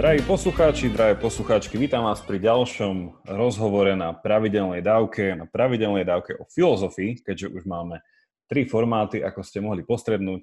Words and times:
Drahí 0.00 0.24
poslucháči, 0.24 0.88
drahé 0.88 1.12
poslucháčky, 1.12 1.76
vítam 1.76 2.08
vás 2.08 2.24
pri 2.24 2.40
ďalšom 2.40 3.28
rozhovore 3.28 3.92
na 3.92 4.16
pravidelnej 4.16 4.80
dávke, 4.80 5.36
na 5.36 5.44
pravidelnej 5.44 6.08
dávke 6.08 6.40
o 6.40 6.48
filozofii, 6.48 7.20
keďže 7.20 7.52
už 7.52 7.68
máme 7.68 8.00
tri 8.48 8.64
formáty, 8.64 9.20
ako 9.20 9.44
ste 9.44 9.60
mohli 9.60 9.84
postrednúť. 9.84 10.40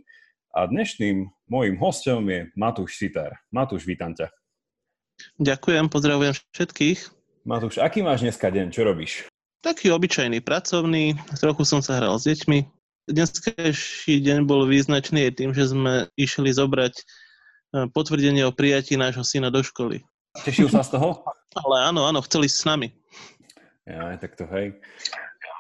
A 0.54 0.70
dnešným 0.70 1.26
môjim 1.50 1.74
hostom 1.82 2.30
je 2.30 2.54
Matúš 2.54 3.02
Sitár. 3.02 3.34
Matúš, 3.50 3.90
vítam 3.90 4.14
ťa. 4.14 4.30
Ďakujem, 5.42 5.90
pozdravujem 5.90 6.38
všetkých. 6.54 7.00
Matúš, 7.50 7.82
aký 7.82 8.06
máš 8.06 8.22
dneska 8.22 8.54
deň? 8.54 8.70
Čo 8.70 8.86
robíš? 8.86 9.26
Taký 9.66 9.90
obyčajný, 9.90 10.46
pracovný, 10.46 11.18
trochu 11.42 11.66
som 11.66 11.82
sa 11.82 11.98
hral 11.98 12.14
s 12.22 12.30
deťmi. 12.30 12.62
Dneskajší 13.10 14.22
deň 14.22 14.46
bol 14.46 14.70
význačný 14.70 15.34
tým, 15.34 15.50
že 15.56 15.74
sme 15.74 16.14
išli 16.14 16.54
zobrať 16.54 16.94
potvrdenie 17.72 18.48
o 18.48 18.56
prijatí 18.56 18.96
nášho 18.96 19.24
syna 19.24 19.52
do 19.52 19.64
školy. 19.64 20.04
Tešil 20.46 20.70
sa 20.70 20.86
z 20.86 20.98
toho? 20.98 21.26
Ale 21.58 21.76
áno, 21.90 22.06
áno, 22.06 22.22
chceli 22.22 22.46
s 22.46 22.62
nami. 22.68 22.94
Ja, 23.88 24.14
tak 24.20 24.38
to 24.38 24.46
hej. 24.52 24.78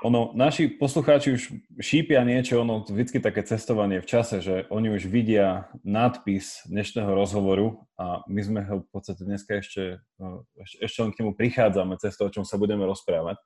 Ono, 0.05 0.29
naši 0.37 0.69
poslucháči 0.69 1.33
už 1.33 1.41
šípia 1.81 2.21
niečo, 2.21 2.61
ono 2.61 2.85
vždy 2.85 3.17
také 3.17 3.41
cestovanie 3.41 3.97
v 3.97 4.05
čase, 4.05 4.45
že 4.45 4.69
oni 4.69 4.93
už 4.93 5.09
vidia 5.09 5.73
nadpis 5.81 6.61
dnešného 6.69 7.17
rozhovoru 7.17 7.81
a 7.97 8.21
my 8.29 8.41
sme 8.45 8.61
ho 8.61 8.85
v 8.85 8.89
podstate 8.93 9.25
dneska 9.25 9.57
ešte, 9.57 9.97
no, 10.21 10.45
ešte, 10.61 10.85
ešte 10.85 10.99
len 11.01 11.09
k 11.09 11.19
nemu 11.25 11.33
prichádzame 11.33 11.97
cez 11.97 12.13
to, 12.13 12.29
o 12.29 12.33
čom 12.33 12.45
sa 12.45 12.61
budeme 12.61 12.85
rozprávať. 12.85 13.41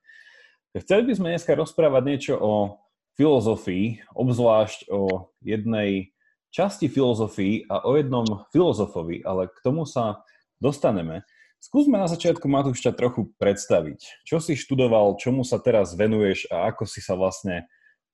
Chceli 0.76 1.08
by 1.08 1.14
sme 1.16 1.32
dneska 1.32 1.56
rozprávať 1.56 2.04
niečo 2.04 2.34
o 2.36 2.84
filozofii, 3.16 4.12
obzvlášť 4.12 4.92
o 4.92 5.32
jednej 5.40 6.12
časti 6.52 6.92
filozofii 6.92 7.72
a 7.72 7.88
o 7.88 7.96
jednom 7.96 8.28
filozofovi, 8.52 9.24
ale 9.24 9.48
k 9.48 9.58
tomu 9.64 9.88
sa 9.88 10.22
dostaneme. 10.60 11.24
Skúsme 11.62 11.96
na 11.96 12.10
začiatku, 12.10 12.50
Matúš, 12.50 12.82
ťa 12.82 12.98
trochu 12.98 13.32
predstaviť. 13.38 14.26
Čo 14.26 14.42
si 14.42 14.58
študoval, 14.58 15.16
čomu 15.22 15.46
sa 15.46 15.62
teraz 15.62 15.94
venuješ 15.94 16.50
a 16.52 16.74
ako 16.74 16.90
si 16.90 17.00
sa 17.00 17.14
vlastne 17.16 17.70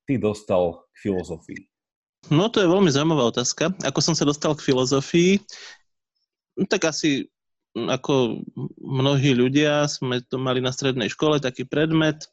ty 0.05 0.19
dostal 0.19 0.83
k 0.94 1.07
filozofii? 1.07 1.61
No 2.27 2.52
to 2.52 2.59
je 2.59 2.67
veľmi 2.67 2.91
zaujímavá 2.91 3.31
otázka. 3.31 3.71
Ako 3.88 3.99
som 4.03 4.13
sa 4.13 4.27
dostal 4.27 4.51
k 4.51 4.66
filozofii? 4.67 5.39
No, 6.59 6.67
tak 6.67 6.91
asi 6.91 7.31
ako 7.77 8.44
mnohí 8.81 9.38
ľudia 9.38 9.85
sme 9.85 10.19
to 10.25 10.41
mali 10.41 10.59
na 10.59 10.73
strednej 10.73 11.07
škole, 11.07 11.38
taký 11.38 11.63
predmet. 11.63 12.25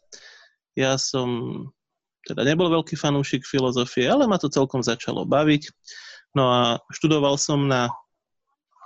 Ja 0.75 0.99
som 0.99 1.29
teda 2.25 2.43
nebol 2.43 2.73
veľký 2.73 2.97
fanúšik 2.97 3.45
filozofie, 3.45 4.09
ale 4.09 4.25
ma 4.25 4.41
to 4.41 4.49
celkom 4.49 4.81
začalo 4.81 5.29
baviť. 5.29 5.69
No 6.35 6.51
a 6.51 6.63
študoval 6.91 7.37
som 7.37 7.69
na 7.69 7.93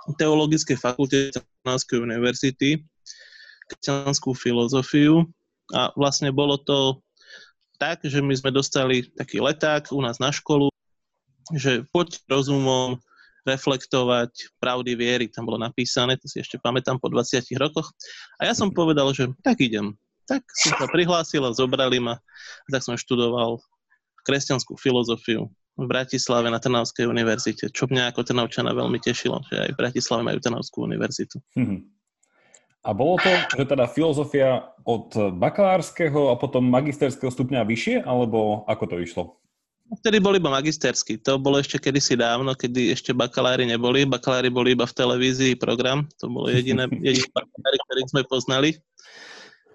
Teologickej 0.09 0.77
fakulte 0.79 1.29
Trnavskej 1.33 2.01
univerzity 2.01 2.81
kresťanskú 3.69 4.33
filozofiu 4.33 5.29
a 5.69 5.93
vlastne 5.93 6.33
bolo 6.33 6.57
to 6.57 6.97
tak, 7.77 8.01
že 8.01 8.19
my 8.19 8.33
sme 8.33 8.49
dostali 8.49 9.05
taký 9.13 9.39
leták 9.39 9.93
u 9.93 10.01
nás 10.01 10.17
na 10.17 10.33
školu, 10.33 10.73
že 11.53 11.85
poď 11.93 12.17
rozumom 12.27 12.97
reflektovať 13.47 14.59
pravdy 14.59 14.93
viery, 14.99 15.25
tam 15.31 15.47
bolo 15.47 15.61
napísané, 15.61 16.19
to 16.19 16.27
si 16.27 16.43
ešte 16.43 16.59
pamätám 16.59 16.99
po 16.99 17.07
20 17.07 17.39
rokoch. 17.55 17.93
A 18.41 18.49
ja 18.49 18.53
som 18.53 18.73
povedal, 18.73 19.09
že 19.15 19.31
tak 19.45 19.63
idem, 19.63 19.95
tak 20.29 20.45
som 20.53 20.77
sa 20.77 20.85
prihlásil 20.85 21.41
a 21.41 21.51
zobrali 21.57 21.97
ma. 21.97 22.21
Tak 22.69 22.85
som 22.85 22.93
študoval 22.93 23.57
kresťanskú 24.29 24.77
filozofiu 24.77 25.49
v 25.79 25.85
Bratislave 25.87 26.51
na 26.51 26.59
Trnavskej 26.59 27.07
univerzite, 27.07 27.71
čo 27.73 27.87
mňa 27.87 28.13
ako 28.13 28.27
Trnavčana 28.27 28.75
veľmi 28.75 28.99
tešilo, 29.01 29.41
že 29.47 29.63
aj 29.63 29.69
v 29.73 29.79
Bratislave 29.79 30.21
majú 30.27 30.37
Trnavskú 30.43 30.85
univerzitu. 30.85 31.39
Hmm. 31.55 31.87
A 32.83 32.95
bolo 32.95 33.19
to, 33.19 33.31
že 33.59 33.67
teda 33.67 33.91
filozofia 33.91 34.71
od 34.87 35.11
bakalárskeho 35.35 36.31
a 36.31 36.39
potom 36.39 36.63
magisterského 36.63 37.27
stupňa 37.27 37.67
vyššie, 37.67 37.95
alebo 38.07 38.63
ako 38.67 38.83
to 38.87 38.95
išlo? 39.03 39.23
Vtedy 39.89 40.21
bol 40.21 40.37
iba 40.37 40.53
magisterský. 40.53 41.17
To 41.25 41.41
bolo 41.41 41.57
ešte 41.57 41.81
kedysi 41.81 42.13
dávno, 42.13 42.53
kedy 42.53 42.93
ešte 42.93 43.09
bakalári 43.09 43.65
neboli. 43.65 44.05
Bakalári 44.05 44.53
boli 44.53 44.77
iba 44.77 44.85
v 44.85 44.95
televízii 44.95 45.57
program. 45.57 46.05
To 46.21 46.29
bolo 46.29 46.47
jediné, 46.53 46.85
jediné 47.07 47.27
bakalári, 47.33 47.77
ktorých 47.89 48.11
sme 48.13 48.21
poznali. 48.29 48.69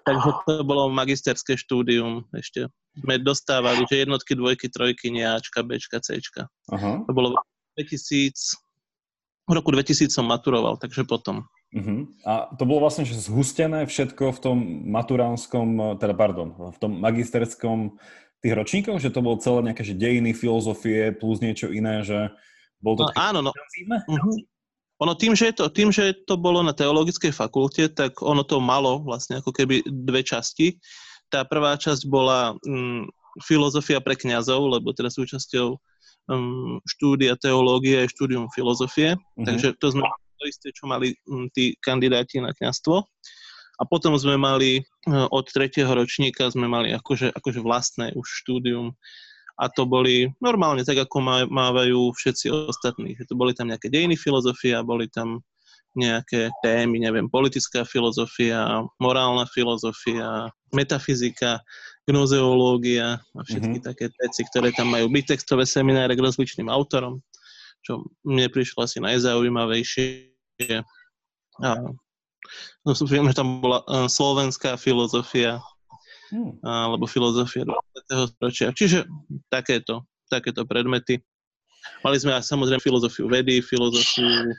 Takže 0.05 0.29
to 0.45 0.61
bolo 0.61 0.93
magisterské 0.93 1.57
štúdium 1.57 2.29
ešte. 2.29 2.69
Sme 2.93 3.17
dostávali, 3.17 3.89
že 3.89 4.05
jednotky, 4.05 4.37
dvojky, 4.37 4.69
trojky, 4.69 5.09
nie 5.09 5.25
Ačka, 5.25 5.65
Bčka, 5.65 5.97
Cčka. 5.97 6.45
Uh-huh. 6.69 7.01
To 7.09 7.11
bolo 7.11 7.33
v 7.33 7.83
2000, 7.83 8.37
v 9.49 9.51
roku 9.51 9.73
2000 9.73 10.13
som 10.13 10.29
maturoval, 10.29 10.77
takže 10.77 11.09
potom. 11.09 11.49
Uh-huh. 11.73 12.05
A 12.21 12.53
to 12.53 12.69
bolo 12.69 12.85
vlastne 12.85 13.01
že 13.03 13.17
zhustené 13.17 13.89
všetko 13.89 14.29
v 14.29 14.39
tom 14.39 14.57
maturánskom, 14.93 15.97
teda 15.97 16.13
pardon, 16.13 16.53
v 16.53 16.77
tom 16.77 17.01
magisterskom 17.01 17.97
tých 18.45 18.53
ročníkoch, 18.53 19.01
že 19.01 19.09
to 19.09 19.25
bolo 19.25 19.41
celé 19.41 19.73
nejaké 19.73 19.81
že 19.81 19.97
dejiny, 19.97 20.37
filozofie 20.37 21.17
plus 21.17 21.41
niečo 21.41 21.73
iné, 21.73 22.05
že 22.05 22.29
bol 22.77 22.93
to... 22.93 23.09
No, 23.09 23.17
áno, 23.17 23.39
no. 23.41 23.51
Uh-huh. 23.51 24.37
Ono 25.03 25.11
tým 25.15 25.35
že, 25.35 25.51
to, 25.51 25.67
tým, 25.67 25.91
že 25.91 26.15
to 26.23 26.39
bolo 26.39 26.63
na 26.63 26.71
teologickej 26.71 27.35
fakulte, 27.35 27.91
tak 27.91 28.23
ono 28.23 28.47
to 28.47 28.63
malo 28.63 29.03
vlastne 29.03 29.43
ako 29.43 29.51
keby 29.51 29.83
dve 29.83 30.23
časti. 30.23 30.79
Tá 31.27 31.43
prvá 31.43 31.75
časť 31.75 32.07
bola 32.07 32.55
um, 32.63 33.03
filozofia 33.43 33.99
pre 33.99 34.15
kňazov, 34.15 34.79
lebo 34.79 34.95
teda 34.95 35.11
súčasťou 35.11 35.67
um, 36.31 36.79
štúdia 36.87 37.35
teológie 37.35 38.07
je 38.07 38.13
štúdium 38.15 38.47
filozofie, 38.55 39.19
mm-hmm. 39.19 39.43
takže 39.43 39.75
to 39.83 39.91
sme 39.91 40.07
to 40.35 40.45
isté, 40.47 40.71
čo 40.71 40.87
mali 40.87 41.15
um, 41.27 41.51
tí 41.51 41.75
kandidáti 41.83 42.39
na 42.39 42.55
kňazstvo. 42.55 43.03
A 43.75 43.83
potom 43.83 44.15
sme 44.15 44.39
mali 44.39 44.79
uh, 45.11 45.27
od 45.27 45.51
tretieho 45.51 45.91
ročníka 45.91 46.47
sme 46.47 46.71
mali 46.71 46.95
akože, 46.95 47.35
akože 47.35 47.59
vlastné 47.59 48.15
už 48.15 48.23
štúdium 48.23 48.95
a 49.55 49.71
to 49.71 49.87
boli 49.87 50.27
normálne 50.43 50.83
tak, 50.83 50.99
ako 51.07 51.47
mávajú 51.47 52.11
všetci 52.11 52.51
ostatní. 52.51 53.15
To 53.23 53.33
boli 53.39 53.55
tam 53.55 53.71
nejaké 53.71 53.87
dejiny 53.87 54.19
filozofia, 54.19 54.83
boli 54.83 55.07
tam 55.07 55.39
nejaké 55.95 56.51
témy, 56.59 56.99
neviem, 56.99 57.31
politická 57.31 57.87
filozofia, 57.87 58.83
morálna 58.99 59.47
filozofia, 59.47 60.51
metafyzika, 60.75 61.63
gnozeológia 62.03 63.23
a 63.23 63.39
všetky 63.47 63.79
mm-hmm. 63.79 63.89
také 63.95 64.11
veci, 64.11 64.43
ktoré 64.51 64.75
tam 64.75 64.91
majú 64.91 65.07
byť 65.07 65.23
textové 65.23 65.63
semináre 65.63 66.13
k 66.13 66.21
rozličným 66.21 66.67
autorom, 66.67 67.23
čo 67.81 68.03
mne 68.27 68.51
prišlo 68.51 68.83
asi 68.83 68.99
najzaujímavejšie. 68.99 70.35
A, 71.63 71.69
no, 72.83 72.91
viem, 73.07 73.31
že 73.31 73.39
tam 73.39 73.63
bola 73.63 73.79
uh, 73.87 74.11
slovenská 74.11 74.75
filozofia, 74.75 75.63
hmm. 76.31 76.63
alebo 76.63 77.05
filozofia 77.05 77.67
20. 77.67 78.31
storočia. 78.33 78.67
Čiže 78.71 79.05
takéto, 79.51 80.07
takéto 80.29 80.65
predmety. 80.65 81.21
Mali 82.01 82.17
sme 82.17 82.33
aj 82.33 82.49
samozrejme 82.49 82.81
filozofiu 82.81 83.29
vedy, 83.29 83.61
filozofiu 83.61 84.53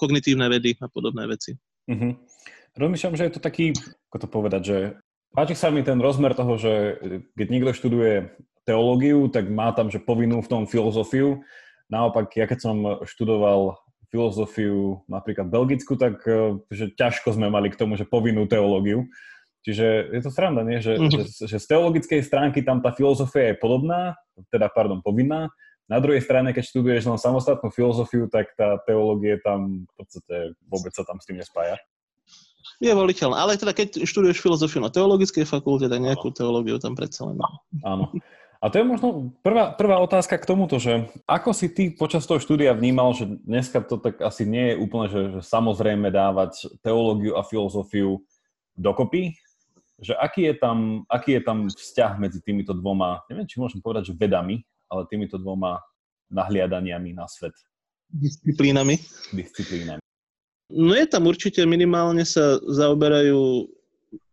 kognitívne 0.00 0.48
vedy 0.48 0.76
a 0.80 0.88
podobné 0.88 1.28
veci. 1.28 1.56
Mm-hmm. 1.90 2.12
Rozmýšľam, 2.76 3.16
že 3.18 3.26
je 3.28 3.34
to 3.36 3.42
taký, 3.42 3.76
ako 4.08 4.16
to 4.16 4.28
povedať, 4.30 4.62
že 4.64 4.78
páči 5.34 5.54
sa 5.58 5.68
mi 5.68 5.82
ten 5.82 5.98
rozmer 5.98 6.32
toho, 6.32 6.56
že 6.56 6.98
keď 7.34 7.46
niekto 7.50 7.76
študuje 7.76 8.12
teológiu, 8.64 9.26
tak 9.28 9.50
má 9.50 9.74
tam, 9.74 9.90
že 9.90 10.02
povinnú 10.02 10.40
v 10.40 10.50
tom 10.50 10.62
filozofiu. 10.64 11.42
Naopak, 11.90 12.30
ja 12.38 12.46
keď 12.46 12.58
som 12.62 12.76
študoval 13.02 13.74
filozofiu 14.10 15.02
napríklad 15.06 15.50
Belgicku, 15.50 15.94
tak 15.98 16.22
že 16.70 16.94
ťažko 16.94 17.34
sme 17.34 17.50
mali 17.50 17.70
k 17.70 17.78
tomu, 17.78 17.94
že 17.98 18.06
povinnú 18.06 18.46
teológiu. 18.46 19.06
Čiže 19.60 20.16
je 20.16 20.20
to 20.24 20.30
sranda, 20.32 20.64
nie? 20.64 20.80
Že, 20.80 20.92
mm-hmm. 20.96 21.12
že, 21.12 21.44
že 21.44 21.56
z 21.60 21.66
teologickej 21.68 22.20
stránky 22.24 22.64
tam 22.64 22.80
tá 22.80 22.96
filozofia 22.96 23.52
je 23.52 23.60
podobná, 23.60 24.16
teda, 24.48 24.72
pardon, 24.72 25.04
povinná. 25.04 25.52
Na 25.90 25.98
druhej 25.98 26.22
strane, 26.22 26.54
keď 26.54 26.64
študuješ 26.70 27.02
len 27.10 27.18
samostatnú 27.18 27.68
filozofiu, 27.74 28.30
tak 28.30 28.54
tá 28.54 28.78
teológia 28.86 29.42
tam 29.42 29.84
v 29.84 29.94
podstate 29.98 30.54
vôbec 30.70 30.94
sa 30.94 31.02
tam 31.02 31.18
s 31.18 31.26
tým 31.26 31.42
nespája. 31.42 31.76
Je 32.80 32.94
voliteľná. 32.94 33.36
Ale 33.36 33.60
teda 33.60 33.76
keď 33.76 34.08
študuješ 34.08 34.40
filozofiu 34.40 34.80
na 34.80 34.88
teologickej 34.88 35.44
fakulte, 35.44 35.90
tak 35.90 36.00
nejakú 36.00 36.32
teológiu 36.32 36.80
tam 36.80 36.96
predsa 36.96 37.28
len 37.28 37.36
má. 37.36 37.50
Áno. 37.84 38.08
A 38.60 38.68
to 38.68 38.76
je 38.76 38.84
možno 38.84 39.32
prvá, 39.40 39.72
prvá 39.72 39.96
otázka 40.04 40.36
k 40.36 40.48
tomuto, 40.48 40.76
že 40.76 41.08
ako 41.24 41.56
si 41.56 41.72
ty 41.72 41.88
počas 41.88 42.28
toho 42.28 42.36
štúdia 42.36 42.76
vnímal, 42.76 43.16
že 43.16 43.24
dneska 43.40 43.80
to 43.80 43.96
tak 43.96 44.20
asi 44.20 44.44
nie 44.44 44.72
je 44.72 44.80
úplne, 44.80 45.06
že, 45.08 45.20
že 45.36 45.40
samozrejme 45.42 46.12
dávať 46.12 46.68
teológiu 46.84 47.40
a 47.40 47.42
filozofiu 47.44 48.20
dokopy, 48.76 49.32
že 50.00 50.16
aký 50.16 50.48
je, 50.48 50.54
tam, 50.56 51.04
aký 51.06 51.36
je 51.36 51.42
tam 51.44 51.68
vzťah 51.68 52.12
medzi 52.16 52.40
týmito 52.40 52.72
dvoma, 52.72 53.20
neviem, 53.28 53.44
či 53.44 53.60
môžem 53.60 53.84
povedať, 53.84 54.12
že 54.12 54.18
vedami, 54.18 54.64
ale 54.88 55.04
týmito 55.06 55.36
dvoma 55.36 55.78
nahliadaniami 56.32 57.12
na 57.12 57.28
svet. 57.28 57.52
Disciplínami. 58.10 58.98
Disciplínami. 59.30 60.02
No 60.70 60.94
je 60.94 61.06
tam 61.06 61.26
určite, 61.26 61.66
minimálne 61.66 62.22
sa 62.22 62.58
zaoberajú 62.62 63.66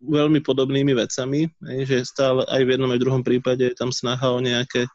veľmi 0.02 0.42
podobnými 0.42 0.94
vecami, 0.98 1.50
že 1.86 2.06
stále 2.06 2.46
aj 2.50 2.62
v 2.66 2.72
jednom 2.78 2.90
aj 2.90 2.98
v 2.98 3.04
druhom 3.04 3.24
prípade 3.26 3.62
je 3.62 3.76
tam 3.78 3.94
snaha 3.94 4.34
o 4.34 4.42
nejaké 4.42 4.86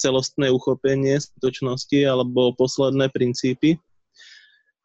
celostné 0.00 0.48
uchopenie 0.48 1.20
skutočnosti 1.20 2.08
alebo 2.08 2.56
posledné 2.56 3.12
princípy. 3.12 3.76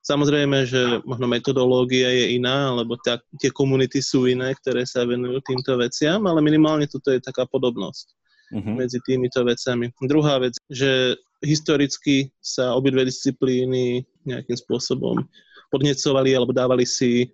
Samozrejme, 0.05 0.69
že 0.69 1.01
možno 1.01 1.25
metodológia 1.25 2.13
je 2.13 2.37
iná, 2.37 2.69
alebo 2.69 2.93
tá, 3.01 3.17
tie 3.41 3.49
komunity 3.49 4.05
sú 4.05 4.29
iné, 4.29 4.53
ktoré 4.53 4.85
sa 4.85 5.01
venujú 5.01 5.41
týmto 5.41 5.73
veciam, 5.81 6.21
ale 6.29 6.45
minimálne 6.45 6.85
toto 6.85 7.09
je 7.09 7.17
taká 7.17 7.49
podobnosť 7.49 8.05
uh-huh. 8.53 8.77
medzi 8.77 9.01
týmito 9.01 9.41
vecami. 9.41 9.89
Druhá 10.05 10.37
vec, 10.37 10.53
že 10.69 11.17
historicky 11.41 12.29
sa 12.37 12.77
obidve 12.77 13.09
disciplíny 13.09 14.05
nejakým 14.29 14.53
spôsobom 14.53 15.25
podnecovali 15.73 16.37
alebo 16.37 16.53
dávali 16.53 16.85
si 16.85 17.33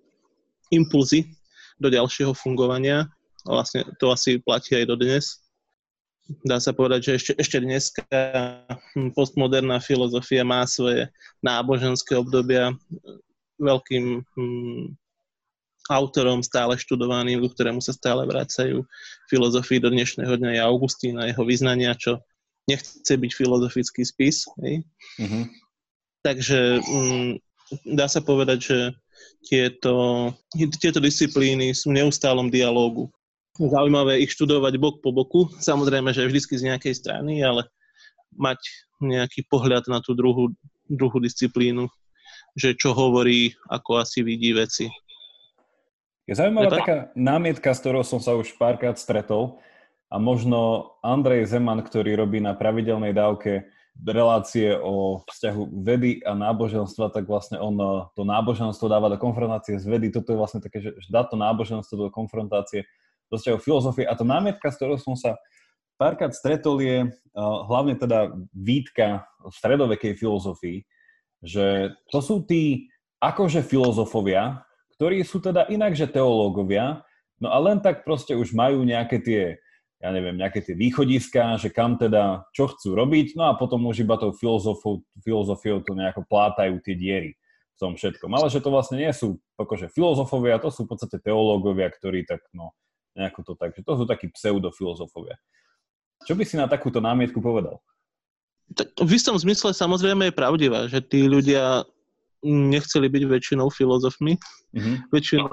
impulzy 0.72 1.28
do 1.76 1.92
ďalšieho 1.92 2.32
fungovania. 2.32 3.04
Vlastne 3.44 3.84
to 4.00 4.08
asi 4.08 4.40
platí 4.40 4.80
aj 4.80 4.88
dodnes 4.88 5.41
dá 6.46 6.58
sa 6.62 6.72
povedať, 6.72 7.00
že 7.02 7.12
ešte, 7.18 7.32
ešte 7.38 7.58
dneska 7.60 8.04
postmoderná 9.16 9.82
filozofia 9.82 10.46
má 10.46 10.64
svoje 10.64 11.10
náboženské 11.42 12.14
obdobia 12.14 12.72
veľkým 13.58 14.22
hm, 14.22 14.84
autorom 15.90 16.40
stále 16.46 16.78
študovaným, 16.78 17.42
ku 17.42 17.50
ktorému 17.50 17.82
sa 17.82 17.90
stále 17.90 18.22
vracajú 18.22 18.86
filozofii 19.26 19.82
do 19.82 19.90
dnešného 19.90 20.38
dňa 20.38 20.50
je 20.58 20.60
Augustín 20.62 21.18
a 21.18 21.26
jeho 21.26 21.42
vyznania, 21.42 21.98
čo 21.98 22.22
nechce 22.70 23.10
byť 23.10 23.32
filozofický 23.34 24.06
spis. 24.06 24.46
Hej? 24.62 24.86
Mm-hmm. 25.18 25.44
Takže 26.22 26.60
hm, 26.78 27.32
dá 27.98 28.06
sa 28.06 28.22
povedať, 28.22 28.58
že 28.62 28.78
tieto, 29.42 30.30
tieto 30.78 31.02
disciplíny 31.02 31.74
sú 31.74 31.90
v 31.90 32.02
neustálom 32.02 32.46
dialógu 32.46 33.10
zaujímavé 33.58 34.24
ich 34.24 34.32
študovať 34.32 34.74
bok 34.80 35.04
po 35.04 35.12
boku. 35.12 35.52
Samozrejme, 35.60 36.16
že 36.16 36.24
vždycky 36.24 36.56
z 36.56 36.72
nejakej 36.72 36.94
strany, 36.96 37.44
ale 37.44 37.68
mať 38.32 38.60
nejaký 39.02 39.44
pohľad 39.50 39.84
na 39.92 40.00
tú 40.00 40.16
druhú, 40.16 40.54
druhú 40.88 41.18
disciplínu, 41.20 41.90
že 42.56 42.72
čo 42.72 42.96
hovorí, 42.96 43.52
ako 43.68 44.00
asi 44.00 44.24
vidí 44.24 44.56
veci. 44.56 44.88
Je 46.24 46.38
zaujímavá 46.38 46.70
je 46.70 46.78
taká 46.80 46.96
námietka, 47.18 47.74
s 47.74 47.82
ktorou 47.82 48.06
som 48.06 48.22
sa 48.22 48.38
už 48.38 48.54
párkrát 48.56 48.94
stretol 48.94 49.58
a 50.08 50.16
možno 50.22 50.92
Andrej 51.02 51.50
Zeman, 51.50 51.82
ktorý 51.82 52.14
robí 52.14 52.38
na 52.38 52.54
pravidelnej 52.54 53.10
dávke 53.10 53.68
relácie 54.00 54.72
o 54.72 55.20
vzťahu 55.28 55.62
vedy 55.84 56.24
a 56.24 56.32
náboženstva, 56.32 57.12
tak 57.12 57.28
vlastne 57.28 57.60
on 57.60 57.76
eh, 57.76 57.92
to 58.16 58.24
náboženstvo 58.24 58.88
dáva 58.88 59.12
do 59.12 59.20
konfrontácie 59.20 59.76
s 59.76 59.84
vedy. 59.84 60.08
Toto 60.08 60.32
je 60.32 60.40
vlastne 60.40 60.64
také, 60.64 60.80
že 60.80 61.08
dá 61.12 61.28
to 61.28 61.36
náboženstvo 61.36 62.08
do 62.08 62.08
konfrontácie 62.08 62.88
do 63.32 63.40
vzťahu 63.40 63.58
filozofie. 63.64 64.04
A 64.04 64.12
to 64.12 64.28
námietka, 64.28 64.68
s 64.68 64.76
ktorou 64.76 65.00
som 65.00 65.16
sa 65.16 65.40
párkrát 65.96 66.36
stretol, 66.36 66.84
je 66.84 67.08
uh, 67.08 67.10
hlavne 67.64 67.96
teda 67.96 68.36
výtka 68.52 69.24
stredovekej 69.48 70.20
filozofii, 70.20 70.84
že 71.40 71.96
to 72.12 72.20
sú 72.20 72.44
tí 72.44 72.92
akože 73.24 73.64
filozofovia, 73.64 74.60
ktorí 74.98 75.24
sú 75.24 75.40
teda 75.40 75.66
inakže 75.72 76.10
teológovia, 76.10 77.02
no 77.40 77.50
a 77.50 77.58
len 77.58 77.82
tak 77.82 78.06
proste 78.06 78.36
už 78.36 78.54
majú 78.54 78.86
nejaké 78.86 79.18
tie, 79.18 79.42
ja 79.98 80.10
neviem, 80.10 80.38
nejaké 80.38 80.62
tie 80.62 80.74
východiska, 80.78 81.58
že 81.58 81.70
kam 81.70 81.98
teda, 81.98 82.46
čo 82.54 82.70
chcú 82.70 82.94
robiť, 82.94 83.34
no 83.38 83.50
a 83.50 83.58
potom 83.58 83.86
už 83.90 84.02
iba 84.06 84.18
tou 84.18 84.34
filozofiou, 84.34 85.02
filozofiou 85.22 85.82
to 85.82 85.94
nejako 85.94 86.22
plátajú 86.26 86.78
tie 86.82 86.94
diery 86.94 87.32
v 87.74 87.78
tom 87.78 87.98
všetkom. 87.98 88.30
Ale 88.30 88.46
že 88.50 88.62
to 88.62 88.70
vlastne 88.70 89.02
nie 89.02 89.10
sú 89.10 89.42
akože 89.58 89.90
filozofovia, 89.90 90.62
to 90.62 90.70
sú 90.70 90.86
v 90.86 90.94
podstate 90.94 91.18
teológovia, 91.18 91.90
ktorí 91.90 92.26
tak, 92.26 92.42
no, 92.54 92.74
nejako 93.16 93.40
to 93.42 93.52
tak, 93.56 93.76
že 93.76 93.84
to 93.84 93.92
sú 93.96 94.04
takí 94.08 94.28
pseudofilozofovia. 94.32 95.36
Čo 96.22 96.38
by 96.38 96.44
si 96.46 96.56
na 96.56 96.70
takúto 96.70 97.02
námietku 97.02 97.42
povedal? 97.42 97.82
Tak 98.72 98.94
v 98.96 99.10
istom 99.12 99.36
zmysle 99.36 99.74
samozrejme 99.74 100.30
je 100.30 100.38
pravdivá, 100.38 100.86
že 100.88 101.02
tí 101.02 101.26
ľudia 101.26 101.84
nechceli 102.42 103.06
byť 103.06 103.22
väčšinou 103.28 103.68
filozofmi, 103.70 104.38
mm-hmm. 104.74 105.12
väčšinou 105.12 105.50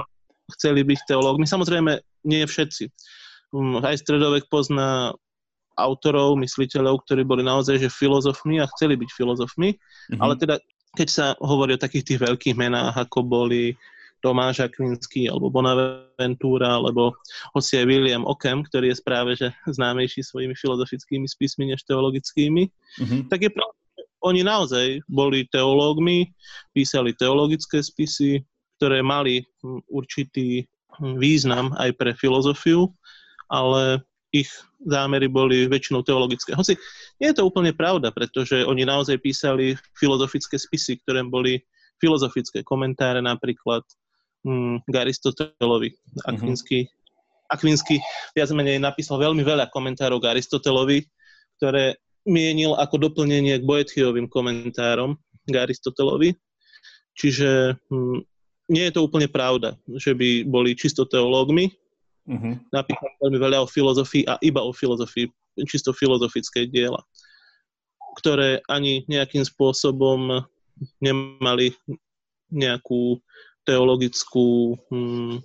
chceli 0.57 0.81
byť 0.81 0.99
teológmi. 1.09 1.45
Samozrejme, 1.45 2.01
nie 2.25 2.41
všetci. 2.45 2.89
Mm, 3.53 3.81
aj 3.85 4.01
stredovek 4.01 4.49
pozná 4.49 5.13
autorov, 5.77 6.35
mysliteľov, 6.41 7.05
ktorí 7.07 7.23
boli 7.23 7.45
naozaj 7.45 7.79
že 7.79 7.89
filozofmi 7.89 8.59
a 8.59 8.69
chceli 8.75 8.99
byť 8.99 9.09
filozofmi, 9.15 9.69
mm-hmm. 9.75 10.19
ale 10.19 10.33
teda 10.35 10.55
keď 10.97 11.07
sa 11.07 11.25
hovorí 11.39 11.77
o 11.77 11.81
takých 11.81 12.13
tých 12.13 12.19
veľkých 12.25 12.55
menách, 12.57 12.97
ako 12.97 13.21
boli 13.21 13.77
Tomáš 14.19 14.67
Akvinský 14.67 15.31
alebo 15.31 15.51
Bonaventura 15.51 16.79
alebo 16.79 17.15
hoci 17.55 17.79
aj 17.79 17.85
William 17.87 18.27
Ockham, 18.27 18.63
ktorý 18.67 18.91
je 18.91 18.99
správe 18.99 19.31
že 19.35 19.51
známejší 19.67 20.23
svojimi 20.23 20.55
filozofickými 20.55 21.27
spismi 21.27 21.71
než 21.71 21.83
teologickými, 21.87 22.63
mm-hmm. 22.67 23.21
tak 23.31 23.47
je 23.47 23.51
pravda, 23.51 23.79
oni 24.19 24.43
naozaj 24.43 24.99
boli 25.07 25.47
teológmi, 25.47 26.27
písali 26.75 27.15
teologické 27.15 27.79
spisy, 27.79 28.43
ktoré 28.79 28.99
mali 28.99 29.43
hm, 29.63 29.83
určitý 29.87 30.67
hm, 30.99 31.19
význam 31.19 31.71
aj 31.79 31.95
pre 31.95 32.11
filozofiu, 32.15 32.91
ale 33.47 34.03
ich 34.29 34.47
zámery 34.85 35.25
boli 35.25 35.65
väčšinou 35.65 36.05
teologické. 36.05 36.53
Hoci 36.53 36.77
nie 37.17 37.33
je 37.33 37.37
to 37.41 37.47
úplne 37.49 37.73
pravda, 37.73 38.13
pretože 38.13 38.61
oni 38.63 38.85
naozaj 38.85 39.17
písali 39.19 39.73
filozofické 39.97 40.55
spisy, 40.55 41.01
ktoré 41.03 41.25
boli 41.25 41.59
filozofické 41.99 42.63
komentáre 42.63 43.19
napríklad, 43.19 43.83
mm, 44.45 44.87
k 44.87 44.93
Aristotelovi. 44.95 45.89
Akvinsky, 46.27 46.85
mm-hmm. 46.85 47.51
Akvinsky 47.51 47.95
viac 48.37 48.49
menej 48.53 48.77
napísal 48.79 49.19
veľmi 49.19 49.41
veľa 49.41 49.71
komentárov 49.73 50.21
k 50.21 50.37
Aristotelovi, 50.37 51.03
ktoré 51.57 51.97
mienil 52.27 52.77
ako 52.77 53.09
doplnenie 53.09 53.57
k 53.59 53.67
Boethiovým 53.67 54.29
komentárom 54.29 55.17
k 55.49 55.55
Aristotelovi. 55.55 56.35
Čiže 57.17 57.75
mm, 57.89 58.19
nie 58.69 58.83
je 58.85 58.93
to 58.93 59.03
úplne 59.03 59.27
pravda, 59.27 59.75
že 59.97 60.13
by 60.13 60.45
boli 60.45 60.77
čisto 60.77 61.03
teológmi. 61.03 61.73
Mm-hmm. 62.29 62.69
Napísal 62.69 63.09
veľmi 63.25 63.39
veľa 63.41 63.65
o 63.65 63.67
filozofii 63.67 64.29
a 64.29 64.37
iba 64.45 64.61
o 64.61 64.69
filozofii, 64.69 65.25
čisto 65.65 65.89
filozofické 65.89 66.69
diela, 66.69 67.01
ktoré 68.21 68.61
ani 68.69 69.03
nejakým 69.09 69.41
spôsobom 69.41 70.45
nemali 71.01 71.73
nejakú 72.53 73.17
teologickú, 73.67 74.77
hm, 74.91 75.43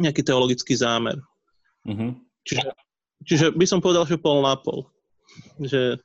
nejaký 0.00 0.22
teologický 0.24 0.76
zámer. 0.76 1.16
Mm-hmm. 1.88 2.10
Čiže, 2.46 2.68
čiže 3.24 3.46
by 3.54 3.66
som 3.66 3.80
povedal, 3.80 4.04
že 4.04 4.20
pol 4.20 4.44
na 4.44 4.54
pol. 4.58 4.86
Že 5.60 6.00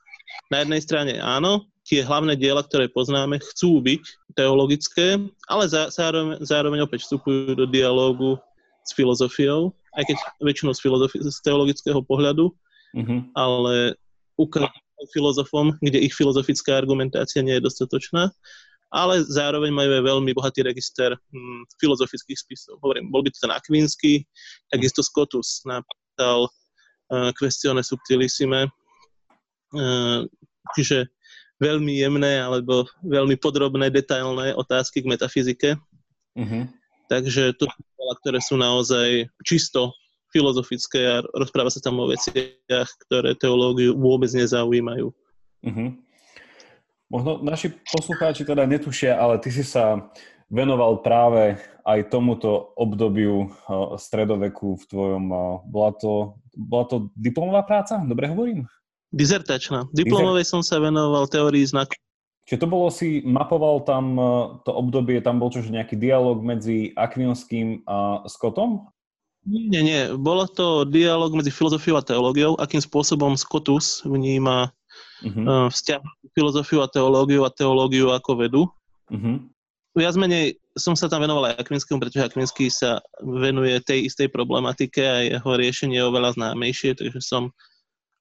na 0.52 0.64
jednej 0.64 0.82
strane 0.84 1.14
áno, 1.20 1.68
tie 1.84 2.06
hlavné 2.06 2.38
diela, 2.38 2.64
ktoré 2.64 2.88
poznáme, 2.88 3.42
chcú 3.42 3.82
byť 3.82 4.04
teologické, 4.38 5.20
ale 5.50 5.64
zá, 5.68 5.92
zároveň, 5.92 6.40
zároveň 6.46 6.80
opäť 6.86 7.04
vstupujú 7.04 7.58
do 7.58 7.66
dialógu 7.68 8.40
s 8.88 8.96
filozofiou, 8.96 9.76
aj 9.98 10.08
keď 10.08 10.18
väčšinou 10.40 10.74
z, 10.74 10.80
filozofi- 10.82 11.22
z 11.22 11.38
teologického 11.44 12.00
pohľadu, 12.06 12.54
mm-hmm. 12.96 13.36
ale 13.36 14.00
ukradnú 14.40 15.06
filozofom, 15.12 15.76
kde 15.82 16.00
ich 16.00 16.14
filozofická 16.14 16.78
argumentácia 16.78 17.42
nie 17.42 17.58
je 17.58 17.66
dostatočná 17.66 18.32
ale 18.92 19.24
zároveň 19.24 19.72
majú 19.72 19.92
aj 19.96 20.04
veľmi 20.04 20.32
bohatý 20.36 20.68
register 20.68 21.16
hm, 21.16 21.64
filozofických 21.80 22.40
spisov. 22.40 22.78
Hovorím, 22.84 23.08
bol 23.08 23.24
by 23.24 23.32
to 23.32 23.40
ten 23.40 23.56
Akvinsky, 23.56 24.28
takisto 24.68 25.00
Scotus 25.00 25.64
napísal 25.64 26.52
uh, 27.12 27.32
Questione 27.40 27.82
subtilissime, 27.82 28.68
uh, 29.80 30.28
čiže 30.76 31.08
veľmi 31.64 32.04
jemné 32.04 32.42
alebo 32.42 32.90
veľmi 33.06 33.40
podrobné, 33.40 33.94
detailné 33.94 34.58
otázky 34.58 35.06
k 35.06 35.10
metafyzike. 35.10 35.70
Uh-huh. 36.36 36.66
Takže 37.08 37.56
to 37.56 37.70
sú 37.70 37.80
ktoré 38.12 38.40
sú 38.44 38.60
naozaj 38.60 39.30
čisto 39.48 39.96
filozofické 40.36 41.06
a 41.08 41.24
rozpráva 41.36 41.72
sa 41.72 41.84
tam 41.84 42.00
o 42.00 42.08
veciach, 42.08 42.90
ktoré 43.08 43.36
teológiu 43.40 43.96
vôbec 43.96 44.32
nezaujímajú. 44.32 45.12
Uh-huh. 45.64 45.90
Možno 47.12 47.44
naši 47.44 47.76
poslucháči 47.92 48.48
teda 48.48 48.64
netušia, 48.64 49.20
ale 49.20 49.36
ty 49.44 49.52
si 49.52 49.68
sa 49.68 50.08
venoval 50.48 51.04
práve 51.04 51.60
aj 51.84 52.08
tomuto 52.08 52.72
obdobiu 52.80 53.52
stredoveku 54.00 54.80
v 54.80 54.84
tvojom... 54.88 55.24
Bola 55.68 55.92
to, 56.00 56.40
bola 56.56 56.86
to 56.88 57.12
diplomová 57.20 57.68
práca? 57.68 58.00
Dobre 58.00 58.32
hovorím? 58.32 58.64
Dizertačná. 59.12 59.92
Diplomovej 59.92 60.48
som 60.48 60.64
sa 60.64 60.80
venoval 60.80 61.28
teórii 61.28 61.68
znaku. 61.68 62.00
Čiže 62.48 62.64
to 62.64 62.68
bolo 62.68 62.88
si, 62.88 63.22
mapoval 63.28 63.84
tam 63.84 64.16
to 64.64 64.72
obdobie, 64.72 65.20
tam 65.20 65.38
bol 65.38 65.52
čože 65.52 65.72
nejaký 65.72 66.00
dialog 66.00 66.40
medzi 66.40 66.96
Akvinským 66.96 67.84
a 67.86 68.24
Scottom? 68.28 68.88
Nie, 69.46 69.82
nie. 69.84 70.02
Bolo 70.16 70.48
to 70.48 70.88
dialog 70.88 71.36
medzi 71.36 71.52
filozofiou 71.52 72.00
a 72.00 72.06
teológiou, 72.06 72.56
akým 72.56 72.80
spôsobom 72.80 73.36
Scotus 73.36 74.00
vníma 74.08 74.72
uh-huh. 75.24 75.70
vzťah 75.70 76.02
filozofiu 76.34 76.82
a 76.82 76.92
teológiu 76.92 77.46
a 77.46 77.54
teológiu 77.54 78.10
ako 78.14 78.32
vedu. 78.38 78.64
Uh-huh. 79.10 79.38
Viac 79.92 80.16
menej 80.16 80.56
som 80.80 80.96
sa 80.96 81.12
tam 81.12 81.28
venoval 81.28 81.52
aj 81.52 81.68
Akvinskému, 81.68 82.00
pretože 82.00 82.32
Akvinský 82.32 82.72
sa 82.72 83.04
venuje 83.20 83.76
tej 83.84 84.08
istej 84.08 84.32
problematike 84.32 85.04
a 85.04 85.28
jeho 85.28 85.52
riešenie 85.52 86.00
je 86.00 86.08
oveľa 86.08 86.40
známejšie, 86.40 86.96
takže 86.96 87.20
som 87.20 87.52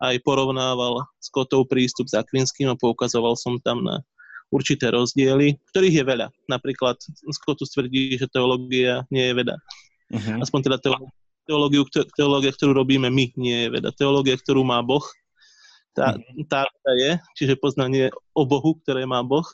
aj 0.03 0.19
porovnával 0.27 1.07
s 1.23 1.31
Kotov 1.31 1.71
prístup 1.71 2.11
s 2.11 2.19
Akvinským 2.19 2.73
a 2.73 2.79
poukazoval 2.79 3.39
som 3.39 3.61
tam 3.63 3.87
na 3.87 4.03
určité 4.51 4.91
rozdiely, 4.91 5.63
ktorých 5.71 6.03
je 6.03 6.05
veľa. 6.05 6.27
Napríklad 6.51 6.99
Scotus 7.31 7.71
tvrdí, 7.71 8.19
že 8.19 8.27
teológia 8.27 9.07
nie 9.15 9.31
je 9.31 9.35
veda. 9.39 9.57
Uh-huh. 10.11 10.43
Aspoň 10.43 10.61
teda 10.67 10.79
teológiu, 11.47 11.87
teológia, 12.19 12.51
ktorú 12.51 12.83
robíme 12.83 13.07
my, 13.15 13.31
nie 13.39 13.67
je 13.67 13.69
veda. 13.71 13.95
Teológia, 13.95 14.35
ktorú 14.35 14.67
má 14.67 14.83
Boh, 14.83 15.07
tá, 15.95 16.17
uh-huh. 16.17 16.47
tá 16.49 16.65
je, 16.97 17.19
čiže 17.37 17.61
poznanie 17.61 18.11
o 18.35 18.43
Bohu, 18.47 18.79
ktoré 18.83 19.07
má 19.07 19.23
Boh. 19.23 19.47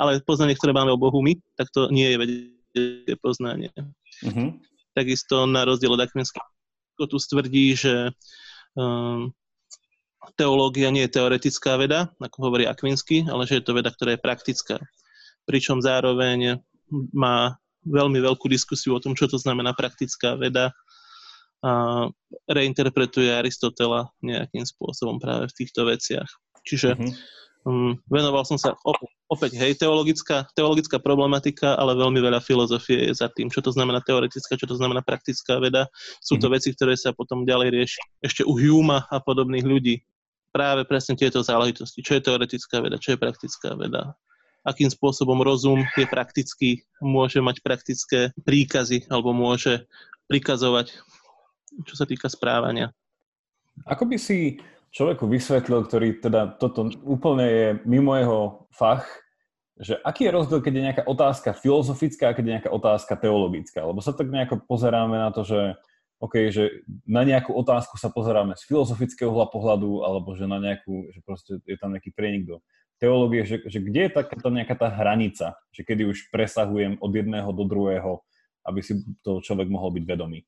Ale 0.00 0.18
poznanie, 0.24 0.58
ktoré 0.58 0.74
máme 0.74 0.90
o 0.90 1.00
Bohu 1.00 1.22
my, 1.22 1.38
tak 1.54 1.70
to 1.70 1.86
nie 1.88 2.10
je 2.10 2.16
vedecké 2.18 3.12
poznanie. 3.22 3.70
Uh-huh. 4.24 4.56
Takisto 4.94 5.46
na 5.46 5.62
rozdiel 5.62 5.94
od 5.94 6.02
Akvinského 6.02 6.46
tu 6.98 7.18
tvrdí, 7.18 7.74
že 7.74 8.14
um, 8.78 9.34
teológia 10.38 10.88
nie 10.94 11.06
je 11.06 11.14
teoretická 11.18 11.76
veda, 11.76 12.10
ako 12.22 12.50
hovorí 12.50 12.64
Akvinsky, 12.64 13.26
ale 13.26 13.46
že 13.46 13.60
je 13.60 13.64
to 13.66 13.76
veda, 13.76 13.90
ktorá 13.90 14.14
je 14.14 14.24
praktická. 14.24 14.76
Pričom 15.44 15.82
zároveň 15.82 16.62
má 17.12 17.58
veľmi 17.84 18.22
veľkú 18.22 18.48
diskusiu 18.48 18.96
o 18.96 19.02
tom, 19.02 19.12
čo 19.12 19.28
to 19.28 19.36
znamená 19.36 19.76
praktická 19.76 20.40
veda 20.40 20.72
a 21.64 21.72
reinterpretuje 22.44 23.32
Aristotela 23.32 24.12
nejakým 24.20 24.68
spôsobom 24.68 25.16
práve 25.16 25.48
v 25.48 25.56
týchto 25.64 25.88
veciach. 25.88 26.28
Čiže 26.68 26.92
mm-hmm. 26.92 27.12
um, 27.64 27.96
venoval 28.12 28.44
som 28.44 28.60
sa 28.60 28.76
opäť, 28.84 29.08
opäť 29.32 29.52
hej, 29.56 29.72
teologická, 29.80 30.44
teologická 30.52 31.00
problematika, 31.00 31.72
ale 31.80 31.96
veľmi 31.96 32.20
veľa 32.20 32.44
filozofie 32.44 33.08
je 33.08 33.16
za 33.16 33.32
tým, 33.32 33.48
čo 33.48 33.64
to 33.64 33.72
znamená 33.72 34.04
teoretická, 34.04 34.60
čo 34.60 34.68
to 34.68 34.76
znamená 34.76 35.00
praktická 35.00 35.56
veda. 35.56 35.88
Sú 36.20 36.36
to 36.36 36.52
mm-hmm. 36.52 36.52
veci, 36.52 36.68
ktoré 36.76 36.94
sa 37.00 37.16
potom 37.16 37.48
ďalej 37.48 37.68
rieši 37.72 38.00
ešte 38.20 38.42
u 38.44 38.60
Huma 38.60 39.08
a 39.08 39.16
podobných 39.24 39.64
ľudí 39.64 40.04
práve 40.52 40.84
presne 40.84 41.16
tieto 41.16 41.40
záležitosti. 41.40 42.04
Čo 42.04 42.20
je 42.20 42.24
teoretická 42.28 42.84
veda, 42.84 43.00
čo 43.00 43.16
je 43.16 43.18
praktická 43.18 43.72
veda. 43.72 44.12
Akým 44.64 44.88
spôsobom 44.88 45.40
rozum 45.44 45.84
je 45.96 46.06
praktický, 46.08 46.84
môže 47.00 47.40
mať 47.40 47.60
praktické 47.60 48.32
príkazy 48.48 49.08
alebo 49.12 49.36
môže 49.36 49.84
prikazovať, 50.24 50.94
čo 51.82 51.94
sa 51.98 52.06
týka 52.06 52.30
správania. 52.30 52.94
Ako 53.90 54.06
by 54.06 54.14
si 54.14 54.62
človeku 54.94 55.26
vysvetlil, 55.26 55.82
ktorý 55.90 56.22
teda 56.22 56.54
toto 56.62 56.86
úplne 57.02 57.46
je 57.50 57.66
mimo 57.82 58.14
jeho 58.14 58.40
fach, 58.70 59.02
že 59.74 59.98
aký 60.06 60.30
je 60.30 60.34
rozdiel, 60.38 60.62
keď 60.62 60.72
je 60.72 60.86
nejaká 60.86 61.02
otázka 61.02 61.50
filozofická 61.50 62.30
a 62.30 62.34
keď 62.38 62.44
je 62.46 62.54
nejaká 62.54 62.70
otázka 62.70 63.18
teologická? 63.18 63.82
Lebo 63.82 63.98
sa 63.98 64.14
tak 64.14 64.30
nejako 64.30 64.62
pozeráme 64.70 65.18
na 65.18 65.34
to, 65.34 65.42
že 65.42 65.74
OK, 66.22 66.54
že 66.54 66.86
na 67.04 67.26
nejakú 67.26 67.50
otázku 67.50 67.98
sa 67.98 68.06
pozeráme 68.06 68.54
z 68.54 68.62
filozofického 68.70 69.34
hľa 69.34 69.50
pohľadu, 69.50 70.06
alebo 70.06 70.38
že 70.38 70.46
na 70.46 70.62
nejakú, 70.62 71.10
že 71.10 71.18
proste 71.26 71.58
je 71.66 71.74
tam 71.74 71.90
nejaký 71.90 72.14
prienik 72.14 72.46
do 72.46 72.56
teológie, 73.02 73.42
že, 73.42 73.66
že 73.66 73.82
kde 73.82 74.08
je 74.08 74.14
taká 74.14 74.38
nejaká 74.38 74.74
tá 74.78 74.88
hranica, 74.94 75.58
že 75.74 75.82
kedy 75.82 76.06
už 76.06 76.30
presahujem 76.30 77.02
od 77.02 77.10
jedného 77.10 77.50
do 77.50 77.66
druhého, 77.66 78.22
aby 78.62 78.80
si 78.80 79.02
to 79.26 79.42
človek 79.42 79.66
mohol 79.66 79.90
byť 79.90 80.04
vedomý. 80.06 80.46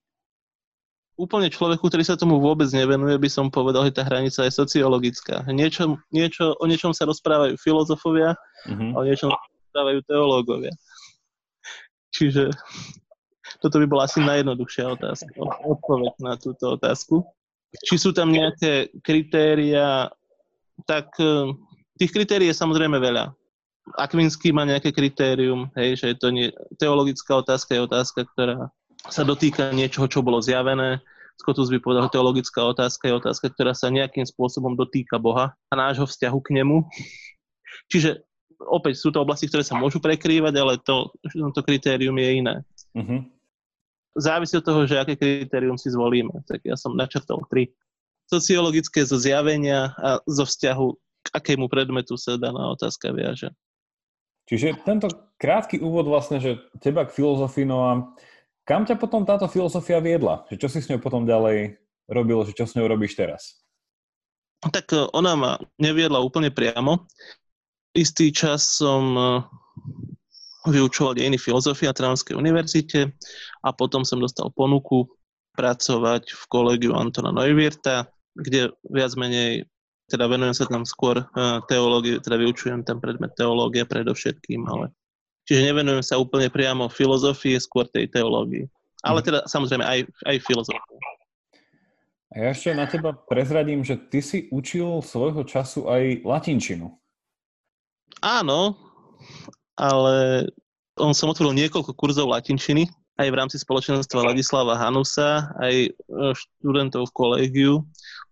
Úplne 1.17 1.49
človeku, 1.49 1.81
ktorý 1.89 2.05
sa 2.05 2.21
tomu 2.21 2.37
vôbec 2.37 2.69
nevenuje, 2.69 3.17
by 3.17 3.31
som 3.33 3.49
povedal, 3.49 3.89
že 3.89 3.97
tá 3.97 4.05
hranica 4.05 4.45
je 4.45 4.53
sociologická. 4.53 5.49
Niečo, 5.49 5.97
niečo, 6.13 6.53
o 6.61 6.65
niečom 6.69 6.93
sa 6.93 7.09
rozprávajú 7.09 7.57
filozofovia 7.57 8.37
a 8.69 8.95
o 9.01 9.05
niečom 9.05 9.33
sa 9.33 9.41
rozprávajú 9.41 9.99
teológovia. 10.05 10.73
Čiže 12.13 12.53
toto 13.65 13.81
by 13.81 13.87
bola 13.89 14.05
asi 14.05 14.21
najjednoduchšia 14.21 14.93
otázka, 14.93 15.33
odpoveď 15.65 16.13
na 16.21 16.37
túto 16.37 16.77
otázku. 16.77 17.25
Či 17.85 17.97
sú 17.97 18.11
tam 18.13 18.33
nejaké 18.33 18.93
kritéria, 19.01 20.09
tak 20.85 21.13
e, 21.17 21.53
tých 21.97 22.13
kritérií 22.13 22.53
je 22.53 22.57
samozrejme 22.57 22.97
veľa. 23.01 23.33
Akvinský 23.97 24.51
má 24.51 24.67
nejaké 24.67 24.91
kritérium, 24.93 25.71
hej, 25.79 25.97
že 25.97 26.07
je 26.13 26.17
to 26.19 26.29
nie, 26.33 26.49
teologická 26.77 27.39
otázka 27.39 27.77
je 27.77 27.87
otázka, 27.87 28.21
ktorá 28.35 28.69
sa 29.11 29.23
dotýka 29.23 29.71
niečoho, 29.73 30.07
čo 30.11 30.25
bolo 30.25 30.43
zjavené. 30.43 31.03
Skotus 31.37 31.69
by 31.69 31.79
povedal, 31.83 32.09
že 32.09 32.17
teologická 32.17 32.65
otázka 32.65 33.13
je 33.13 33.19
otázka, 33.21 33.47
ktorá 33.53 33.77
sa 33.77 33.93
nejakým 33.93 34.25
spôsobom 34.25 34.73
dotýka 34.73 35.21
Boha 35.21 35.53
a 35.69 35.75
nášho 35.77 36.09
vzťahu 36.09 36.39
k 36.41 36.49
nemu. 36.63 36.89
Čiže 37.93 38.25
opäť 38.57 39.05
sú 39.05 39.13
to 39.13 39.21
oblasti, 39.21 39.47
ktoré 39.47 39.61
sa 39.61 39.77
môžu 39.77 40.01
prekrývať, 40.01 40.55
ale 40.57 40.81
to, 40.81 41.13
to 41.29 41.61
kritérium 41.61 42.17
je 42.17 42.31
iné. 42.41 42.55
Uh-huh 42.97 43.21
závisí 44.17 44.57
od 44.57 44.65
toho, 44.65 44.89
že 44.89 44.97
aké 44.97 45.15
kritérium 45.15 45.77
si 45.77 45.93
zvolíme. 45.93 46.33
Tak 46.49 46.65
ja 46.65 46.75
som 46.75 46.97
načrtol 46.97 47.45
tri. 47.53 47.71
Sociologické 48.27 49.07
zo 49.07 49.21
zjavenia 49.21 49.95
a 50.01 50.19
zo 50.27 50.49
vzťahu 50.49 50.87
k 50.97 51.29
akému 51.31 51.71
predmetu 51.71 52.19
sa 52.19 52.41
daná 52.41 52.73
otázka 52.75 53.13
viaže. 53.15 53.53
Čiže 54.51 54.83
tento 54.83 55.11
krátky 55.39 55.79
úvod 55.79 56.11
vlastne, 56.11 56.43
že 56.43 56.59
teba 56.83 57.07
k 57.07 57.15
filozofii, 57.15 57.67
no 57.69 57.79
a 57.87 57.93
kam 58.67 58.83
ťa 58.83 58.99
potom 58.99 59.23
táto 59.23 59.47
filozofia 59.47 60.03
viedla? 60.03 60.43
Že 60.51 60.57
čo 60.59 60.69
si 60.69 60.79
s 60.83 60.91
ňou 60.91 60.99
potom 60.99 61.23
ďalej 61.23 61.79
robil, 62.11 62.43
že 62.45 62.53
čo 62.53 62.67
s 62.67 62.75
ňou 62.75 62.91
robíš 62.91 63.15
teraz? 63.15 63.63
Tak 64.61 64.91
e, 64.91 65.07
ona 65.15 65.33
ma 65.39 65.53
neviedla 65.79 66.19
úplne 66.19 66.51
priamo. 66.51 67.07
Istý 67.95 68.35
čas 68.35 68.67
som 68.83 69.15
e, 69.15 69.23
vyučoval 70.67 71.15
dejiny 71.15 71.39
filozofie 71.39 71.87
na 71.87 71.95
Trnavskej 71.95 72.35
univerzite 72.35 73.15
a 73.63 73.69
potom 73.71 74.03
som 74.03 74.19
dostal 74.19 74.51
ponuku 74.51 75.07
pracovať 75.55 76.35
v 76.35 76.43
kolegiu 76.51 76.93
Antona 76.93 77.31
Neuwirta, 77.31 78.11
kde 78.37 78.75
viac 78.91 79.15
menej 79.17 79.65
teda 80.07 80.31
venujem 80.31 80.55
sa 80.55 80.71
tam 80.71 80.87
skôr 80.87 81.19
uh, 81.19 81.59
teológii, 81.67 82.23
teda 82.23 82.39
vyučujem 82.39 82.87
ten 82.87 83.03
predmet 83.03 83.35
teológie 83.35 83.83
predovšetkým, 83.83 84.63
ale 84.71 84.95
čiže 85.47 85.73
nevenujem 85.73 86.03
sa 86.03 86.19
úplne 86.21 86.51
priamo 86.51 86.91
filozofii, 86.91 87.57
skôr 87.63 87.87
tej 87.89 88.11
teológii. 88.11 88.67
Ale 89.07 89.23
mhm. 89.23 89.27
teda 89.27 89.41
samozrejme 89.47 89.85
aj, 89.87 89.99
aj 90.27 90.37
filozofii. 90.43 90.99
A 92.37 92.43
ja 92.43 92.49
ešte 92.53 92.75
na 92.75 92.85
teba 92.85 93.15
prezradím, 93.15 93.81
že 93.87 93.97
ty 93.97 94.21
si 94.21 94.51
učil 94.53 95.01
svojho 95.01 95.47
času 95.47 95.89
aj 95.89 96.27
latinčinu. 96.27 96.93
Áno, 98.21 98.77
ale 99.79 100.45
on 100.99 101.17
som 101.17 101.31
otvoril 101.31 101.57
niekoľko 101.57 101.97
kurzov 101.97 102.29
latinčiny, 102.29 102.91
aj 103.17 103.29
v 103.33 103.39
rámci 103.39 103.57
spoločenstva 103.57 104.33
Ladislava 104.33 104.77
Hanusa, 104.77 105.49
aj 105.57 105.75
e, 105.89 105.91
študentov 106.37 107.09
v 107.09 107.17
kolégiu. 107.17 107.73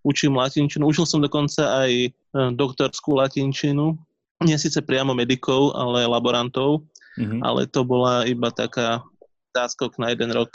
Učím 0.04 0.36
latinčinu. 0.36 0.92
Učil 0.92 1.08
som 1.08 1.24
dokonca 1.24 1.88
aj 1.88 1.90
e, 1.92 2.08
doktorskú 2.52 3.16
latinčinu. 3.16 3.96
Nie 4.44 4.60
síce 4.60 4.84
priamo 4.84 5.16
medikov, 5.16 5.72
ale 5.72 6.04
laborantov. 6.04 6.84
Mm-hmm. 7.18 7.40
Ale 7.42 7.70
to 7.70 7.86
bola 7.86 8.26
iba 8.26 8.50
taká 8.50 9.02
záskok 9.54 9.96
na 10.02 10.10
jeden 10.10 10.34
rok. 10.34 10.50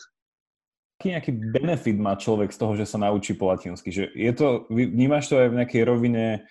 Aký 1.00 1.16
nejaký 1.16 1.32
benefit 1.32 1.96
má 1.96 2.20
človek 2.20 2.52
z 2.52 2.60
toho, 2.60 2.76
že 2.76 2.84
sa 2.84 3.00
naučí 3.00 3.32
po 3.32 3.48
latinsky? 3.48 3.88
Že 3.88 4.12
je 4.12 4.32
to, 4.36 4.68
vnímaš 4.68 5.32
to 5.32 5.40
aj 5.40 5.48
v 5.48 5.58
nejakej 5.64 5.84
rovine 5.88 6.44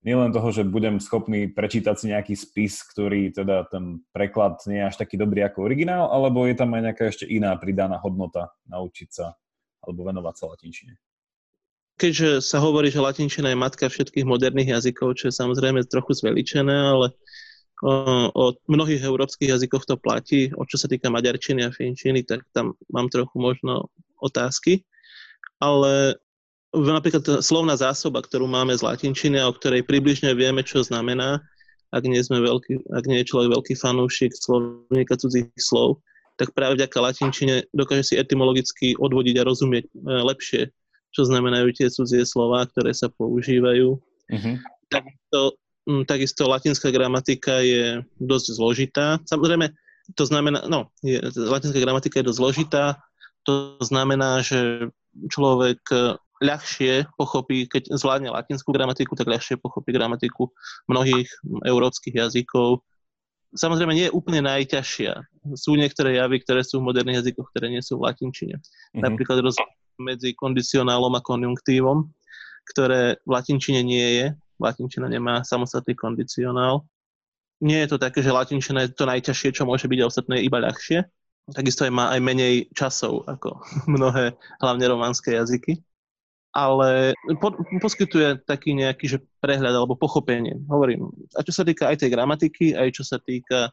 nielen 0.00 0.32
toho, 0.32 0.48
že 0.50 0.64
budem 0.64 0.96
schopný 0.98 1.46
prečítať 1.52 1.94
si 2.00 2.06
nejaký 2.10 2.34
spis, 2.34 2.80
ktorý 2.88 3.30
teda 3.36 3.68
ten 3.70 4.00
preklad 4.10 4.58
nie 4.66 4.82
je 4.82 4.88
až 4.88 4.96
taký 4.98 5.20
dobrý 5.20 5.44
ako 5.44 5.68
originál, 5.68 6.10
alebo 6.10 6.48
je 6.48 6.56
tam 6.58 6.72
aj 6.72 6.82
nejaká 6.90 7.04
ešte 7.12 7.28
iná 7.28 7.52
pridaná 7.60 8.00
hodnota 8.00 8.50
naučiť 8.66 9.08
sa 9.12 9.36
alebo 9.82 10.06
venovať 10.06 10.34
sa 10.38 10.44
latinčine? 10.50 10.92
Keďže 12.00 12.42
sa 12.42 12.58
hovorí, 12.58 12.90
že 12.90 13.02
latinčina 13.02 13.52
je 13.52 13.58
matka 13.58 13.86
všetkých 13.86 14.26
moderných 14.26 14.78
jazykov, 14.78 15.20
čo 15.20 15.28
je 15.30 15.38
samozrejme 15.38 15.86
trochu 15.86 16.18
zveličené, 16.18 16.72
ale 16.72 17.14
o, 17.82 18.54
mnohých 18.70 19.02
európskych 19.02 19.50
jazykoch 19.50 19.84
to 19.84 19.98
platí. 19.98 20.54
O 20.54 20.62
čo 20.62 20.78
sa 20.78 20.86
týka 20.86 21.10
maďarčiny 21.10 21.66
a 21.66 21.74
finčiny, 21.74 22.22
tak 22.22 22.46
tam 22.54 22.78
mám 22.88 23.10
trochu 23.10 23.36
možno 23.42 23.90
otázky. 24.22 24.86
Ale 25.58 26.16
napríklad 26.72 27.42
slovná 27.42 27.74
zásoba, 27.74 28.22
ktorú 28.22 28.46
máme 28.46 28.72
z 28.72 28.86
latinčiny 28.86 29.36
a 29.42 29.50
o 29.50 29.56
ktorej 29.56 29.84
približne 29.84 30.32
vieme, 30.32 30.62
čo 30.62 30.80
znamená, 30.80 31.42
ak 31.92 32.02
nie, 32.08 32.22
sme 32.24 32.40
veľký, 32.40 32.88
ak 32.88 33.04
nie 33.04 33.20
je 33.20 33.28
človek 33.28 33.52
veľký 33.52 33.74
fanúšik 33.76 34.32
slovníka 34.32 35.18
cudzích 35.20 35.52
slov, 35.60 36.00
tak 36.40 36.56
práve 36.56 36.80
vďaka 36.80 36.96
latinčine 36.96 37.68
dokáže 37.76 38.12
si 38.12 38.14
etymologicky 38.16 38.96
odvodiť 38.96 39.36
a 39.36 39.46
rozumieť 39.46 39.84
e, 39.84 39.90
lepšie, 40.00 40.62
čo 41.12 41.28
znamenajú 41.28 41.68
tie 41.76 41.92
cudzie 41.92 42.24
slova, 42.24 42.64
ktoré 42.64 42.96
sa 42.96 43.12
používajú. 43.12 44.00
Uh-huh. 44.32 44.56
Takisto, 44.88 45.60
takisto 46.06 46.46
latinská 46.46 46.90
gramatika 46.94 47.58
je 47.62 48.02
dosť 48.22 48.46
zložitá. 48.54 49.18
Samozrejme, 49.26 49.74
to 50.14 50.24
znamená, 50.26 50.66
no, 50.66 50.90
je, 51.02 51.18
latinská 51.34 51.78
gramatika 51.78 52.20
je 52.20 52.28
dosť 52.30 52.38
zložitá, 52.38 52.84
to 53.42 53.78
znamená, 53.82 54.42
že 54.42 54.90
človek 55.30 55.82
ľahšie 56.42 57.06
pochopí, 57.14 57.70
keď 57.70 57.94
zvládne 57.94 58.34
latinskú 58.34 58.74
gramatiku, 58.74 59.14
tak 59.14 59.30
ľahšie 59.30 59.62
pochopí 59.62 59.94
gramatiku 59.94 60.50
mnohých 60.90 61.30
európskych 61.62 62.18
jazykov. 62.18 62.82
Samozrejme, 63.54 63.94
nie 63.94 64.06
je 64.10 64.16
úplne 64.16 64.42
najťažšia. 64.42 65.12
Sú 65.54 65.78
niektoré 65.78 66.18
javy, 66.18 66.42
ktoré 66.42 66.66
sú 66.66 66.82
v 66.82 66.90
moderných 66.90 67.22
jazykoch, 67.22 67.52
ktoré 67.54 67.70
nie 67.70 67.84
sú 67.84 68.00
v 68.00 68.10
latinčine. 68.10 68.58
Mm-hmm. 68.58 69.02
Napríklad 69.06 69.38
rozdiel 69.44 69.70
medzi 70.00 70.34
kondicionálom 70.34 71.14
a 71.14 71.22
konjunktívom, 71.22 72.10
ktoré 72.74 73.20
v 73.22 73.30
latinčine 73.30 73.84
nie 73.84 74.08
je. 74.18 74.26
Latinčina 74.62 75.10
nemá 75.10 75.42
samostatný 75.42 75.98
kondicionál. 75.98 76.86
Nie 77.62 77.86
je 77.86 77.94
to 77.94 77.98
také, 77.98 78.22
že 78.22 78.34
latinčina 78.34 78.86
je 78.86 78.94
to 78.94 79.06
najťažšie, 79.06 79.54
čo 79.54 79.66
môže 79.66 79.86
byť 79.86 79.98
a 80.02 80.08
ostatné 80.10 80.34
je 80.38 80.46
iba 80.46 80.58
ľahšie. 80.62 81.06
Takisto 81.50 81.82
aj 81.82 81.92
má 81.94 82.14
aj 82.14 82.20
menej 82.22 82.54
časov 82.74 83.26
ako 83.26 83.58
mnohé 83.94 84.38
hlavne 84.62 84.86
románske 84.86 85.34
jazyky. 85.34 85.82
Ale 86.52 87.16
po, 87.40 87.56
poskytuje 87.80 88.44
taký 88.44 88.76
nejaký 88.76 89.08
že 89.08 89.18
prehľad 89.40 89.72
alebo 89.72 89.96
pochopenie. 89.96 90.60
Hovorím, 90.68 91.08
a 91.32 91.40
čo 91.40 91.48
sa 91.48 91.64
týka 91.64 91.88
aj 91.88 92.04
tej 92.04 92.12
gramatiky, 92.12 92.76
aj 92.76 92.92
čo 92.92 93.08
sa 93.08 93.16
týka 93.16 93.72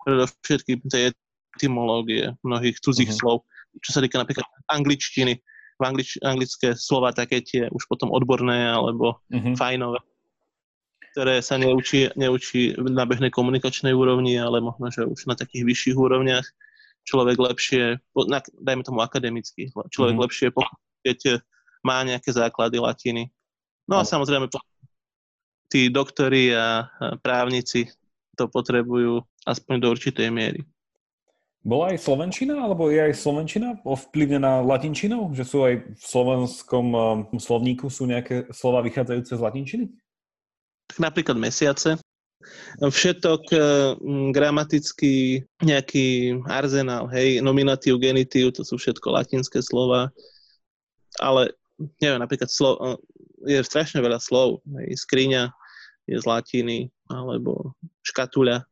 predovšetkým 0.00 0.80
tej 0.88 1.12
etymológie 1.58 2.32
mnohých 2.40 2.80
cudzích 2.80 3.12
uh-huh. 3.12 3.20
slov, 3.20 3.36
čo 3.84 3.90
sa 3.92 4.00
týka 4.00 4.16
napríklad 4.16 4.48
angličtiny. 4.72 5.36
V 5.76 5.82
anglič, 5.84 6.16
anglické 6.24 6.72
slova 6.72 7.12
také 7.12 7.44
tie 7.44 7.68
už 7.68 7.84
potom 7.84 8.08
odborné 8.08 8.64
alebo 8.64 9.20
uh-huh. 9.28 9.52
fajnové 9.60 10.00
ktoré 11.16 11.40
sa 11.40 11.56
neučí, 11.56 12.12
neučí 12.12 12.76
na 12.76 13.08
bežnej 13.08 13.32
komunikačnej 13.32 13.96
úrovni, 13.96 14.36
ale 14.36 14.60
možno, 14.60 14.92
že 14.92 15.08
už 15.08 15.24
na 15.24 15.32
takých 15.32 15.64
vyšších 15.64 15.96
úrovniach 15.96 16.44
človek 17.08 17.40
lepšie, 17.40 17.96
dajme 18.60 18.84
tomu 18.84 19.00
akademicky, 19.00 19.72
človek 19.88 20.12
mm-hmm. 20.12 20.26
lepšie 20.28 20.46
keď 21.00 21.40
má 21.80 22.04
nejaké 22.04 22.28
základy 22.36 22.76
latiny. 22.76 23.32
No 23.88 23.96
a 23.96 24.04
samozrejme 24.04 24.52
tí 25.72 25.88
doktori 25.88 26.52
a 26.52 26.84
právnici 27.24 27.88
to 28.36 28.52
potrebujú 28.52 29.24
aspoň 29.48 29.74
do 29.80 29.88
určitej 29.96 30.28
miery. 30.28 30.68
Bola 31.64 31.96
aj 31.96 32.04
Slovenčina, 32.04 32.60
alebo 32.60 32.92
je 32.92 33.00
aj 33.00 33.14
Slovenčina 33.16 33.80
ovplyvnená 33.82 34.62
latinčinou? 34.62 35.32
Že 35.32 35.44
sú 35.48 35.58
aj 35.64 35.74
v 35.82 36.02
slovenskom 36.04 36.86
um, 36.92 37.40
slovníku 37.40 37.88
sú 37.88 38.04
nejaké 38.06 38.46
slova 38.52 38.84
vychádzajúce 38.84 39.32
z 39.32 39.42
latinčiny? 39.42 39.86
Napríklad 40.98 41.36
mesiace. 41.38 41.98
Všetok 42.78 43.42
e, 43.50 43.58
gramatický 44.30 45.42
nejaký 45.64 46.38
arzenál, 46.46 47.10
hej, 47.10 47.42
nominatív, 47.42 47.98
genitív, 47.98 48.54
to 48.54 48.62
sú 48.62 48.78
všetko 48.78 49.18
latinské 49.18 49.58
slova, 49.58 50.14
ale 51.18 51.50
neviem, 51.98 52.22
napríklad 52.22 52.46
slo, 52.46 52.78
e, 52.78 52.94
je 53.50 53.58
strašne 53.66 53.98
veľa 53.98 54.22
slov, 54.22 54.62
hej, 54.78 54.94
skriňa 54.94 55.50
je 56.06 56.16
z 56.22 56.24
latiny, 56.28 56.86
alebo 57.10 57.74
škatuľa. 58.06 58.62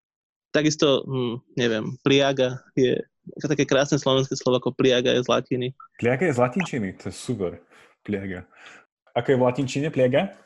Takisto, 0.55 1.03
hm, 1.03 1.43
neviem, 1.59 1.99
pliaga 2.07 2.63
je 2.79 2.95
také 3.43 3.67
krásne 3.67 3.99
slovenské 3.99 4.39
slovo 4.39 4.63
ako 4.63 4.71
pliaga 4.77 5.11
je 5.19 5.25
z 5.25 5.29
latiny. 5.29 5.67
Pliaga 5.99 6.31
je 6.31 6.37
z 6.37 6.41
latinčiny, 6.41 6.89
to 6.95 7.11
je 7.11 7.15
super. 7.17 7.59
Pliaga. 8.07 8.47
Ako 9.17 9.35
je 9.35 9.39
v 9.41 9.47
latinčine 9.47 9.89
pliaga? 9.89 10.37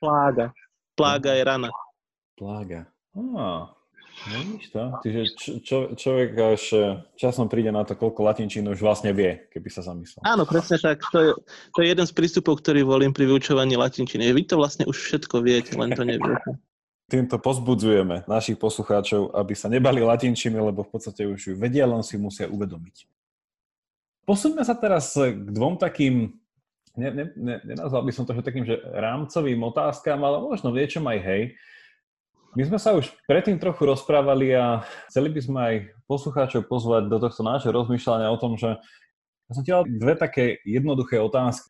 Plága. 0.00 0.50
Plága 0.96 1.36
je 1.36 1.42
rana. 1.44 1.68
Plága. 2.40 2.88
Á, 3.12 3.20
no 4.32 4.38
nič 4.48 4.72
to. 4.72 4.82
Čiže 5.04 5.20
čo, 5.60 5.76
človek 5.92 6.30
až 6.56 6.62
e, 6.72 6.84
časom 7.20 7.52
príde 7.52 7.68
na 7.68 7.84
to, 7.84 7.92
koľko 7.92 8.24
latinčín 8.24 8.64
už 8.64 8.80
vlastne 8.80 9.12
vie, 9.12 9.44
keby 9.52 9.68
sa 9.68 9.84
zamyslel. 9.84 10.24
Áno, 10.24 10.48
presne 10.48 10.80
tak. 10.80 11.04
To 11.12 11.18
je, 11.20 11.30
to 11.76 11.78
je 11.84 11.86
jeden 11.92 12.06
z 12.08 12.12
prístupov, 12.16 12.64
ktorý 12.64 12.82
volím 12.82 13.12
pri 13.12 13.28
vyučovaní 13.28 13.76
latinčiny. 13.76 14.32
Vy 14.32 14.48
to 14.48 14.56
vlastne 14.56 14.88
už 14.88 14.96
všetko 14.96 15.44
viete, 15.44 15.76
len 15.76 15.92
to 15.92 16.02
neviete. 16.02 16.48
Týmto 17.06 17.38
pozbudzujeme 17.38 18.26
našich 18.26 18.58
poslucháčov, 18.58 19.30
aby 19.36 19.54
sa 19.54 19.70
nebali 19.70 20.02
latinčiny, 20.02 20.58
lebo 20.58 20.82
v 20.82 20.90
podstate 20.90 21.22
už 21.22 21.38
ju 21.38 21.54
vedia, 21.54 21.86
len 21.86 22.02
si 22.02 22.18
musia 22.18 22.50
uvedomiť. 22.50 23.06
Posuňme 24.26 24.66
sa 24.66 24.74
teraz 24.74 25.14
k 25.14 25.38
dvom 25.38 25.78
takým 25.78 26.34
ne, 26.96 27.08
ne, 27.12 27.24
ne, 27.36 27.56
nenazval 27.64 28.02
by 28.02 28.12
som 28.12 28.24
to 28.24 28.32
že 28.32 28.42
takým, 28.42 28.64
že 28.64 28.80
rámcovým 28.80 29.60
otázkam, 29.62 30.20
ale 30.24 30.40
možno 30.40 30.72
niečom 30.72 31.04
aj 31.06 31.18
hej. 31.22 31.42
My 32.56 32.64
sme 32.64 32.80
sa 32.80 32.96
už 32.96 33.12
predtým 33.28 33.60
trochu 33.60 33.84
rozprávali 33.84 34.56
a 34.56 34.80
chceli 35.12 35.28
by 35.28 35.40
sme 35.44 35.58
aj 35.60 35.74
poslucháčov 36.08 36.64
pozvať 36.64 37.12
do 37.12 37.20
tohto 37.20 37.44
nášho 37.44 37.68
rozmýšľania 37.68 38.32
o 38.32 38.40
tom, 38.40 38.56
že 38.56 38.80
ja 39.46 39.52
som 39.52 39.62
ti 39.62 39.70
dal 39.76 39.84
dve 39.84 40.16
také 40.16 40.64
jednoduché 40.64 41.20
otázky. 41.20 41.68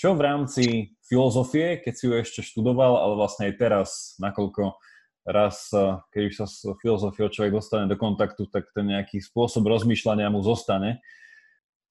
Čo 0.00 0.16
v 0.16 0.24
rámci 0.24 0.64
filozofie, 1.04 1.84
keď 1.84 1.92
si 1.92 2.04
ju 2.08 2.12
ešte 2.16 2.40
študoval, 2.40 2.96
ale 2.96 3.20
vlastne 3.20 3.52
aj 3.52 3.54
teraz, 3.60 4.16
nakoľko 4.16 4.80
raz, 5.28 5.68
keď 6.08 6.22
už 6.32 6.34
sa 6.40 6.46
s 6.48 6.64
filozofiou 6.80 7.28
človek 7.28 7.52
dostane 7.52 7.84
do 7.84 8.00
kontaktu, 8.00 8.48
tak 8.48 8.72
ten 8.72 8.88
nejaký 8.88 9.20
spôsob 9.20 9.68
rozmýšľania 9.68 10.32
mu 10.32 10.40
zostane 10.40 11.04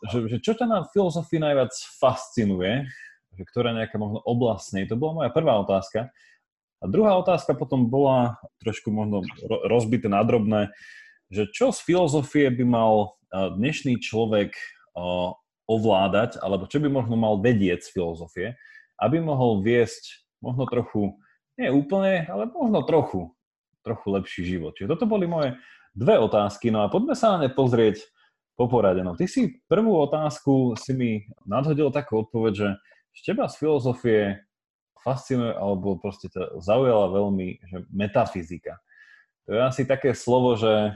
že, 0.08 0.32
že 0.32 0.38
čo 0.40 0.56
ťa 0.56 0.66
na 0.70 0.80
filozofii 0.88 1.44
najviac 1.44 1.74
fascinuje, 2.00 2.88
že 3.36 3.44
ktorá 3.44 3.76
nejaká 3.76 4.00
možno 4.00 4.24
oblastne, 4.24 4.88
to 4.88 4.96
bola 4.96 5.24
moja 5.24 5.32
prvá 5.32 5.60
otázka. 5.60 6.12
A 6.80 6.88
druhá 6.88 7.20
otázka 7.20 7.60
potom 7.60 7.92
bola 7.92 8.40
trošku 8.64 8.88
možno 8.88 9.20
rozbité 9.68 10.08
na 10.08 10.24
drobné, 10.24 10.72
že 11.28 11.52
čo 11.52 11.76
z 11.76 11.84
filozofie 11.84 12.48
by 12.56 12.64
mal 12.64 13.20
dnešný 13.30 14.00
človek 14.00 14.56
ovládať, 15.70 16.40
alebo 16.42 16.66
čo 16.66 16.80
by 16.82 16.90
možno 16.90 17.20
mal 17.20 17.38
vedieť 17.44 17.86
z 17.86 17.94
filozofie, 17.94 18.48
aby 18.98 19.20
mohol 19.20 19.62
viesť 19.62 20.26
možno 20.40 20.66
trochu, 20.66 21.20
nie 21.60 21.68
úplne, 21.68 22.26
ale 22.32 22.48
možno 22.48 22.88
trochu, 22.88 23.36
trochu 23.84 24.08
lepší 24.10 24.42
život. 24.48 24.74
Čiže 24.80 24.96
toto 24.96 25.06
boli 25.06 25.28
moje 25.28 25.60
dve 25.92 26.16
otázky, 26.18 26.72
no 26.72 26.82
a 26.82 26.92
poďme 26.92 27.14
sa 27.14 27.36
na 27.36 27.46
ne 27.46 27.50
pozrieť 27.52 28.02
po 28.60 28.68
porade. 28.68 29.00
No, 29.08 29.16
ty 29.16 29.24
si 29.24 29.64
prvú 29.72 29.96
otázku 30.04 30.76
si 30.76 30.92
mi 30.92 31.12
nadhodil 31.48 31.96
takú 31.96 32.28
odpoveď, 32.28 32.54
že 32.60 32.70
teba 33.24 33.48
z 33.48 33.56
filozofie 33.56 34.44
fascinuje 35.00 35.56
alebo 35.56 35.96
proste 35.96 36.28
ťa 36.28 36.60
zaujala 36.60 37.08
veľmi, 37.08 37.64
že 37.64 37.78
metafyzika. 37.88 38.84
To 39.48 39.56
je 39.56 39.62
asi 39.64 39.88
také 39.88 40.12
slovo, 40.12 40.60
že 40.60 40.92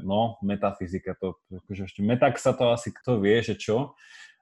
no, 0.00 0.40
metafyzika, 0.40 1.12
to, 1.20 1.36
akože 1.52 1.92
ešte 1.92 2.00
metak 2.00 2.40
sa 2.40 2.56
to 2.56 2.72
asi 2.72 2.88
kto 2.88 3.20
vie, 3.20 3.36
že 3.44 3.60
čo, 3.60 3.92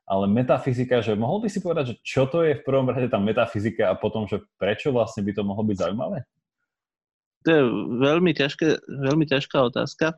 ale 0.07 0.31
metafyzika, 0.31 1.03
že 1.03 1.19
mohol 1.19 1.43
by 1.43 1.49
si 1.51 1.59
povedať, 1.59 1.85
že 1.93 1.97
čo 2.07 2.31
to 2.31 2.47
je 2.47 2.63
v 2.63 2.63
prvom 2.63 2.87
rade 2.87 3.11
tá 3.11 3.19
metafyzika 3.19 3.91
a 3.91 3.99
potom, 3.99 4.31
že 4.31 4.39
prečo 4.55 4.95
vlastne 4.95 5.27
by 5.27 5.35
to 5.35 5.43
mohlo 5.43 5.67
byť 5.67 5.83
zaujímavé? 5.83 6.23
To 7.43 7.49
je 7.51 7.63
veľmi, 8.07 8.33
ťažké, 8.39 8.87
veľmi 8.87 9.27
ťažká 9.27 9.59
otázka 9.67 10.15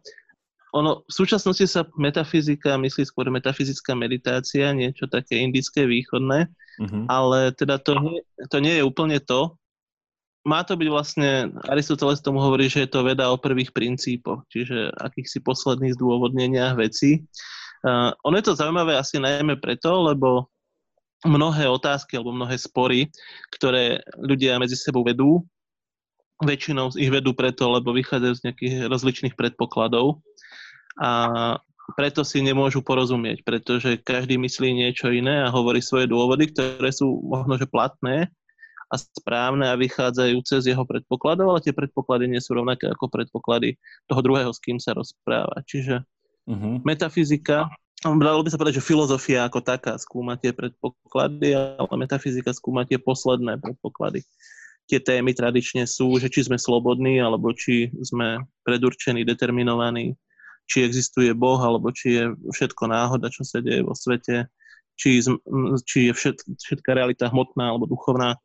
ono, 0.74 1.06
v 1.06 1.12
súčasnosti 1.14 1.62
sa 1.70 1.86
metafyzika 1.94 2.74
myslí 2.74 3.06
skôr 3.06 3.30
metafyzická 3.30 3.94
meditácia, 3.94 4.74
niečo 4.74 5.06
také 5.06 5.38
indické, 5.38 5.86
východné, 5.86 6.50
uh-huh. 6.50 7.06
ale 7.06 7.54
teda 7.54 7.78
to, 7.78 8.18
to 8.50 8.58
nie 8.58 8.82
je 8.82 8.82
úplne 8.82 9.22
to. 9.22 9.54
Má 10.44 10.66
to 10.66 10.74
byť 10.74 10.88
vlastne, 10.90 11.54
Aristoteles 11.70 12.20
tomu 12.20 12.42
hovorí, 12.42 12.66
že 12.66 12.84
je 12.84 12.90
to 12.90 13.06
veda 13.06 13.30
o 13.30 13.40
prvých 13.40 13.70
princípoch, 13.70 14.44
čiže 14.50 14.92
akýchsi 14.98 15.40
posledných 15.40 15.94
zdôvodneniach 15.94 16.76
vecí. 16.76 17.24
Uh, 17.86 18.10
ono 18.26 18.42
je 18.42 18.50
to 18.50 18.58
zaujímavé 18.58 18.98
asi 18.98 19.22
najmä 19.22 19.56
preto, 19.62 19.88
lebo 20.04 20.50
mnohé 21.24 21.70
otázky 21.70 22.18
alebo 22.18 22.36
mnohé 22.36 22.60
spory, 22.60 23.08
ktoré 23.54 24.04
ľudia 24.20 24.60
medzi 24.60 24.76
sebou 24.76 25.06
vedú, 25.06 25.46
väčšinou 26.42 26.92
ich 26.98 27.08
vedú 27.08 27.32
preto, 27.32 27.70
lebo 27.70 27.94
vychádzajú 27.94 28.32
z 28.34 28.44
nejakých 28.44 28.74
rozličných 28.90 29.34
predpokladov 29.38 30.20
a 30.98 31.10
preto 31.98 32.24
si 32.24 32.40
nemôžu 32.40 32.80
porozumieť, 32.80 33.44
pretože 33.44 34.00
každý 34.00 34.40
myslí 34.40 34.72
niečo 34.72 35.12
iné 35.12 35.44
a 35.44 35.52
hovorí 35.52 35.84
svoje 35.84 36.08
dôvody, 36.08 36.48
ktoré 36.48 36.88
sú 36.88 37.20
možno, 37.28 37.60
že 37.60 37.68
platné 37.68 38.32
a 38.88 38.94
správne 38.96 39.68
a 39.68 39.76
vychádzajúce 39.76 40.64
z 40.64 40.72
jeho 40.72 40.84
predpokladov, 40.88 41.52
ale 41.52 41.64
tie 41.64 41.76
predpoklady 41.76 42.30
nie 42.30 42.40
sú 42.40 42.56
rovnaké 42.56 42.88
ako 42.88 43.12
predpoklady 43.12 43.76
toho 44.08 44.20
druhého, 44.24 44.50
s 44.54 44.62
kým 44.62 44.80
sa 44.80 44.96
rozpráva. 44.96 45.60
Čiže 45.66 46.06
uh-huh. 46.48 46.80
metafyzika, 46.86 47.68
dalo 48.00 48.40
by 48.40 48.48
sa 48.48 48.56
povedať, 48.56 48.80
že 48.80 48.88
filozofia 48.88 49.44
ako 49.44 49.60
taká 49.60 49.98
skúma 50.00 50.40
tie 50.40 50.56
predpoklady, 50.56 51.52
ale 51.52 51.94
metafyzika 52.00 52.54
skúma 52.56 52.88
tie 52.88 52.96
posledné 52.96 53.60
predpoklady. 53.60 54.24
Tie 54.84 55.00
témy 55.00 55.32
tradične 55.32 55.88
sú, 55.88 56.12
že 56.20 56.28
či 56.28 56.44
sme 56.44 56.60
slobodní, 56.60 57.16
alebo 57.16 57.56
či 57.56 57.88
sme 58.04 58.44
predurčení, 58.68 59.24
determinovaní, 59.24 60.12
či 60.64 60.84
existuje 60.84 61.30
Boh, 61.36 61.60
alebo 61.60 61.92
či 61.92 62.16
je 62.16 62.24
všetko 62.52 62.88
náhoda, 62.88 63.28
čo 63.28 63.44
sa 63.44 63.60
deje 63.60 63.84
vo 63.84 63.92
svete, 63.92 64.48
či, 64.96 65.20
či 65.84 65.98
je 66.08 66.12
všet, 66.14 66.38
všetká 66.56 66.94
realita 66.96 67.28
hmotná 67.28 67.74
alebo 67.74 67.90
duchovná, 67.90 68.38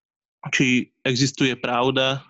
či 0.51 0.91
existuje 1.05 1.53
pravda 1.55 2.23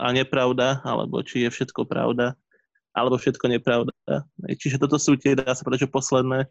a 0.00 0.06
nepravda, 0.10 0.82
alebo 0.82 1.22
či 1.22 1.46
je 1.46 1.50
všetko 1.52 1.86
pravda, 1.86 2.34
alebo 2.92 3.16
všetko 3.16 3.46
nepravda. 3.48 3.92
Čiže 4.58 4.82
toto 4.82 4.98
sú 4.98 5.16
tie, 5.16 5.38
dá 5.38 5.54
sa 5.54 5.64
povedať, 5.64 5.88
posledné 5.88 6.48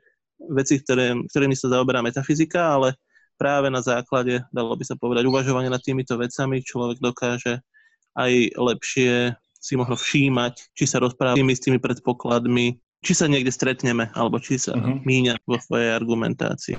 veci, 0.49 0.81
ktoré, 0.81 1.13
ktorými 1.29 1.53
sa 1.53 1.69
zaoberá 1.69 2.01
metafyzika, 2.01 2.79
ale 2.79 2.97
práve 3.37 3.69
na 3.69 3.81
základe, 3.81 4.41
dalo 4.49 4.73
by 4.73 4.85
sa 4.85 4.97
povedať, 4.97 5.25
uvažovanie 5.25 5.69
nad 5.69 5.81
týmito 5.81 6.17
vecami 6.17 6.65
človek 6.65 6.97
dokáže 7.01 7.61
aj 8.17 8.57
lepšie 8.57 9.33
si 9.61 9.77
možno 9.77 9.93
všímať, 9.93 10.73
či 10.73 10.89
sa 10.89 10.97
rozprávame 10.97 11.53
s 11.53 11.61
tými 11.61 11.77
predpokladmi, 11.77 12.81
či 13.05 13.13
sa 13.13 13.29
niekde 13.29 13.53
stretneme, 13.53 14.09
alebo 14.17 14.41
či 14.41 14.57
sa 14.57 14.73
uh-huh. 14.73 15.05
míňa 15.05 15.45
vo 15.45 15.61
svojej 15.61 15.93
argumentácii. 15.93 16.77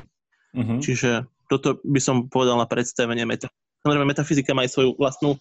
Uh-huh. 0.52 0.78
Čiže 0.82 1.30
toto 1.46 1.78
by 1.86 2.00
som 2.02 2.26
povedal 2.26 2.58
na 2.58 2.66
predstavenie 2.66 3.22
meta. 3.22 3.46
Samozrejme, 3.86 4.10
metafyzika 4.10 4.54
má 4.54 4.66
aj 4.66 4.74
svoju 4.74 4.90
vlastnú 4.98 5.38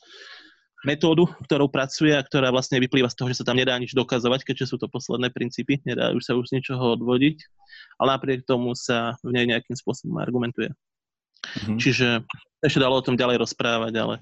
metódu, 0.82 1.30
ktorou 1.46 1.70
pracuje 1.70 2.14
a 2.14 2.26
ktorá 2.26 2.50
vlastne 2.50 2.82
vyplýva 2.82 3.10
z 3.10 3.18
toho, 3.18 3.30
že 3.30 3.42
sa 3.42 3.46
tam 3.46 3.58
nedá 3.58 3.78
nič 3.78 3.94
dokazovať, 3.94 4.42
keďže 4.42 4.74
sú 4.74 4.76
to 4.82 4.90
posledné 4.90 5.30
princípy, 5.30 5.78
nedá 5.86 6.10
už 6.10 6.26
sa 6.26 6.34
už 6.34 6.50
z 6.50 6.58
ničoho 6.58 6.98
odvodiť, 6.98 7.38
ale 8.02 8.18
napriek 8.18 8.50
tomu 8.50 8.74
sa 8.74 9.14
v 9.22 9.38
nej 9.38 9.46
nejakým 9.46 9.78
spôsobom 9.78 10.18
argumentuje. 10.18 10.74
Mm-hmm. 11.42 11.78
Čiže 11.78 12.08
ešte 12.66 12.82
dalo 12.82 12.98
o 12.98 13.06
tom 13.06 13.14
ďalej 13.14 13.46
rozprávať, 13.46 13.94
ale... 13.98 14.16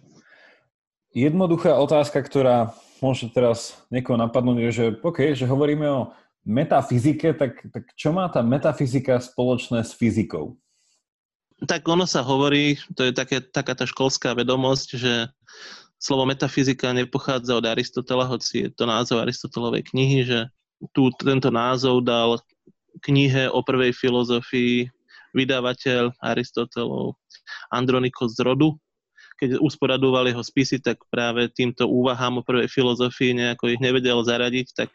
Jednoduchá 1.16 1.80
otázka, 1.80 2.20
ktorá 2.20 2.76
môže 3.02 3.28
teraz 3.32 3.80
niekoho 3.92 4.20
napadnúť, 4.20 4.58
že 4.72 4.86
OK, 5.02 5.34
že 5.36 5.50
hovoríme 5.50 5.88
o 5.88 6.02
metafyzike, 6.48 7.36
tak, 7.36 7.62
tak 7.70 7.84
čo 7.96 8.16
má 8.16 8.28
tá 8.32 8.40
metafyzika 8.42 9.20
spoločné 9.20 9.84
s 9.84 9.94
fyzikou? 9.94 10.56
Tak 11.68 11.84
ono 11.84 12.08
sa 12.08 12.24
hovorí, 12.24 12.80
to 12.96 13.04
je 13.04 13.12
také, 13.12 13.44
taká 13.44 13.76
tá 13.76 13.84
školská 13.84 14.32
vedomosť, 14.32 14.90
že 14.96 15.14
slovo 16.00 16.24
metafyzika 16.24 16.96
nepochádza 16.96 17.60
od 17.60 17.68
Aristotela, 17.68 18.24
hoci 18.24 18.66
je 18.66 18.70
to 18.72 18.88
názov 18.88 19.28
Aristotelovej 19.28 19.92
knihy, 19.92 20.24
že 20.24 20.40
tu 20.96 21.12
tento 21.20 21.52
názov 21.52 22.08
dal 22.08 22.40
knihe 23.04 23.52
o 23.52 23.60
prvej 23.60 23.92
filozofii 23.92 24.88
vydavateľ 25.36 26.16
Aristotelov 26.24 27.20
Andronikos 27.70 28.40
z 28.40 28.48
Rodu. 28.48 28.80
Keď 29.40 29.64
usporadoval 29.64 30.28
jeho 30.28 30.44
spisy, 30.44 30.84
tak 30.84 31.00
práve 31.08 31.48
týmto 31.48 31.88
úvahám 31.88 32.44
o 32.44 32.46
prvej 32.46 32.68
filozofii 32.68 33.40
nejako 33.40 33.72
ich 33.72 33.80
nevedel 33.80 34.20
zaradiť, 34.20 34.76
tak 34.76 34.92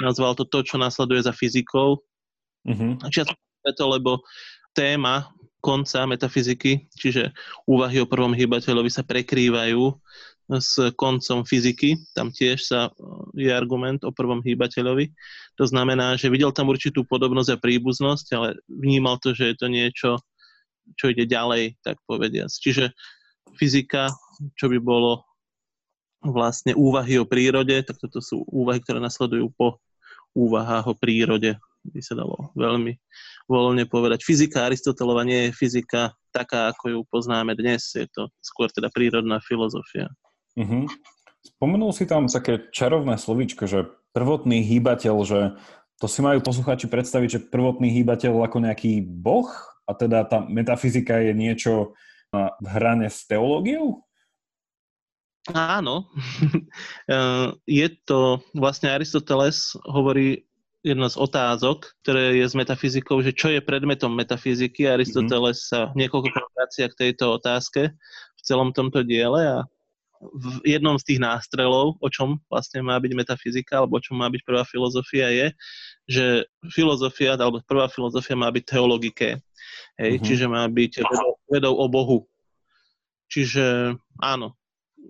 nazval 0.00 0.32
to 0.32 0.48
to, 0.48 0.64
čo 0.64 0.80
následuje 0.80 1.20
za 1.20 1.36
fyzikou. 1.36 2.00
Mm-hmm. 2.64 3.04
Čiže 3.12 3.36
to, 3.76 3.84
lebo 3.86 4.24
téma 4.72 5.28
konca 5.62 6.08
metafyziky, 6.10 6.90
čiže 6.90 7.30
úvahy 7.70 8.02
o 8.02 8.10
prvom 8.10 8.34
hýbateľovi 8.34 8.90
sa 8.90 9.06
prekrývajú 9.06 9.94
s 10.58 10.90
koncom 10.98 11.46
fyziky. 11.46 11.94
Tam 12.18 12.34
tiež 12.34 12.58
sa 12.66 12.90
je 13.38 13.48
argument 13.48 14.02
o 14.02 14.10
prvom 14.10 14.42
hýbateľovi. 14.42 15.14
To 15.60 15.64
znamená, 15.64 16.18
že 16.18 16.32
videl 16.32 16.50
tam 16.50 16.74
určitú 16.74 17.06
podobnosť 17.06 17.50
a 17.54 17.62
príbuznosť, 17.62 18.26
ale 18.34 18.48
vnímal 18.66 19.22
to, 19.22 19.38
že 19.38 19.54
je 19.54 19.56
to 19.56 19.66
niečo, 19.70 20.10
čo 20.98 21.14
ide 21.14 21.30
ďalej, 21.30 21.78
tak 21.86 22.02
povediac. 22.10 22.50
Čiže 22.50 22.90
fyzika, 23.56 24.10
čo 24.56 24.66
by 24.70 24.78
bolo 24.82 25.24
vlastne 26.22 26.72
úvahy 26.78 27.18
o 27.18 27.26
prírode, 27.26 27.74
tak 27.82 27.98
toto 27.98 28.22
sú 28.22 28.46
úvahy, 28.46 28.78
ktoré 28.78 29.02
nasledujú 29.02 29.50
po 29.58 29.82
úvahách 30.32 30.94
o 30.94 30.94
prírode, 30.94 31.58
by 31.82 32.00
sa 32.00 32.14
dalo 32.14 32.54
veľmi 32.54 32.94
voľne 33.50 33.84
povedať. 33.90 34.22
Fyzika 34.22 34.70
Aristotelova 34.70 35.26
nie 35.26 35.50
je 35.50 35.56
fyzika 35.56 36.14
taká, 36.30 36.70
ako 36.70 36.84
ju 36.88 36.98
poznáme 37.10 37.58
dnes, 37.58 37.90
je 37.92 38.06
to 38.06 38.30
skôr 38.38 38.70
teda 38.70 38.88
prírodná 38.88 39.42
filozofia. 39.42 40.08
Uh-huh. 40.54 40.86
Spomenul 41.42 41.90
si 41.90 42.06
tam 42.06 42.30
také 42.30 42.70
čarovné 42.70 43.18
slovíčko, 43.18 43.66
že 43.66 43.90
prvotný 44.14 44.62
hýbateľ, 44.62 45.16
že 45.26 45.40
to 45.98 46.06
si 46.06 46.22
majú 46.22 46.38
poslucháči 46.38 46.86
predstaviť, 46.86 47.28
že 47.28 47.44
prvotný 47.50 47.90
hýbateľ 47.90 48.46
ako 48.46 48.58
nejaký 48.62 49.02
boh 49.02 49.50
a 49.86 49.92
teda 49.94 50.22
tá 50.26 50.38
metafyzika 50.46 51.18
je 51.18 51.32
niečo 51.34 51.98
na 52.32 52.56
hrane 52.64 53.12
s 53.12 53.28
teológiou? 53.28 54.00
Áno. 55.52 56.08
Eh, 57.10 57.48
je 57.66 57.88
to, 58.06 58.40
vlastne 58.54 58.88
Aristoteles 58.88 59.74
hovorí 59.84 60.46
jedna 60.86 61.10
z 61.10 61.18
otázok, 61.18 61.92
ktoré 62.00 62.38
je 62.40 62.46
s 62.46 62.54
metafyzikou, 62.54 63.20
že 63.20 63.34
čo 63.34 63.50
je 63.50 63.60
predmetom 63.60 64.08
metafyziky. 64.14 64.86
Aristoteles 64.86 65.66
sa 65.68 65.90
niekoľko 65.98 66.30
vracia 66.54 66.86
k 66.88 66.98
tejto 67.06 67.36
otázke 67.36 67.90
v 68.38 68.40
celom 68.40 68.70
tomto 68.70 69.02
diele 69.02 69.44
a 69.44 69.58
v 70.22 70.62
jednom 70.62 70.94
z 70.96 71.12
tých 71.12 71.20
nástrelov, 71.20 71.98
o 71.98 72.08
čom 72.08 72.38
vlastne 72.46 72.80
má 72.86 72.94
byť 73.02 73.12
metafyzika, 73.18 73.82
alebo 73.82 73.98
o 73.98 74.04
čom 74.04 74.22
má 74.22 74.30
byť 74.30 74.42
prvá 74.46 74.62
filozofia, 74.62 75.28
je, 75.34 75.46
že 76.08 76.46
filozofia, 76.70 77.38
alebo 77.38 77.62
prvá 77.64 77.86
filozofia 77.86 78.34
má 78.34 78.50
byť 78.50 78.64
teologiké. 78.66 79.38
Hej, 79.96 80.18
mm-hmm. 80.18 80.26
čiže 80.26 80.46
má 80.50 80.64
byť 80.66 80.92
vedou, 81.04 81.32
vedou 81.46 81.74
o 81.78 81.86
Bohu. 81.86 82.18
Čiže 83.30 83.96
áno, 84.20 84.56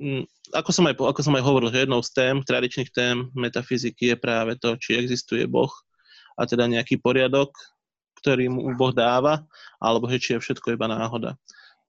Mm, 0.01 0.25
ako 0.57 0.71
som, 0.73 0.89
aj, 0.89 0.97
ako 0.97 1.21
som 1.21 1.37
aj 1.37 1.45
hovoril, 1.45 1.69
že 1.69 1.85
jednou 1.85 2.01
z 2.01 2.11
tém, 2.17 2.37
tradičných 2.41 2.91
tém 2.97 3.29
metafyziky 3.37 4.13
je 4.13 4.17
práve 4.17 4.57
to, 4.57 4.73
či 4.81 4.97
existuje 4.97 5.45
Boh 5.45 5.73
a 6.41 6.49
teda 6.49 6.65
nejaký 6.65 6.97
poriadok, 6.97 7.53
ktorý 8.25 8.49
mu 8.49 8.73
Boh 8.73 8.93
dáva, 8.97 9.45
alebo 9.77 10.09
že 10.09 10.17
či 10.17 10.29
je 10.37 10.41
všetko 10.41 10.73
iba 10.73 10.89
náhoda. 10.89 11.37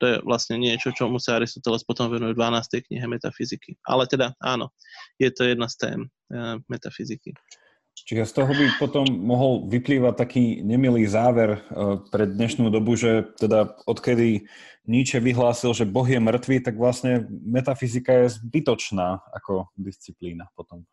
To 0.01 0.03
je 0.09 0.15
vlastne 0.27 0.59
niečo, 0.59 0.91
čomu 0.91 1.15
sa 1.15 1.39
Aristoteles 1.39 1.85
potom 1.87 2.11
venuje 2.11 2.35
v 2.35 2.39
12. 2.43 2.91
knihe 2.91 3.07
metafyziky. 3.07 3.79
Ale 3.87 4.03
teda 4.09 4.35
áno, 4.43 4.75
je 5.15 5.31
to 5.31 5.47
jedna 5.47 5.71
z 5.71 5.75
tém 5.79 5.99
e, 6.03 6.59
metafyziky. 6.67 7.31
Čiže 8.03 8.27
z 8.27 8.33
toho 8.35 8.51
by 8.51 8.65
potom 8.83 9.07
mohol 9.07 9.63
vyplývať 9.71 10.13
taký 10.19 10.59
nemilý 10.59 11.07
záver 11.07 11.63
uh, 11.71 12.03
pre 12.11 12.27
dnešnú 12.27 12.67
dobu, 12.67 12.99
že 12.99 13.31
teda 13.39 13.79
odkedy 13.87 14.43
Nietzsche 14.83 15.23
vyhlásil, 15.23 15.71
že 15.71 15.87
Boh 15.87 16.03
je 16.03 16.19
mŕtvý, 16.19 16.59
tak 16.59 16.75
vlastne 16.75 17.23
metafyzika 17.31 18.27
je 18.27 18.35
zbytočná 18.35 19.23
ako 19.31 19.71
disciplína 19.79 20.51
potom. 20.59 20.83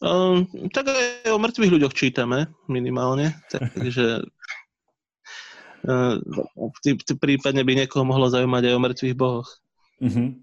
Um, 0.00 0.44
tak 0.72 0.92
aj 0.92 1.32
o 1.32 1.40
mŕtvych 1.40 1.72
ľuďoch 1.76 1.96
čítame 1.96 2.52
minimálne, 2.68 3.36
takže 3.52 4.24
uh, 5.88 6.16
prípadne 7.16 7.64
by 7.64 7.72
niekoho 7.84 8.04
mohlo 8.04 8.28
zaujímať 8.28 8.62
aj 8.68 8.74
o 8.76 8.84
mŕtvych 8.84 9.16
bohoch. 9.16 9.48
Uh-huh. 10.00 10.36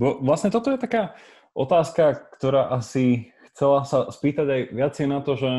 Bo 0.00 0.20
vlastne 0.24 0.52
toto 0.52 0.72
je 0.72 0.80
taká 0.80 1.16
otázka, 1.56 2.32
ktorá 2.36 2.72
asi 2.72 3.32
chcela 3.58 3.82
sa 3.82 4.06
spýtať 4.06 4.46
aj 4.46 4.62
viacej 4.70 5.06
na 5.10 5.18
to, 5.18 5.34
že, 5.34 5.50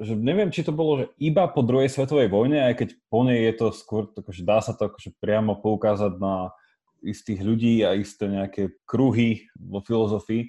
že 0.00 0.16
neviem, 0.16 0.48
či 0.48 0.64
to 0.64 0.72
bolo 0.72 1.04
že 1.04 1.06
iba 1.20 1.44
po 1.44 1.60
druhej 1.60 1.92
svetovej 1.92 2.32
vojne, 2.32 2.72
aj 2.72 2.74
keď 2.80 2.88
po 3.12 3.20
nej 3.20 3.44
je 3.52 3.54
to 3.60 3.66
skôr, 3.76 4.08
že 4.32 4.40
dá 4.40 4.64
sa 4.64 4.72
to 4.72 4.88
akože 4.88 5.12
priamo 5.20 5.60
poukázať 5.60 6.16
na 6.16 6.56
istých 7.04 7.44
ľudí 7.44 7.84
a 7.84 7.92
isté 7.92 8.32
nejaké 8.32 8.72
kruhy 8.88 9.44
vo 9.60 9.84
filozofii, 9.84 10.48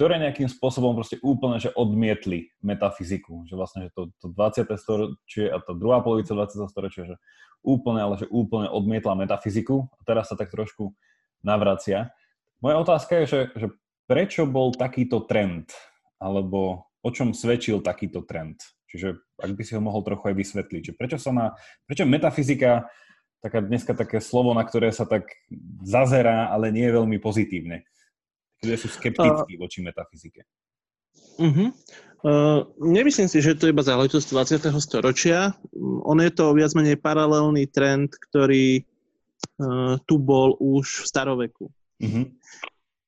ktoré 0.00 0.16
nejakým 0.16 0.48
spôsobom 0.48 0.94
proste 0.94 1.18
úplne 1.20 1.60
že 1.60 1.74
odmietli 1.74 2.54
metafyziku. 2.62 3.44
Že 3.44 3.54
vlastne, 3.58 3.80
že 3.84 3.90
to, 3.92 4.08
to 4.16 4.32
20. 4.32 4.64
storočie 4.78 5.50
a 5.50 5.58
tá 5.58 5.74
druhá 5.74 6.00
polovica 6.00 6.32
20. 6.32 6.70
storočia, 6.70 7.04
že 7.04 7.16
úplne, 7.60 8.00
ale 8.00 8.16
že 8.16 8.30
úplne 8.30 8.70
odmietla 8.70 9.18
metafyziku 9.18 9.90
a 9.98 10.00
teraz 10.06 10.30
sa 10.30 10.38
tak 10.38 10.54
trošku 10.54 10.94
navracia. 11.44 12.14
Moja 12.64 12.80
otázka 12.80 13.20
je, 13.20 13.24
že, 13.26 13.40
že 13.52 13.66
prečo 14.10 14.42
bol 14.50 14.74
takýto 14.74 15.22
trend? 15.30 15.70
Alebo 16.18 16.90
o 17.06 17.10
čom 17.14 17.30
svedčil 17.30 17.78
takýto 17.78 18.26
trend? 18.26 18.58
Čiže 18.90 19.22
ak 19.38 19.54
by 19.54 19.62
si 19.62 19.78
ho 19.78 19.82
mohol 19.82 20.02
trochu 20.02 20.34
aj 20.34 20.36
vysvetliť, 20.36 20.82
že 20.90 20.92
prečo 20.98 21.14
sa 21.22 21.30
na, 21.30 21.46
prečo 21.86 22.02
metafyzika, 22.02 22.90
taká 23.38 23.62
dneska 23.62 23.94
také 23.94 24.18
slovo, 24.18 24.50
na 24.50 24.66
ktoré 24.66 24.90
sa 24.90 25.06
tak 25.06 25.30
zazerá, 25.86 26.50
ale 26.50 26.74
nie 26.74 26.90
je 26.90 26.96
veľmi 26.98 27.22
pozitívne. 27.22 27.86
Ľudia 28.60 28.76
sú 28.76 28.90
skeptickí 28.90 29.56
voči 29.56 29.80
metafyzike. 29.80 30.44
Uh-huh. 31.40 31.72
Uh, 32.20 32.68
nemyslím 32.76 33.32
si, 33.32 33.40
že 33.40 33.56
to 33.56 33.64
je 33.64 33.72
iba 33.72 33.80
záležitosť 33.80 34.26
20. 34.68 34.76
storočia. 34.76 35.56
On 36.04 36.20
je 36.20 36.28
to 36.28 36.52
viac 36.52 36.76
menej 36.76 37.00
paralelný 37.00 37.64
trend, 37.64 38.12
ktorý 38.28 38.84
uh, 38.84 39.96
tu 40.04 40.20
bol 40.20 40.60
už 40.60 41.00
v 41.00 41.04
staroveku. 41.08 41.64
Uh-huh. 42.04 42.28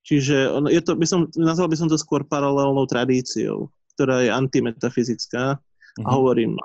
Čiže 0.03 0.51
je 0.71 0.81
to, 0.83 0.99
by 0.99 1.07
som, 1.07 1.31
nazval 1.39 1.71
by 1.71 1.79
som 1.79 1.87
to 1.87 1.95
skôr 1.95 2.27
paralelnou 2.27 2.83
tradíciou, 2.91 3.71
ktorá 3.95 4.27
je 4.27 4.35
antimetafyzická. 4.35 5.57
Uh-huh. 5.57 6.03
A 6.03 6.11
mhm. 6.11 6.15
hovorím, 6.19 6.53
e, 6.57 6.65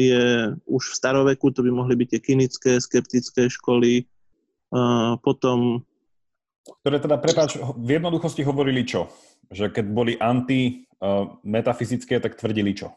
je 0.00 0.24
už 0.64 0.82
v 0.92 0.96
staroveku, 0.96 1.52
to 1.52 1.60
by 1.60 1.70
mohli 1.74 1.98
byť 1.98 2.08
tie 2.16 2.20
kynické, 2.22 2.70
skeptické 2.80 3.52
školy, 3.52 4.08
a 4.72 5.20
potom... 5.20 5.84
Ktoré 6.80 6.96
teda, 6.96 7.20
prepáč, 7.20 7.60
v 7.60 8.00
jednoduchosti 8.00 8.40
hovorili 8.46 8.88
čo? 8.88 9.12
Že 9.52 9.68
keď 9.68 9.84
boli 9.92 10.16
anti-metafyzické, 10.16 12.24
tak 12.24 12.40
tvrdili 12.40 12.72
čo? 12.72 12.96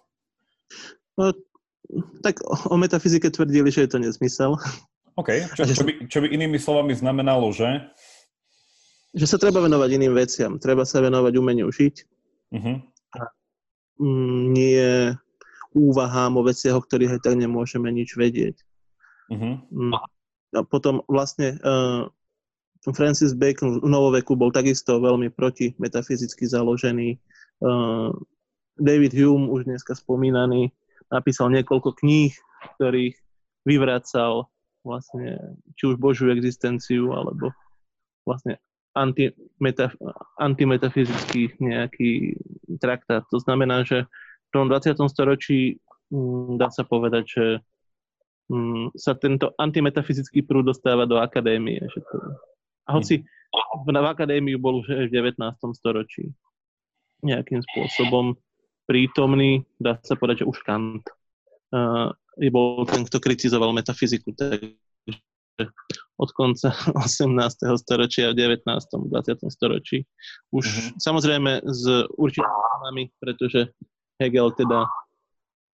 No, 1.19 1.35
tak 2.23 2.39
o 2.45 2.77
metafyzike 2.79 3.27
tvrdili, 3.27 3.73
že 3.73 3.85
je 3.85 3.89
to 3.91 3.99
nezmysel. 3.99 4.55
OK, 5.19 5.29
čo, 5.55 5.63
čo, 5.67 5.83
by, 5.83 6.07
čo 6.07 6.19
by 6.23 6.27
inými 6.31 6.59
slovami 6.59 6.95
znamenalo, 6.95 7.51
že? 7.51 7.83
Že 9.15 9.25
sa 9.25 9.39
treba 9.39 9.63
venovať 9.63 9.89
iným 9.95 10.13
veciam. 10.13 10.51
Treba 10.59 10.83
sa 10.83 10.99
venovať 10.99 11.33
umeniu 11.39 11.71
žiť. 11.71 11.95
Uh-huh. 12.51 12.83
A 13.15 13.19
mm, 14.03 14.39
nie 14.51 15.15
úvahám 15.71 16.35
o 16.35 16.43
veciach, 16.43 16.75
o 16.75 16.83
ktorých 16.83 17.19
aj 17.19 17.21
tak 17.23 17.35
nemôžeme 17.39 17.87
nič 17.95 18.19
vedieť. 18.19 18.59
Uh-huh. 19.31 19.63
A 20.51 20.59
potom 20.67 20.99
vlastne 21.07 21.55
uh, 21.63 22.11
Francis 22.91 23.31
Bacon 23.31 23.79
v 23.79 23.87
novoveku 23.87 24.35
bol 24.35 24.51
takisto 24.51 24.99
veľmi 24.99 25.31
proti 25.31 25.73
metafyzicky 25.79 26.43
založený. 26.45 27.15
Uh, 27.63 28.11
David 28.75 29.15
Hume, 29.15 29.47
už 29.47 29.63
dneska 29.63 29.95
spomínaný, 29.95 30.75
napísal 31.07 31.47
niekoľko 31.55 31.95
kníh, 32.03 32.35
ktorých 32.75 33.15
vyvracal 33.63 34.51
vlastne 34.83 35.57
či 35.79 35.89
už 35.89 35.95
Božiu 35.97 36.29
existenciu, 36.29 37.15
alebo 37.15 37.55
vlastne 38.27 38.59
antimeta, 38.95 39.91
antimetafyzický 40.39 41.59
nejaký 41.59 42.39
traktát. 42.79 43.27
To 43.29 43.37
znamená, 43.43 43.83
že 43.83 44.07
v 44.07 44.49
tom 44.55 44.71
20. 44.71 44.95
storočí 45.11 45.77
mm, 46.09 46.55
dá 46.55 46.71
sa 46.71 46.87
povedať, 46.87 47.23
že 47.27 47.45
mm, 48.49 48.95
sa 48.95 49.13
tento 49.19 49.51
antimetafyzický 49.59 50.47
prúd 50.47 50.71
dostáva 50.71 51.03
do 51.03 51.19
akadémie. 51.19 51.83
Že 51.83 51.99
to, 52.07 52.15
a 52.87 52.89
hoci 52.95 53.27
v, 53.51 53.87
v 53.91 54.07
akadémiu 54.07 54.57
bol 54.57 54.79
už 54.81 55.11
v 55.11 55.13
19. 55.13 55.37
storočí 55.75 56.31
nejakým 57.23 57.61
spôsobom 57.61 58.37
prítomný, 58.85 59.65
dá 59.81 59.97
sa 60.05 60.13
povedať, 60.13 60.45
že 60.45 60.49
už 60.49 60.57
Kant 60.61 61.05
uh, 61.73 62.13
bol 62.53 62.85
ten, 62.85 63.01
kto 63.01 63.17
kritizoval 63.17 63.73
metafyziku. 63.73 64.29
Takže 64.37 64.77
od 66.15 66.29
konca 66.31 66.71
18. 66.95 67.79
storočia 67.79 68.31
a 68.31 68.37
19. 68.37 68.63
20. 68.63 69.51
storočí. 69.51 70.07
Už 70.51 70.65
uh-huh. 70.65 70.89
samozrejme 70.99 71.63
s 71.67 71.83
určitými 72.15 73.11
pretože 73.19 73.75
Hegel 74.19 74.55
teda 74.55 74.87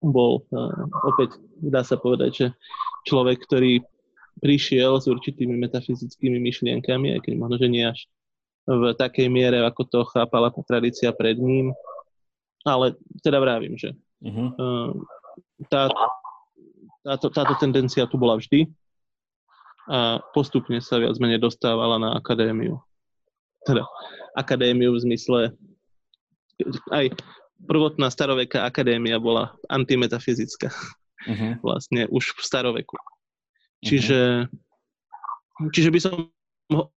bol 0.01 0.41
uh, 0.49 0.82
opäť, 1.06 1.38
dá 1.62 1.86
sa 1.86 1.93
povedať, 2.01 2.32
že 2.34 2.47
človek, 3.06 3.45
ktorý 3.45 3.86
prišiel 4.41 4.97
s 4.97 5.06
určitými 5.06 5.54
metafyzickými 5.62 6.41
myšlienkami, 6.41 7.13
aj 7.13 7.21
keď 7.21 7.34
možno, 7.38 7.56
že 7.62 7.69
nie 7.69 7.86
až 7.86 8.10
v 8.65 8.97
takej 8.97 9.30
miere, 9.30 9.62
ako 9.62 9.82
to 9.86 9.99
chápala 10.10 10.49
tá 10.49 10.65
tradícia 10.65 11.13
pred 11.13 11.38
ním. 11.38 11.73
Ale 12.65 12.93
teda 13.25 13.41
vravím, 13.41 13.73
že 13.77 13.93
uh-huh. 14.21 14.54
tá, 15.69 15.89
táto, 17.01 17.34
táto 17.34 17.54
tendencia 17.58 18.06
tu 18.06 18.21
bola 18.21 18.38
vždy 18.38 18.69
a 19.91 20.23
postupne 20.32 20.80
sa 20.80 21.04
viac 21.04 21.19
menej 21.19 21.43
dostávala 21.43 21.99
na 21.99 22.15
akadémiu. 22.15 22.80
Teda 23.67 23.84
akadémiu 24.39 24.95
v 24.95 25.04
zmysle 25.04 25.39
aj 26.95 27.12
prvotná 27.67 28.08
staroveká 28.08 28.63
akadémia 28.63 29.19
bola 29.19 29.51
antimetafyzická. 29.67 30.71
Uh-huh. 31.27 31.54
Vlastne 31.60 32.08
už 32.08 32.34
v 32.34 32.41
staroveku. 32.41 32.95
Čiže, 33.84 34.47
uh-huh. 34.47 35.69
čiže 35.75 35.89
by, 35.91 35.99
som, 35.99 36.15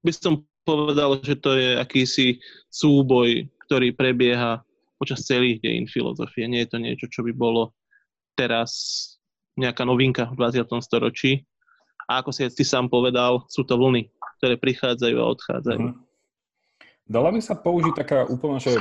by 0.04 0.12
som 0.12 0.44
povedal, 0.68 1.18
že 1.24 1.40
to 1.40 1.58
je 1.58 1.80
akýsi 1.80 2.38
súboj, 2.70 3.48
ktorý 3.66 3.96
prebieha 3.96 4.62
počas 5.02 5.26
celých 5.26 5.64
dejín 5.66 5.90
filozofie. 5.90 6.46
Nie 6.46 6.68
je 6.68 6.70
to 6.76 6.78
niečo, 6.78 7.06
čo 7.10 7.26
by 7.26 7.34
bolo 7.34 7.74
teraz 8.38 8.72
nejaká 9.58 9.82
novinka 9.86 10.30
v 10.30 10.38
20. 10.38 10.70
storočí. 10.86 11.42
A 12.12 12.20
ako 12.20 12.36
si 12.36 12.44
ty 12.52 12.68
sám 12.68 12.92
povedal, 12.92 13.48
sú 13.48 13.64
to 13.64 13.80
vlny, 13.80 14.12
ktoré 14.44 14.60
prichádzajú 14.60 15.16
a 15.16 15.32
odchádzajú. 15.32 15.80
Mm-hmm. 15.80 16.10
Dala 17.08 17.32
by 17.32 17.40
sa 17.40 17.56
použiť 17.56 17.94
taká 17.96 18.24
úplne 18.28 18.60
že 18.60 18.76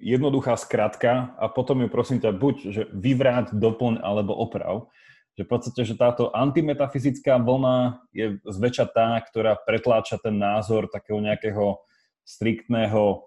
jednoduchá 0.00 0.56
skratka 0.56 1.36
a 1.36 1.48
potom 1.48 1.80
ju 1.84 1.88
prosím 1.92 2.20
ťa 2.20 2.32
buď 2.32 2.56
že 2.72 2.82
vyvráť, 2.92 3.52
doplň 3.56 4.00
alebo 4.00 4.32
oprav. 4.36 4.88
Že 5.36 5.42
v 5.44 5.50
podstate, 5.52 5.80
že 5.88 5.94
táto 5.96 6.28
antimetafyzická 6.32 7.40
vlna 7.40 8.04
je 8.12 8.36
zväčša 8.44 8.86
tá, 8.92 9.16
ktorá 9.24 9.56
pretláča 9.60 10.20
ten 10.20 10.36
názor 10.36 10.92
takého 10.92 11.20
nejakého 11.24 11.80
striktného 12.24 13.24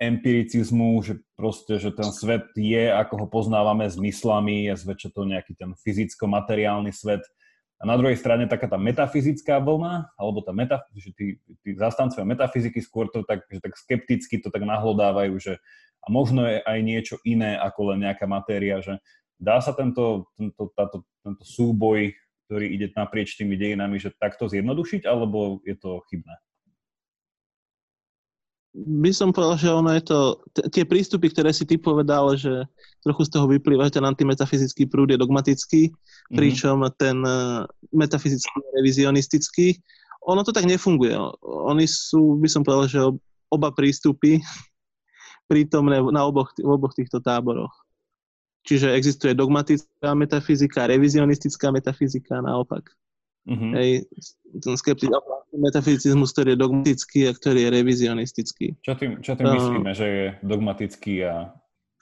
empiricizmu, 0.00 1.02
že 1.04 1.20
proste, 1.36 1.76
že 1.76 1.92
ten 1.92 2.08
svet 2.08 2.48
je, 2.56 2.88
ako 2.88 3.14
ho 3.20 3.26
poznávame 3.28 3.84
zmyslami, 3.84 4.70
je 4.70 4.74
zväčša 4.80 5.10
to 5.12 5.28
nejaký 5.28 5.52
ten 5.58 5.76
fyzicko-materiálny 5.76 6.88
svet. 6.94 7.20
A 7.80 7.88
na 7.88 7.96
druhej 7.96 8.20
strane 8.20 8.44
taká 8.44 8.68
tá 8.68 8.76
metafyzická 8.76 9.56
vlna, 9.56 10.12
alebo 10.20 10.44
tá 10.44 10.52
meta, 10.52 10.84
že 10.92 11.16
tí, 11.16 11.40
tí 11.64 11.72
zastancovia 11.72 12.28
metafyziky 12.28 12.84
skôr 12.84 13.08
to 13.08 13.24
tak, 13.24 13.48
že 13.48 13.56
tak 13.56 13.72
skepticky 13.80 14.36
to 14.36 14.52
tak 14.52 14.68
nahlodávajú, 14.68 15.40
že 15.40 15.56
a 16.00 16.06
možno 16.12 16.44
je 16.44 16.60
aj 16.64 16.78
niečo 16.80 17.16
iné 17.24 17.56
ako 17.60 17.92
len 17.92 18.04
nejaká 18.04 18.24
matéria, 18.28 18.80
že 18.84 19.00
Dá 19.40 19.56
sa 19.64 19.72
tento, 19.72 20.28
tento, 20.36 20.68
táto, 20.76 21.08
tento 21.24 21.44
súboj, 21.48 22.12
ktorý 22.44 22.76
ide 22.76 22.92
naprieč 22.92 23.40
tými 23.40 23.56
dejinami, 23.56 23.96
že 23.96 24.12
takto 24.12 24.44
zjednodušiť, 24.52 25.08
alebo 25.08 25.64
je 25.64 25.80
to 25.80 26.04
chybné? 26.12 26.36
By 28.74 29.10
som 29.10 29.34
povedal, 29.34 29.58
že 29.58 29.68
ono 29.70 29.90
je 29.98 30.02
to, 30.06 30.20
t- 30.54 30.68
tie 30.70 30.84
prístupy, 30.86 31.26
ktoré 31.34 31.50
si 31.50 31.66
ty 31.66 31.74
povedal, 31.74 32.38
že 32.38 32.62
trochu 33.02 33.26
z 33.26 33.30
toho 33.34 33.50
vyplýva, 33.50 33.90
ten 33.90 34.06
antimetafyzický 34.06 34.86
prúd 34.86 35.10
je 35.10 35.18
dogmatický, 35.18 35.90
mm-hmm. 35.90 36.36
pričom 36.38 36.86
ten 36.94 37.18
uh, 37.26 37.66
metafyzický 37.90 38.46
je 38.46 38.70
revizionistický. 38.78 39.66
Ono 40.30 40.46
to 40.46 40.54
tak 40.54 40.70
nefunguje. 40.70 41.18
Oni 41.42 41.90
sú, 41.90 42.38
by 42.38 42.46
som 42.46 42.62
povedal, 42.62 42.86
že 42.86 43.00
oba 43.50 43.74
prístupy 43.74 44.38
prítomné 45.50 45.98
na 46.14 46.22
oboch, 46.22 46.54
v 46.54 46.70
oboch 46.70 46.94
týchto 46.94 47.18
táboroch. 47.18 47.74
Čiže 48.62 48.94
existuje 48.94 49.32
dogmatická 49.34 50.14
metafyzika, 50.14 50.86
revizionistická 50.86 51.74
metafyzika, 51.74 52.38
naopak. 52.38 52.86
Mm-hmm. 53.48 53.72
Hej, 53.72 53.90
ten 54.62 54.76
skeptický 54.76 55.10
metafyzicizmus, 55.56 56.30
ktorý 56.30 56.54
je 56.54 56.62
dogmatický 56.62 57.20
a 57.26 57.32
ktorý 57.34 57.66
je 57.66 57.70
revizionistický. 57.70 58.66
Čo 58.84 58.94
tým, 58.94 59.18
čo 59.24 59.34
tým 59.34 59.46
uh, 59.48 59.54
myslíme, 59.56 59.90
že 59.96 60.06
je 60.06 60.26
dogmatický 60.46 61.14
a... 61.26 61.54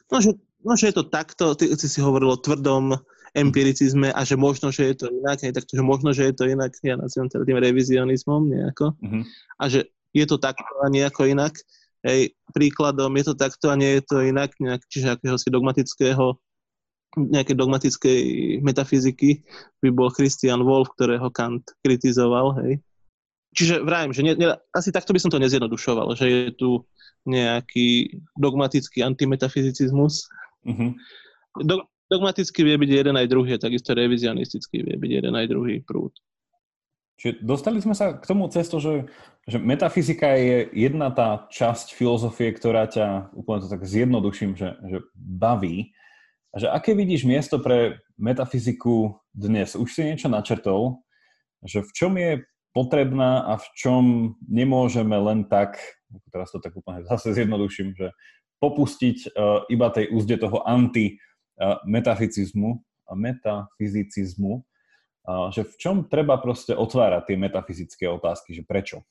No 0.08 0.16
že, 0.20 0.36
no, 0.64 0.72
že 0.76 0.92
je 0.92 0.94
to 1.00 1.04
takto, 1.08 1.56
ty, 1.56 1.68
ty 1.72 1.86
si 1.86 2.00
hovoril 2.00 2.34
o 2.34 2.40
tvrdom 2.40 2.96
empiricizme 3.36 4.08
a 4.12 4.20
že 4.24 4.40
možno, 4.40 4.72
že 4.72 4.92
je 4.92 5.04
to 5.04 5.06
inak, 5.12 5.40
aj 5.44 5.52
takto, 5.52 5.72
že 5.76 5.84
možno, 5.84 6.16
že 6.16 6.32
je 6.32 6.34
to 6.34 6.44
inak, 6.48 6.72
ja 6.80 6.96
nazývam 6.96 7.28
teda 7.28 7.44
tým 7.44 7.60
revizionizmom 7.60 8.48
nejako, 8.48 8.96
mm-hmm. 9.04 9.22
a 9.60 9.64
že 9.68 9.80
je 10.16 10.24
to 10.24 10.40
takto 10.40 10.64
a 10.80 10.88
nejako 10.88 11.28
inak. 11.28 11.52
Hej, 11.98 12.32
príkladom 12.54 13.10
je 13.18 13.24
to 13.26 13.34
takto 13.34 13.68
a 13.68 13.76
nie 13.76 13.98
je 13.98 14.02
to 14.06 14.16
inak, 14.22 14.54
nejak, 14.62 14.86
čiže 14.86 15.18
akéhosi 15.18 15.50
dogmatického 15.50 16.38
nejakej 17.16 17.56
dogmatickej 17.56 18.20
metafyziky 18.62 19.42
by 19.80 19.88
bol 19.90 20.12
Christian 20.12 20.62
Wolff, 20.62 20.92
ktorého 20.94 21.32
Kant 21.32 21.64
kritizoval, 21.80 22.54
hej. 22.62 22.78
Čiže 23.56 23.80
vrajím, 23.80 24.12
že 24.12 24.22
ne, 24.24 24.32
ne, 24.36 24.46
asi 24.76 24.92
takto 24.92 25.16
by 25.16 25.20
som 25.20 25.32
to 25.32 25.40
nezjednodušoval, 25.40 26.12
že 26.14 26.26
je 26.28 26.42
tu 26.52 26.84
nejaký 27.24 28.20
dogmatický 28.36 29.00
antimetafyzicizmus. 29.04 30.28
Mm-hmm. 30.68 30.90
Do, 31.64 31.88
dogmatický 32.12 32.64
vie 32.64 32.76
byť 32.76 32.90
jeden 32.90 33.16
aj 33.16 33.26
druhý, 33.28 33.56
takisto 33.56 33.96
revizionistický 33.96 34.84
vie 34.84 34.96
byť 34.96 35.10
jeden 35.22 35.34
aj 35.34 35.46
druhý 35.48 35.80
prúd. 35.84 36.12
Čiže 37.18 37.42
dostali 37.42 37.82
sme 37.82 37.98
sa 37.98 38.14
k 38.14 38.22
tomu 38.22 38.46
cestu, 38.46 38.78
že, 38.78 39.10
že 39.42 39.58
metafyzika 39.58 40.38
je 40.38 40.70
jedna 40.70 41.10
tá 41.10 41.50
časť 41.50 41.90
filozofie, 41.90 42.54
ktorá 42.54 42.86
ťa, 42.86 43.34
úplne 43.34 43.66
to 43.66 43.68
tak 43.68 43.82
zjednoduším, 43.82 44.54
že, 44.54 44.78
že 44.86 44.98
baví. 45.18 45.90
A 46.54 46.62
že 46.62 46.70
aké 46.70 46.94
vidíš 46.94 47.26
miesto 47.26 47.58
pre 47.58 47.98
metafyziku 48.14 49.18
dnes? 49.34 49.74
Už 49.74 49.90
si 49.90 50.06
niečo 50.06 50.30
načrtol, 50.30 51.02
že 51.66 51.82
v 51.82 51.90
čom 51.90 52.14
je 52.14 52.46
potrebná 52.72 53.40
a 53.48 53.56
v 53.56 53.66
čom 53.74 54.34
nemôžeme 54.44 55.16
len 55.16 55.44
tak, 55.48 55.80
teraz 56.32 56.50
to 56.52 56.60
tak 56.60 56.76
úplne 56.76 57.04
zase 57.08 57.34
zjednoduším, 57.34 57.94
že 57.96 58.10
popustiť 58.58 59.32
uh, 59.32 59.62
iba 59.70 59.90
tej 59.94 60.08
úzde 60.10 60.36
toho 60.38 60.66
anti-metafyzizmu 60.66 62.84
a 63.08 63.14
metafyzicizmu, 63.14 64.52
uh, 64.58 64.62
že 65.54 65.62
v 65.64 65.76
čom 65.78 66.08
treba 66.10 66.38
proste 66.42 66.74
otvárať 66.74 67.26
tie 67.32 67.36
metafyzické 67.38 68.08
otázky, 68.10 68.54
že 68.54 68.62
prečo? 68.66 69.02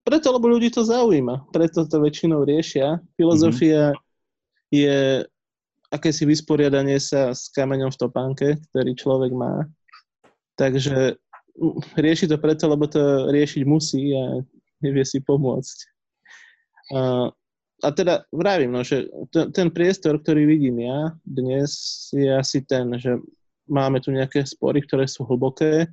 Preto, 0.00 0.32
lebo 0.32 0.48
ľudí 0.48 0.72
to 0.72 0.80
zaujíma. 0.80 1.52
Preto 1.52 1.84
to 1.84 2.00
väčšinou 2.00 2.48
riešia. 2.48 3.04
Filozofia 3.20 3.92
mm-hmm. 3.92 4.72
je 4.72 5.28
akési 5.92 6.24
vysporiadanie 6.24 6.96
sa 7.02 7.36
s 7.36 7.52
kameňom 7.52 7.92
v 7.92 8.00
topánke, 8.00 8.56
ktorý 8.72 8.96
človek 8.96 9.36
má. 9.36 9.68
Takže 10.56 11.20
rieši 11.96 12.26
to 12.26 12.36
preto, 12.40 12.64
lebo 12.66 12.88
to 12.88 13.28
riešiť 13.30 13.62
musí 13.68 14.16
a 14.16 14.40
nevie 14.80 15.04
si 15.04 15.20
pomôcť. 15.20 15.78
A, 16.96 17.00
a 17.84 17.88
teda 17.92 18.24
vravím, 18.32 18.74
no, 18.74 18.82
že 18.82 19.06
t- 19.30 19.48
ten 19.52 19.68
priestor, 19.70 20.18
ktorý 20.18 20.48
vidím 20.48 20.82
ja 20.82 21.14
dnes, 21.22 21.70
je 22.16 22.28
asi 22.32 22.64
ten, 22.64 22.90
že 22.96 23.20
máme 23.70 24.02
tu 24.02 24.10
nejaké 24.10 24.42
spory, 24.42 24.82
ktoré 24.82 25.06
sú 25.06 25.22
hlboké 25.28 25.86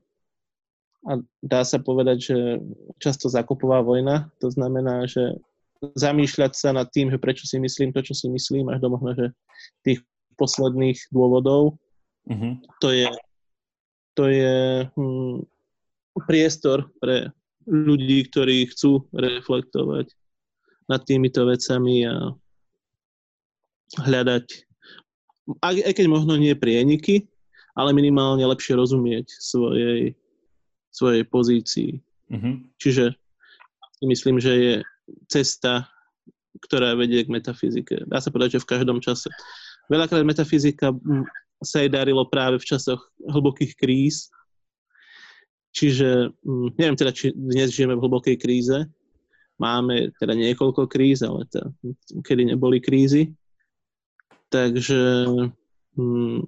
a 1.06 1.12
dá 1.46 1.62
sa 1.62 1.78
povedať, 1.78 2.18
že 2.20 2.38
často 2.98 3.30
zakopová 3.30 3.86
vojna. 3.86 4.28
To 4.42 4.50
znamená, 4.50 5.06
že 5.06 5.38
zamýšľať 5.94 6.52
sa 6.58 6.74
nad 6.74 6.90
tým, 6.90 7.14
že 7.14 7.22
prečo 7.22 7.46
si 7.46 7.62
myslím 7.62 7.94
to, 7.94 8.02
čo 8.02 8.18
si 8.18 8.28
myslím, 8.28 8.74
až 8.74 8.82
do 8.82 8.90
možno, 8.90 9.14
že 9.14 9.28
tých 9.86 10.02
posledných 10.36 10.98
dôvodov. 11.14 11.78
Mm-hmm. 12.28 12.54
To 12.82 12.90
je, 12.92 13.08
to 14.18 14.24
je 14.28 14.56
hm, 14.98 15.46
priestor 16.26 16.90
pre 16.98 17.30
ľudí, 17.68 18.26
ktorí 18.32 18.72
chcú 18.72 19.06
reflektovať 19.12 20.10
nad 20.88 21.04
týmito 21.04 21.44
vecami 21.44 22.08
a 22.08 22.32
hľadať, 24.08 24.46
aj, 25.64 25.76
aj 25.84 25.94
keď 25.96 26.06
možno 26.08 26.40
nie 26.40 26.56
prieniky, 26.56 27.28
ale 27.76 27.94
minimálne 27.94 28.42
lepšie 28.48 28.74
rozumieť 28.80 29.28
svojej, 29.30 30.16
svojej 30.90 31.24
pozícii. 31.28 31.92
Mm-hmm. 32.32 32.56
Čiže 32.80 33.14
myslím, 34.08 34.40
že 34.40 34.54
je 34.58 34.76
cesta, 35.28 35.88
ktorá 36.64 36.98
vedie 36.98 37.22
k 37.22 37.32
metafyzike. 37.32 38.10
Dá 38.10 38.18
sa 38.18 38.34
povedať, 38.34 38.58
že 38.58 38.64
v 38.66 38.70
každom 38.76 38.98
čase. 39.04 39.30
Veľakrát 39.88 40.26
metafyzika 40.26 40.92
sa 41.62 41.86
jej 41.86 41.90
darilo 41.92 42.26
práve 42.28 42.60
v 42.60 42.68
časoch 42.68 43.02
hlbokých 43.24 43.78
kríz. 43.78 44.34
Čiže 45.78 46.34
neviem 46.74 46.98
teda, 46.98 47.14
či 47.14 47.30
dnes 47.38 47.70
žijeme 47.70 47.94
v 47.94 48.02
hlbokej 48.02 48.42
kríze. 48.42 48.90
Máme 49.62 50.10
teda 50.18 50.34
niekoľko 50.34 50.90
kríz, 50.90 51.22
ale 51.22 51.46
teda, 51.54 51.70
kedy 52.26 52.50
neboli 52.50 52.82
krízy. 52.82 53.38
Takže 54.50 55.30
hm, 55.94 56.42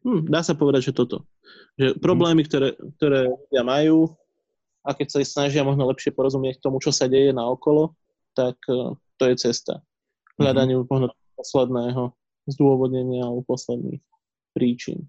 hm, 0.00 0.20
dá 0.32 0.40
sa 0.40 0.56
povedať, 0.56 0.92
že 0.92 0.96
toto. 0.96 1.28
Že 1.76 2.00
problémy, 2.00 2.48
ktoré, 2.48 2.72
ktoré 2.96 3.28
ľudia 3.28 3.62
majú, 3.68 4.16
a 4.80 4.96
keď 4.96 5.06
sa 5.12 5.18
snažia 5.20 5.60
možno 5.60 5.84
lepšie 5.84 6.16
porozumieť 6.16 6.64
tomu, 6.64 6.80
čo 6.80 6.88
sa 6.88 7.04
deje 7.04 7.36
na 7.36 7.44
okolo, 7.44 7.92
tak 8.32 8.56
uh, 8.72 8.96
to 9.20 9.28
je 9.28 9.36
cesta. 9.36 9.84
Hľadaniu 10.40 10.84
mm-hmm. 10.84 10.88
možno 10.88 11.12
posledného 11.36 12.02
zdôvodnenia 12.48 13.28
alebo 13.28 13.44
posledných 13.44 14.00
príčin. 14.56 15.04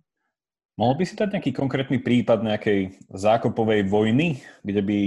Mohol 0.82 0.98
by 0.98 1.06
si 1.06 1.14
dať 1.14 1.30
nejaký 1.38 1.54
konkrétny 1.54 2.02
prípad 2.02 2.42
nejakej 2.42 2.98
zákopovej 3.14 3.86
vojny, 3.86 4.42
kde 4.66 4.82
by 4.82 5.00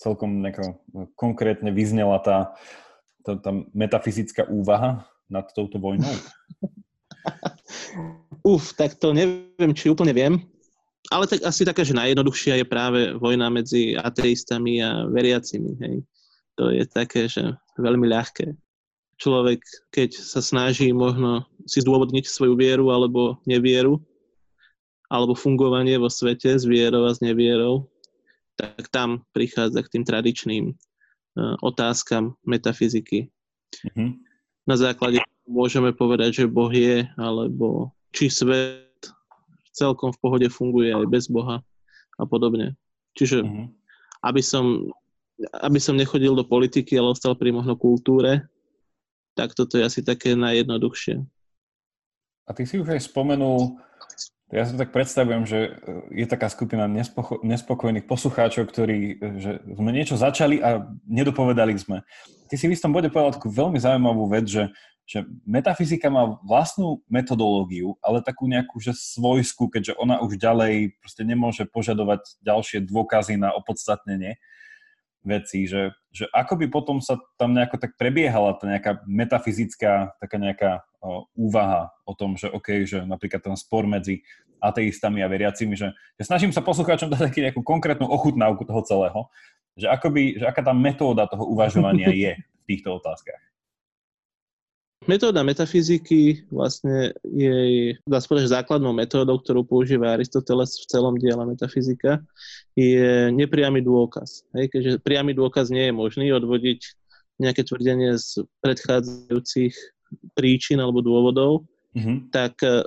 celkom 0.00 0.40
nejako 0.40 0.80
konkrétne 1.12 1.68
vyznela 1.76 2.16
tá, 2.24 2.56
tá, 3.20 3.36
tá 3.36 3.52
metafyzická 3.76 4.48
úvaha 4.48 5.04
nad 5.28 5.44
touto 5.52 5.76
vojnou? 5.76 6.08
Uf, 8.48 8.72
tak 8.72 8.96
to 8.96 9.12
neviem, 9.12 9.76
či 9.76 9.92
úplne 9.92 10.16
viem. 10.16 10.40
Ale 11.12 11.28
tak 11.28 11.44
asi 11.44 11.68
taká, 11.68 11.84
že 11.84 11.92
najjednoduchšia 11.92 12.64
je 12.64 12.64
práve 12.64 13.12
vojna 13.20 13.52
medzi 13.52 13.92
ateistami 14.00 14.80
a 14.80 15.04
veriacimi. 15.04 15.76
Hej. 15.84 15.96
To 16.56 16.72
je 16.72 16.88
také, 16.88 17.28
že 17.28 17.60
veľmi 17.76 18.08
ľahké. 18.08 18.56
Človek, 19.20 19.60
keď 19.92 20.16
sa 20.16 20.40
snaží 20.40 20.96
možno 20.96 21.44
si 21.68 21.84
zdôvodniť 21.84 22.24
svoju 22.24 22.56
vieru 22.56 22.88
alebo 22.88 23.36
nevieru, 23.44 24.00
alebo 25.10 25.34
fungovanie 25.34 25.98
vo 25.98 26.06
svete 26.06 26.54
s 26.54 26.62
vierou 26.62 27.02
a 27.04 27.12
s 27.12 27.18
nevierou, 27.18 27.90
tak 28.54 28.86
tam 28.94 29.26
prichádza 29.34 29.82
k 29.82 29.98
tým 29.98 30.04
tradičným 30.06 30.64
uh, 30.70 31.56
otázkam 31.60 32.38
metafyziky. 32.46 33.26
Mm-hmm. 33.90 34.10
Na 34.70 34.76
základe 34.78 35.18
môžeme 35.50 35.90
povedať, 35.90 36.44
že 36.44 36.44
Boh 36.46 36.70
je, 36.70 37.02
alebo 37.18 37.90
či 38.14 38.30
svet 38.30 38.86
celkom 39.74 40.14
v 40.14 40.20
pohode 40.22 40.48
funguje 40.52 40.94
aj 40.94 41.06
bez 41.10 41.26
Boha 41.26 41.58
a 42.14 42.24
podobne. 42.28 42.78
Čiže 43.18 43.42
mm-hmm. 43.42 43.66
aby, 44.30 44.42
som, 44.44 44.94
aby 45.66 45.78
som 45.82 45.98
nechodil 45.98 46.38
do 46.38 46.46
politiky, 46.46 46.94
ale 46.94 47.16
ostal 47.16 47.34
pri 47.34 47.50
možno 47.50 47.74
kultúre, 47.74 48.46
tak 49.34 49.58
toto 49.58 49.80
je 49.80 49.86
asi 49.88 50.06
také 50.06 50.38
najjednoduchšie. 50.38 51.18
A 52.46 52.50
ty 52.54 52.66
si 52.66 52.78
už 52.82 52.94
aj 52.94 53.06
spomenul, 53.06 53.78
ja 54.50 54.66
si 54.66 54.74
tak 54.74 54.90
predstavujem, 54.90 55.46
že 55.46 55.78
je 56.10 56.26
taká 56.26 56.50
skupina 56.50 56.90
nespoko- 56.90 57.38
nespokojných 57.46 58.06
poslucháčov, 58.06 58.66
ktorí 58.66 59.22
že 59.38 59.62
sme 59.62 59.90
niečo 59.94 60.18
začali 60.18 60.58
a 60.58 60.90
nedopovedali 61.06 61.74
sme. 61.78 62.02
Ty 62.50 62.54
si 62.58 62.66
v 62.66 62.74
istom 62.74 62.90
bode 62.90 63.14
povedal 63.14 63.38
takú 63.38 63.46
veľmi 63.46 63.78
zaujímavú 63.78 64.26
vec, 64.26 64.46
že 64.50 64.64
že 65.10 65.26
metafyzika 65.42 66.06
má 66.06 66.38
vlastnú 66.46 67.02
metodológiu, 67.10 67.98
ale 67.98 68.22
takú 68.22 68.46
nejakú, 68.46 68.78
že 68.78 68.94
svojskú, 68.94 69.66
keďže 69.66 69.98
ona 69.98 70.22
už 70.22 70.38
ďalej 70.38 70.94
proste 71.02 71.26
nemôže 71.26 71.66
požadovať 71.66 72.38
ďalšie 72.46 72.86
dôkazy 72.86 73.34
na 73.34 73.50
opodstatnenie 73.50 74.38
veci, 75.20 75.68
že, 75.68 75.92
že 76.08 76.24
ako 76.32 76.56
by 76.56 76.66
potom 76.72 76.98
sa 77.04 77.20
tam 77.36 77.52
nejako 77.52 77.76
tak 77.76 77.96
prebiehala 78.00 78.56
tá 78.56 78.64
nejaká 78.68 79.04
metafyzická, 79.04 80.16
taká 80.16 80.36
nejaká 80.40 80.70
o, 81.04 81.28
úvaha 81.36 81.92
o 82.08 82.12
tom, 82.16 82.36
že 82.40 82.48
OK, 82.48 82.88
že 82.88 83.04
napríklad 83.04 83.44
ten 83.44 83.56
spor 83.56 83.84
medzi 83.84 84.24
ateistami 84.60 85.24
a 85.24 85.28
veriacimi, 85.28 85.76
že, 85.76 85.92
že 86.20 86.24
snažím 86.24 86.52
sa 86.52 86.64
poslucháčom 86.64 87.08
dať 87.08 87.20
taký 87.32 87.40
nejakú 87.44 87.64
konkrétnu 87.64 88.08
ochutnávku 88.08 88.64
toho 88.68 88.84
celého, 88.84 89.20
že, 89.76 89.88
ako 89.88 90.12
by, 90.12 90.22
že 90.40 90.44
aká 90.44 90.60
tá 90.64 90.72
metóda 90.76 91.24
toho 91.28 91.48
uvažovania 91.48 92.12
je 92.28 92.32
v 92.36 92.64
týchto 92.68 92.96
otázkach. 93.00 93.40
Metóda 95.10 95.42
metafyziky 95.42 96.46
vlastne 96.54 97.10
je, 97.26 97.98
dá 98.06 98.22
sa 98.22 98.30
povedať, 98.30 98.54
základnou 98.54 98.94
metódou, 98.94 99.42
ktorú 99.42 99.66
používa 99.66 100.14
Aristoteles 100.14 100.78
v 100.78 100.86
celom 100.86 101.18
diele 101.18 101.42
metafyzika, 101.42 102.22
je 102.78 103.34
nepriamy 103.34 103.82
dôkaz. 103.82 104.46
Hej, 104.54 104.70
keďže 104.70 105.02
priamy 105.02 105.34
dôkaz 105.34 105.74
nie 105.74 105.90
je 105.90 105.94
možný 105.98 106.30
odvodiť 106.30 106.94
nejaké 107.42 107.66
tvrdenie 107.66 108.14
z 108.22 108.46
predchádzajúcich 108.62 109.74
príčin 110.38 110.78
alebo 110.78 111.02
dôvodov, 111.02 111.66
mm-hmm. 111.98 112.30
tak 112.30 112.62
e, 112.62 112.86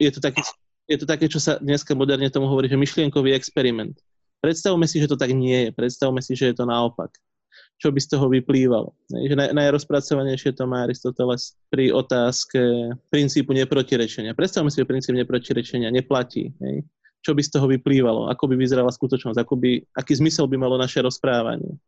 je 0.00 0.10
to, 0.16 0.20
také, 0.24 0.40
je 0.88 0.96
to 0.96 1.04
také, 1.04 1.28
čo 1.28 1.44
sa 1.44 1.60
dneska 1.60 1.92
moderne 1.92 2.32
tomu 2.32 2.48
hovorí, 2.48 2.72
že 2.72 2.80
myšlienkový 2.80 3.36
experiment. 3.36 4.00
Predstavme 4.40 4.88
si, 4.88 4.96
že 4.96 5.12
to 5.12 5.20
tak 5.20 5.36
nie 5.36 5.68
je. 5.68 5.70
Predstavme 5.76 6.24
si, 6.24 6.32
že 6.32 6.48
je 6.52 6.56
to 6.56 6.64
naopak 6.64 7.12
čo 7.80 7.88
by 7.88 7.96
z 7.96 8.08
toho 8.12 8.28
vyplývalo. 8.28 8.92
Že 9.08 9.34
naj, 9.40 9.50
najrozpracovanejšie 9.56 10.52
to 10.52 10.68
má 10.68 10.84
Aristoteles 10.84 11.56
pri 11.72 11.88
otázke 11.88 12.92
princípu 13.08 13.56
neprotirečenia. 13.56 14.36
Predstavme 14.36 14.68
si, 14.68 14.84
že 14.84 14.86
princíp 14.86 15.16
neprotirečenia 15.16 15.88
neplatí. 15.88 16.52
Čo 17.24 17.32
by 17.32 17.40
z 17.40 17.50
toho 17.56 17.66
vyplývalo? 17.72 18.28
Ako 18.28 18.52
by 18.52 18.60
vyzerala 18.60 18.92
skutočnosť? 18.92 19.40
Ako 19.40 19.56
by, 19.56 19.80
aký 19.96 20.12
zmysel 20.12 20.44
by 20.44 20.60
malo 20.60 20.76
naše 20.76 21.00
rozprávanie? 21.00 21.80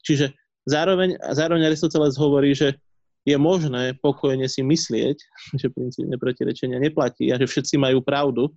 Čiže 0.00 0.32
zároveň, 0.64 1.20
zároveň 1.20 1.68
Aristoteles 1.68 2.16
hovorí, 2.16 2.56
že 2.56 2.80
je 3.28 3.36
možné 3.36 3.92
pokojne 4.00 4.48
si 4.48 4.64
myslieť, 4.64 5.16
že 5.60 5.68
princíp 5.76 6.08
neprotirečenia 6.08 6.80
neplatí 6.80 7.28
a 7.28 7.36
že 7.36 7.44
všetci 7.44 7.76
majú 7.76 8.00
pravdu, 8.00 8.48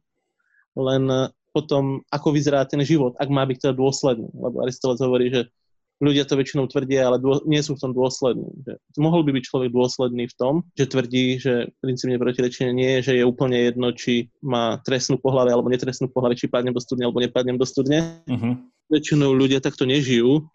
len 0.79 1.03
potom, 1.51 1.99
ako 2.13 2.31
vyzerá 2.31 2.63
ten 2.63 2.79
život, 2.87 3.17
ak 3.19 3.27
má 3.27 3.43
byť 3.43 3.57
teda 3.59 3.73
dôsledný. 3.75 4.31
Lebo 4.31 4.63
Aristoteles 4.63 5.03
hovorí, 5.03 5.27
že 5.33 5.51
ľudia 5.99 6.23
to 6.23 6.39
väčšinou 6.39 6.65
tvrdia, 6.71 7.11
ale 7.11 7.19
dô, 7.19 7.43
nie 7.43 7.59
sú 7.59 7.75
v 7.75 7.83
tom 7.83 7.91
dôslední. 7.91 8.47
Že 8.63 8.73
mohol 9.03 9.21
by 9.27 9.35
byť 9.35 9.43
človek 9.45 9.69
dôsledný 9.75 10.31
v 10.31 10.35
tom, 10.39 10.53
že 10.73 10.87
tvrdí, 10.87 11.25
že 11.37 11.75
princíp 11.83 12.15
neprotirečenia 12.15 12.71
nie 12.71 12.89
je, 12.99 13.11
že 13.11 13.13
je 13.19 13.27
úplne 13.27 13.59
jedno, 13.59 13.91
či 13.91 14.31
má 14.39 14.79
trestnú 14.81 15.19
pohľave 15.19 15.51
alebo 15.51 15.67
netrestnú 15.67 16.07
pohľave, 16.07 16.39
či 16.39 16.47
padnem 16.47 16.71
do 16.71 16.79
studne 16.79 17.07
alebo 17.07 17.19
nepadnem 17.19 17.59
do 17.59 17.67
studne. 17.67 18.23
Uh-huh. 18.25 18.55
Väčšinou 18.87 19.35
ľudia 19.35 19.59
takto 19.59 19.83
nežijú, 19.83 20.47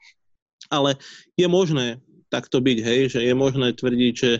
ale 0.72 0.96
je 1.36 1.46
možné 1.46 2.00
takto 2.32 2.58
byť, 2.58 2.78
hej, 2.82 3.00
že 3.14 3.20
je 3.22 3.34
možné 3.36 3.76
tvrdiť, 3.76 4.12
že 4.16 4.30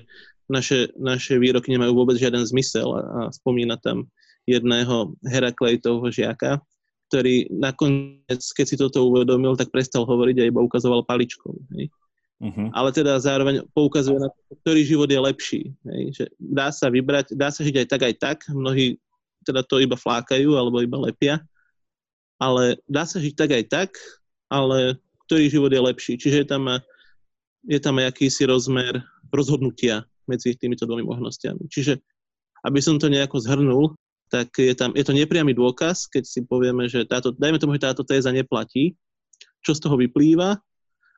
naše, 0.50 0.90
naše 0.98 1.38
výroky 1.38 1.70
nemajú 1.70 1.94
vôbec 1.94 2.18
žiaden 2.18 2.42
zmysel 2.42 2.90
a, 2.90 3.00
a 3.00 3.20
spomína 3.30 3.78
tam 3.78 4.08
jedného 4.44 5.16
Heraklejtovho 5.24 6.12
žiaka, 6.12 6.60
ktorý 7.08 7.48
nakoniec, 7.52 8.42
keď 8.56 8.66
si 8.66 8.76
toto 8.80 9.06
uvedomil, 9.06 9.54
tak 9.54 9.70
prestal 9.70 10.08
hovoriť 10.08 10.36
a 10.40 10.48
iba 10.48 10.60
ukazoval 10.64 11.06
paličkou. 11.06 11.52
Hej. 11.76 11.92
Uh-huh. 12.42 12.68
Ale 12.74 12.90
teda 12.90 13.16
zároveň 13.16 13.62
poukazuje 13.72 14.18
na 14.18 14.28
to, 14.28 14.58
ktorý 14.64 14.80
život 14.82 15.08
je 15.08 15.20
lepší. 15.20 15.62
Hej. 15.86 16.02
Že 16.18 16.24
dá 16.40 16.68
sa 16.74 16.90
vybrať, 16.90 17.36
dá 17.38 17.48
sa 17.48 17.62
žiť 17.62 17.84
aj 17.84 17.86
tak, 17.88 18.02
aj 18.02 18.14
tak. 18.18 18.38
Mnohí 18.50 18.98
teda 19.44 19.62
to 19.62 19.78
iba 19.78 19.94
flákajú 19.94 20.56
alebo 20.56 20.82
iba 20.82 20.98
lepia. 20.98 21.40
Ale 22.40 22.80
dá 22.90 23.06
sa 23.06 23.22
žiť 23.22 23.34
tak, 23.38 23.50
aj 23.54 23.64
tak, 23.70 23.90
ale 24.50 24.98
ktorý 25.28 25.48
život 25.48 25.70
je 25.70 25.80
lepší. 25.80 26.14
Čiže 26.18 26.44
je 26.44 26.46
tam, 26.48 26.66
je 27.64 27.78
tam 27.80 27.96
akýsi 28.02 28.44
rozmer 28.44 29.00
rozhodnutia 29.30 30.04
medzi 30.26 30.56
týmito 30.56 30.84
dvomi 30.88 31.04
možnosťami. 31.06 31.68
Čiže 31.70 32.00
aby 32.64 32.80
som 32.80 32.96
to 32.96 33.12
nejako 33.12 33.44
zhrnul, 33.44 33.92
tak 34.28 34.50
je, 34.56 34.74
tam, 34.74 34.90
je 34.96 35.04
to 35.04 35.14
nepriamy 35.14 35.52
dôkaz, 35.54 36.08
keď 36.10 36.24
si 36.26 36.40
povieme, 36.42 36.88
že 36.88 37.06
táto, 37.06 37.30
dajme 37.30 37.60
tomu, 37.60 37.76
že 37.76 37.86
táto 37.86 38.02
téza 38.02 38.32
neplatí. 38.34 38.96
Čo 39.64 39.76
z 39.76 39.80
toho 39.80 39.96
vyplýva? 39.96 40.60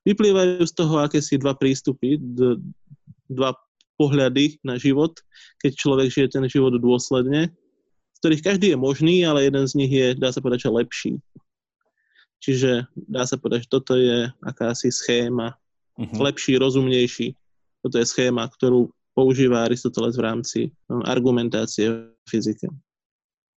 Vyplývajú 0.07 0.63
z 0.63 0.73
toho 0.75 1.03
akési 1.03 1.35
dva 1.39 1.59
prístupy, 1.59 2.19
d- 2.19 2.63
dva 3.27 3.55
pohľady 3.97 4.61
na 4.63 4.77
život, 4.79 5.19
keď 5.59 5.73
človek 5.75 6.09
žije 6.13 6.27
ten 6.37 6.45
život 6.47 6.77
dôsledne, 6.77 7.51
z 8.15 8.19
ktorých 8.21 8.45
každý 8.45 8.67
je 8.73 8.79
možný, 8.79 9.25
ale 9.25 9.49
jeden 9.49 9.65
z 9.65 9.73
nich 9.77 9.93
je, 9.93 10.07
dá 10.15 10.31
sa 10.31 10.41
povedať, 10.45 10.69
že 10.69 10.77
lepší. 10.77 11.13
Čiže 12.41 12.71
dá 12.95 13.25
sa 13.25 13.41
povedať, 13.41 13.67
že 13.67 13.73
toto 13.73 13.97
je 13.97 14.29
akási 14.45 14.93
schéma, 14.93 15.57
uh-huh. 15.97 16.21
lepší, 16.21 16.61
rozumnejší. 16.61 17.33
Toto 17.81 17.97
je 17.97 18.07
schéma, 18.07 18.45
ktorú 18.47 18.93
používa 19.17 19.65
Aristoteles 19.65 20.21
v 20.21 20.25
rámci 20.25 20.61
no, 20.93 21.01
argumentácie 21.09 22.13
fyzike. 22.29 22.69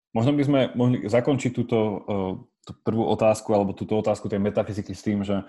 Možno 0.10 0.34
by 0.34 0.44
sme 0.44 0.60
mohli 0.74 1.06
zakončiť 1.06 1.52
túto 1.54 1.78
uh, 1.78 2.34
tú 2.70 2.78
prvú 2.86 3.02
otázku, 3.10 3.50
alebo 3.58 3.74
túto 3.74 3.98
otázku 3.98 4.30
tej 4.30 4.38
metafyziky 4.38 4.94
s 4.94 5.02
tým, 5.02 5.26
že 5.26 5.42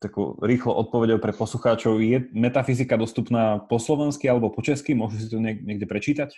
takú 0.00 0.38
rýchlo 0.40 0.72
odpovedou 0.72 1.20
pre 1.20 1.36
poslucháčov. 1.36 2.00
Je 2.00 2.24
metafyzika 2.32 2.96
dostupná 2.96 3.60
po 3.60 3.76
slovensky 3.76 4.30
alebo 4.30 4.48
po 4.48 4.64
česky? 4.64 4.96
Môžu 4.96 5.20
si 5.20 5.28
to 5.28 5.42
niekde 5.42 5.84
prečítať? 5.84 6.32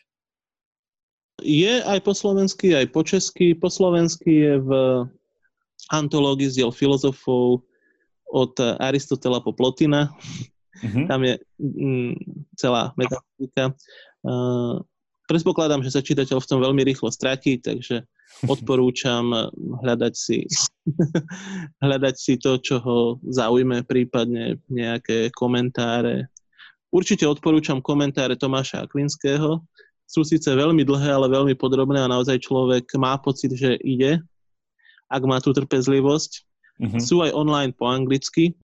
Je 1.45 1.79
aj 1.85 2.01
po 2.03 2.13
slovensky, 2.17 2.75
aj 2.75 2.91
po 2.91 3.05
česky. 3.05 3.55
Po 3.55 3.69
slovensky 3.71 4.33
je 4.51 4.55
v 4.61 4.71
antológií 5.93 6.49
z 6.51 6.65
diel 6.65 6.73
filozofov 6.73 7.63
od 8.33 8.53
Aristotela 8.81 9.45
po 9.45 9.53
Plotina. 9.53 10.11
Mm-hmm. 10.81 11.05
Tam 11.07 11.21
je 11.21 11.35
mm, 11.61 12.13
celá 12.57 12.97
metafyzika. 12.97 13.77
Uh, 14.25 14.81
predpokladám, 15.31 15.87
že 15.87 15.95
sa 15.95 16.03
čitateľ 16.03 16.43
v 16.43 16.49
tom 16.51 16.59
veľmi 16.59 16.83
rýchlo 16.83 17.15
stratí, 17.15 17.63
takže 17.63 18.03
odporúčam 18.53 19.31
hľadať 19.55 20.15
si, 20.19 20.43
hľadať 21.87 22.15
si 22.19 22.35
to, 22.43 22.59
čo 22.59 22.83
ho 22.83 22.99
zaujme, 23.23 23.87
prípadne 23.87 24.59
nejaké 24.67 25.31
komentáre. 25.31 26.27
Určite 26.91 27.23
odporúčam 27.31 27.79
komentáre 27.79 28.35
Tomáša 28.35 28.83
Akvinského. 28.83 29.63
Sú 30.11 30.27
síce 30.27 30.51
veľmi 30.51 30.83
dlhé, 30.83 31.15
ale 31.15 31.31
veľmi 31.31 31.55
podrobné 31.55 32.03
a 32.03 32.11
naozaj 32.11 32.43
človek 32.43 32.91
má 32.99 33.15
pocit, 33.23 33.55
že 33.55 33.79
ide, 33.79 34.19
ak 35.07 35.23
má 35.23 35.39
tú 35.39 35.55
trpezlivosť. 35.55 36.43
Mm-hmm. 36.83 36.99
Sú 36.99 37.23
aj 37.23 37.31
online 37.31 37.71
po 37.71 37.87
anglicky. 37.87 38.59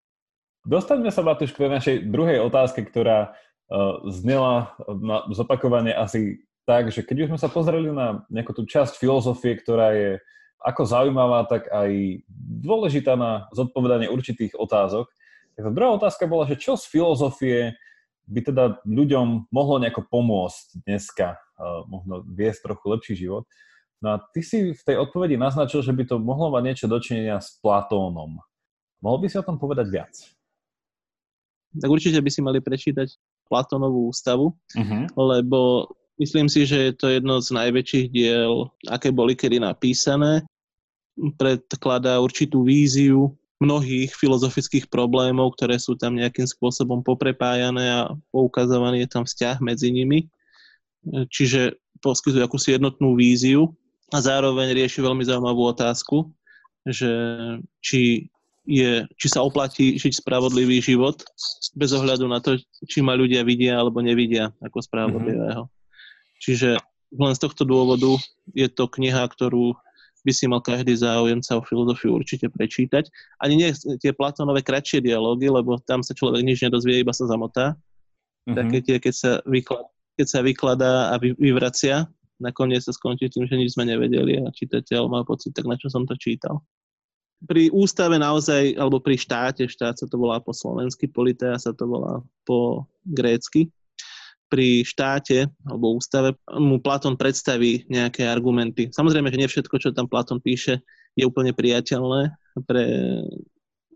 Dostaňme 0.65 1.13
sa, 1.13 1.21
Matúš, 1.21 1.53
k 1.53 1.69
našej 1.69 2.09
druhej 2.09 2.41
otázke, 2.41 2.81
ktorá 2.89 3.29
uh, 3.29 4.01
znela 4.09 4.73
na 4.89 5.21
zopakovanie 5.29 5.93
asi 5.93 6.41
tak, 6.65 6.89
že 6.89 7.05
keď 7.05 7.25
už 7.25 7.29
sme 7.33 7.39
sa 7.39 7.49
pozreli 7.49 7.93
na 7.93 8.25
nejakú 8.33 8.51
tú 8.57 8.65
časť 8.65 8.97
filozofie, 8.97 9.53
ktorá 9.61 9.93
je 9.93 10.11
ako 10.65 10.81
zaujímavá, 10.81 11.45
tak 11.45 11.69
aj 11.69 12.25
dôležitá 12.65 13.13
na 13.13 13.45
zodpovedanie 13.53 14.09
určitých 14.09 14.57
otázok, 14.57 15.05
tak 15.53 15.61
tá 15.61 15.71
druhá 15.71 15.93
otázka 15.93 16.25
bola, 16.25 16.49
že 16.49 16.57
čo 16.57 16.73
z 16.73 16.89
filozofie 16.89 17.77
by 18.25 18.41
teda 18.41 18.81
ľuďom 18.81 19.53
mohlo 19.53 19.77
nejako 19.77 20.09
pomôcť 20.09 20.81
dneska, 20.89 21.37
možno 21.85 22.25
viesť 22.25 22.65
trochu 22.65 22.85
lepší 22.89 23.13
život. 23.13 23.45
No 24.01 24.17
a 24.17 24.21
ty 24.33 24.41
si 24.41 24.73
v 24.73 24.81
tej 24.81 24.97
odpovedi 24.97 25.37
naznačil, 25.37 25.85
že 25.85 25.93
by 25.93 26.03
to 26.09 26.17
mohlo 26.17 26.49
mať 26.49 26.63
niečo 26.65 26.85
dočinenia 26.89 27.37
s 27.37 27.61
Platónom. 27.61 28.41
Mohol 29.05 29.17
by 29.21 29.27
si 29.29 29.37
o 29.37 29.45
tom 29.45 29.61
povedať 29.61 29.87
viac? 29.93 30.13
Tak 31.77 31.89
určite 31.93 32.17
by 32.17 32.29
si 32.33 32.41
mali 32.41 32.57
prečítať 32.57 33.13
Platónovú 33.45 34.09
ústavu, 34.09 34.57
uh-huh. 34.73 35.05
lebo 35.13 35.93
Myslím 36.15 36.47
si, 36.47 36.63
že 36.63 36.91
je 36.91 36.93
to 36.95 37.11
jedno 37.11 37.43
z 37.43 37.51
najväčších 37.51 38.07
diel, 38.07 38.71
aké 38.87 39.11
boli 39.11 39.35
kedy 39.35 39.59
napísané. 39.59 40.47
Predkladá 41.35 42.23
určitú 42.23 42.63
víziu 42.63 43.35
mnohých 43.59 44.15
filozofických 44.15 44.87
problémov, 44.87 45.55
ktoré 45.55 45.79
sú 45.79 45.95
tam 45.95 46.15
nejakým 46.15 46.47
spôsobom 46.47 47.03
poprepájané 47.03 47.87
a 47.87 48.01
poukazovaný 48.31 49.03
je 49.03 49.09
tam 49.11 49.23
vzťah 49.27 49.57
medzi 49.63 49.91
nimi. 49.91 50.27
Čiže 51.31 51.79
poskytuje 51.99 52.43
akúsi 52.43 52.75
jednotnú 52.75 53.15
víziu 53.15 53.71
a 54.11 54.19
zároveň 54.19 54.75
rieši 54.75 54.99
veľmi 55.03 55.23
zaujímavú 55.23 55.71
otázku, 55.71 56.31
že 56.87 57.11
či, 57.79 58.27
je, 58.67 59.03
či 59.19 59.27
sa 59.27 59.43
oplatí 59.43 59.99
žiť 59.99 60.19
spravodlivý 60.19 60.79
život 60.83 61.23
bez 61.75 61.91
ohľadu 61.95 62.25
na 62.27 62.39
to, 62.39 62.59
či 62.87 62.99
ma 63.03 63.15
ľudia 63.15 63.43
vidia 63.43 63.79
alebo 63.79 64.03
nevidia 64.03 64.51
ako 64.63 64.83
spravodlivého. 64.83 65.67
Čiže 66.41 66.79
len 67.15 67.33
z 67.35 67.41
tohto 67.41 67.63
dôvodu 67.63 68.17
je 68.51 68.67
to 68.67 68.89
kniha, 68.89 69.23
ktorú 69.29 69.75
by 70.25 70.31
si 70.33 70.49
mal 70.49 70.59
každý 70.59 70.97
záujemca 70.97 71.61
o 71.61 71.61
filozofiu 71.61 72.17
určite 72.17 72.49
prečítať. 72.49 73.05
Ani 73.37 73.61
nie 73.61 73.69
tie 74.01 74.09
Platónové 74.09 74.65
kratšie 74.65 75.05
dialógy, 75.05 75.53
lebo 75.53 75.77
tam 75.85 76.01
sa 76.01 76.17
človek 76.17 76.41
nič 76.41 76.65
nedozvie, 76.65 77.05
iba 77.05 77.13
sa 77.13 77.29
zamotá. 77.29 77.77
Mm-hmm. 78.49 78.57
Také 78.57 78.77
tie, 78.81 78.97
keď 78.97 79.13
sa, 79.13 79.31
vyklad, 79.45 79.85
keď 80.17 80.27
sa 80.27 80.39
vykladá 80.41 80.93
a 81.13 81.21
vy, 81.21 81.37
vyvracia, 81.37 82.09
nakoniec 82.41 82.81
sa 82.81 82.91
skončí 82.91 83.29
tým, 83.29 83.45
že 83.45 83.53
nič 83.53 83.77
sme 83.77 83.85
nevedeli 83.85 84.41
a 84.41 84.49
čitateľ 84.49 85.07
má 85.07 85.21
pocit, 85.21 85.53
tak 85.53 85.69
na 85.69 85.77
čo 85.77 85.93
som 85.93 86.09
to 86.09 86.17
čítal. 86.17 86.65
Pri 87.45 87.69
ústave 87.69 88.17
naozaj, 88.17 88.73
alebo 88.81 88.97
pri 88.97 89.21
štáte, 89.21 89.69
štát 89.69 90.01
sa 90.01 90.09
to 90.09 90.17
volá 90.17 90.41
po 90.41 90.55
slovensky, 90.55 91.05
politea 91.05 91.61
sa 91.61 91.69
to 91.69 91.85
volá 91.85 92.25
po 92.47 92.89
grécky, 93.05 93.69
pri 94.47 94.85
štáte 94.85 95.49
alebo 95.65 95.97
ústave 95.97 96.37
mu 96.53 96.77
Platón 96.77 97.17
predstaví 97.17 97.83
nejaké 97.89 98.25
argumenty. 98.29 98.93
Samozrejme, 98.93 99.33
že 99.33 99.39
nie 99.41 99.49
všetko, 99.49 99.75
čo 99.81 99.95
tam 99.95 100.05
Platón 100.05 100.39
píše, 100.39 100.81
je 101.15 101.23
úplne 101.25 101.55
priateľné 101.55 102.35
pre 102.67 102.85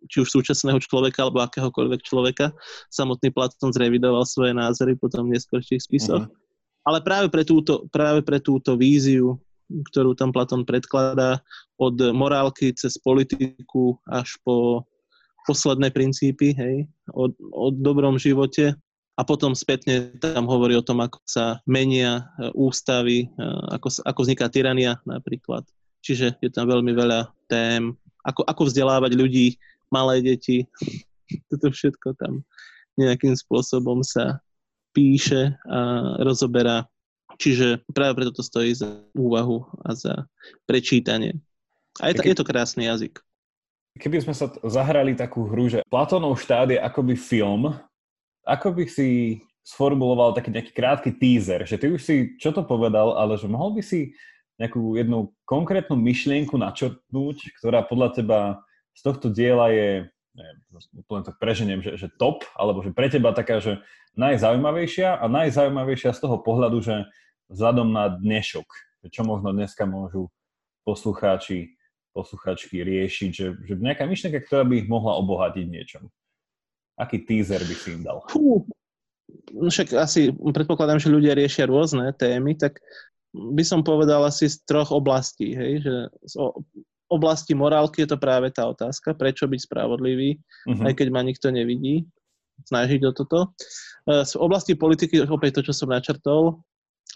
či 0.07 0.23
už 0.23 0.31
súčasného 0.31 0.79
človeka 0.79 1.27
alebo 1.27 1.43
akéhokoľvek 1.43 2.01
človeka. 2.07 2.55
Samotný 2.87 3.35
Platón 3.35 3.75
zrevidoval 3.75 4.23
svoje 4.23 4.55
názory 4.55 4.95
potom 4.95 5.27
v 5.27 5.35
neskôrších 5.35 5.83
spisoch. 5.83 6.23
Uh-huh. 6.23 6.87
Ale 6.87 7.03
práve 7.03 7.27
pre, 7.27 7.43
túto, 7.43 7.85
práve 7.91 8.23
pre 8.23 8.39
túto 8.39 8.79
víziu, 8.79 9.35
ktorú 9.67 10.15
tam 10.15 10.31
Platón 10.31 10.63
predkladá, 10.63 11.43
od 11.75 11.99
morálky 12.15 12.71
cez 12.71 12.95
politiku 12.95 13.99
až 14.07 14.39
po 14.41 14.87
posledné 15.47 15.91
princípy, 15.91 16.55
hej, 16.55 16.87
o, 17.11 17.31
o 17.51 17.65
dobrom 17.73 18.15
živote, 18.15 18.75
a 19.19 19.21
potom 19.27 19.51
spätne 19.51 20.15
tam 20.15 20.47
hovorí 20.47 20.79
o 20.79 20.85
tom, 20.85 21.03
ako 21.03 21.19
sa 21.27 21.59
menia 21.67 22.23
e, 22.39 22.55
ústavy, 22.55 23.27
e, 23.27 23.45
ako, 23.75 23.99
ako 24.07 24.19
vzniká 24.23 24.47
tyrania 24.47 24.95
napríklad. 25.03 25.67
Čiže 25.99 26.39
je 26.39 26.47
tam 26.47 26.71
veľmi 26.71 26.95
veľa 26.95 27.27
tém, 27.51 27.99
ako, 28.23 28.47
ako 28.47 28.61
vzdelávať 28.71 29.11
ľudí, 29.19 29.59
malé 29.91 30.23
deti, 30.23 30.63
toto 31.51 31.67
všetko 31.67 32.15
tam 32.15 32.47
nejakým 32.95 33.35
spôsobom 33.35 34.03
sa 34.07 34.39
píše 34.95 35.55
a 35.67 35.79
rozoberá. 36.23 36.87
Čiže 37.39 37.87
práve 37.95 38.19
preto 38.19 38.35
to 38.35 38.43
stojí 38.43 38.75
za 38.75 39.03
úvahu 39.15 39.63
a 39.83 39.95
za 39.95 40.27
prečítanie. 40.67 41.39
A 42.03 42.11
je 42.11 42.19
to, 42.19 42.23
je 42.23 42.35
to 42.35 42.47
krásny 42.47 42.87
jazyk. 42.87 43.19
Keby 43.99 44.23
sme 44.23 44.35
sa 44.35 44.51
zahrali 44.63 45.15
takú 45.15 45.47
hru, 45.47 45.67
že 45.67 45.83
Platónov 45.87 46.39
štát 46.39 46.71
je 46.71 46.79
akoby 46.79 47.15
film, 47.19 47.75
ako 48.49 48.81
by 48.81 48.85
si 48.89 49.39
sformuloval 49.61 50.33
taký 50.33 50.49
nejaký 50.49 50.73
krátky 50.73 51.11
teaser, 51.21 51.61
že 51.69 51.77
ty 51.77 51.93
už 51.93 52.01
si 52.01 52.15
čo 52.41 52.49
to 52.49 52.65
povedal, 52.65 53.13
ale 53.13 53.37
že 53.37 53.45
mohol 53.45 53.77
by 53.77 53.85
si 53.85 54.17
nejakú 54.57 54.97
jednu 54.97 55.31
konkrétnu 55.45 55.95
myšlienku 55.95 56.57
načrtnúť, 56.57 57.37
ktorá 57.61 57.85
podľa 57.85 58.09
teba 58.17 58.39
z 58.97 59.01
tohto 59.05 59.31
diela 59.31 59.71
je, 59.71 60.09
neviem, 60.35 60.57
len 60.99 61.23
to 61.23 61.31
preženiem, 61.39 61.79
že, 61.79 61.95
že 61.95 62.11
top, 62.19 62.43
alebo 62.57 62.83
že 62.83 62.91
pre 62.91 63.07
teba 63.07 63.31
taká, 63.31 63.63
že 63.63 63.79
najzaujímavejšia 64.19 65.15
a 65.15 65.25
najzaujímavejšia 65.31 66.11
z 66.11 66.19
toho 66.19 66.43
pohľadu, 66.43 66.83
že 66.83 67.07
vzhľadom 67.47 67.93
na 67.95 68.11
dnešok, 68.11 68.67
čo 69.07 69.21
možno 69.23 69.55
dneska 69.55 69.87
môžu 69.87 70.27
poslucháči, 70.83 71.79
posluchačky 72.11 72.83
riešiť, 72.83 73.31
že, 73.31 73.47
že 73.63 73.73
nejaká 73.79 74.03
myšlienka, 74.03 74.43
ktorá 74.43 74.67
by 74.67 74.83
ich 74.83 74.91
mohla 74.91 75.15
obohatiť 75.23 75.65
niečom. 75.69 76.03
Aký 76.99 77.23
teaser 77.23 77.63
by 77.63 77.75
si 77.75 77.95
im 77.95 78.03
dal? 78.03 78.19
Fú, 78.27 78.67
no 79.55 79.71
však 79.71 79.95
asi 79.95 80.35
predpokladám, 80.35 80.99
že 80.99 81.13
ľudia 81.13 81.33
riešia 81.33 81.65
rôzne 81.65 82.11
témy, 82.15 82.59
tak 82.59 82.83
by 83.31 83.63
som 83.63 83.85
povedal 83.85 84.25
asi 84.25 84.51
z 84.51 84.59
troch 84.67 84.91
oblastí. 84.91 85.55
Hej? 85.55 85.85
Že 85.85 85.95
z 86.27 86.35
oblasti 87.09 87.53
morálky 87.57 88.05
je 88.05 88.09
to 88.13 88.17
práve 88.21 88.53
tá 88.53 88.69
otázka, 88.69 89.17
prečo 89.17 89.49
byť 89.49 89.59
spravodlivý, 89.65 90.37
uh-huh. 90.37 90.85
aj 90.85 90.93
keď 90.97 91.07
ma 91.09 91.21
nikto 91.25 91.49
nevidí, 91.49 92.05
snažiť 92.65 93.01
o 93.09 93.11
toto. 93.13 93.53
E, 94.05 94.25
z 94.25 94.33
oblasti 94.37 94.77
politiky 94.77 95.25
opäť 95.25 95.61
to, 95.61 95.71
čo 95.71 95.73
som 95.73 95.89
načrtol, 95.89 96.61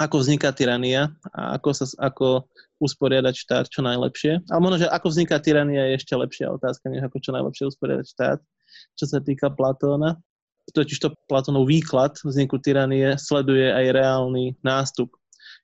ako 0.02 0.26
vzniká 0.26 0.50
tyrania 0.50 1.14
a 1.38 1.62
ako, 1.62 1.70
sa, 1.78 1.86
ako 2.02 2.50
usporiadať 2.82 3.34
štát 3.38 3.66
čo 3.70 3.86
najlepšie. 3.86 4.42
Ale 4.50 4.60
možno, 4.62 4.82
že 4.82 4.88
ako 4.90 5.08
vzniká 5.14 5.38
tyrania 5.38 5.94
je 5.94 6.02
ešte 6.02 6.18
lepšia 6.18 6.50
otázka, 6.50 6.90
než 6.90 7.06
ako 7.06 7.18
čo 7.22 7.30
najlepšie 7.30 7.70
usporiadať 7.70 8.06
štát 8.10 8.40
čo 8.94 9.06
sa 9.08 9.20
týka 9.20 9.52
Platóna. 9.54 10.20
Totiž 10.72 10.98
to 11.00 11.12
Platónov 11.28 11.68
výklad 11.68 12.16
vzniku 12.24 12.60
tyranie 12.60 13.20
sleduje 13.20 13.68
aj 13.68 13.86
reálny 13.92 14.56
nástup 14.64 15.12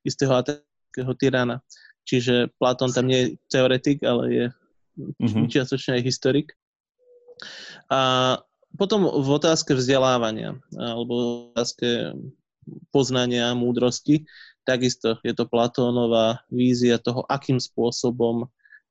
istého 0.04 0.36
aténského 0.36 1.14
tyrana. 1.16 1.64
Čiže 2.04 2.52
Platón 2.58 2.92
tam 2.92 3.06
nie 3.08 3.20
je 3.22 3.28
teoretik, 3.54 4.02
ale 4.02 4.24
je 4.28 4.46
mm-hmm. 4.98 5.48
čiastočne 5.48 6.00
aj 6.00 6.04
historik. 6.04 6.48
A 7.88 8.36
potom 8.76 9.08
v 9.08 9.30
otázke 9.30 9.72
vzdelávania 9.74 10.60
alebo 10.76 11.14
v 11.16 11.26
otázke 11.56 11.90
poznania, 12.94 13.58
múdrosti, 13.58 14.28
takisto 14.68 15.18
je 15.26 15.34
to 15.34 15.50
Platónová 15.50 16.46
vízia 16.54 17.02
toho, 17.02 17.26
akým 17.26 17.58
spôsobom 17.58 18.46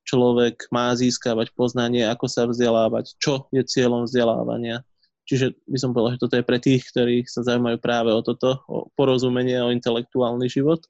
človek 0.08 0.72
má 0.72 0.96
získavať 0.96 1.52
poznanie, 1.52 2.08
ako 2.08 2.24
sa 2.24 2.48
vzdelávať, 2.48 3.20
čo 3.20 3.44
je 3.52 3.60
cieľom 3.60 4.08
vzdelávania. 4.08 4.80
Čiže 5.28 5.52
by 5.68 5.76
som 5.76 5.92
povedal, 5.92 6.16
že 6.16 6.22
toto 6.24 6.36
je 6.40 6.48
pre 6.48 6.56
tých, 6.56 6.88
ktorí 6.88 7.28
sa 7.28 7.44
zaujímajú 7.44 7.76
práve 7.84 8.08
o 8.16 8.24
toto, 8.24 8.64
o 8.64 8.88
porozumenie, 8.96 9.60
o 9.60 9.68
intelektuálny 9.68 10.48
život. 10.48 10.80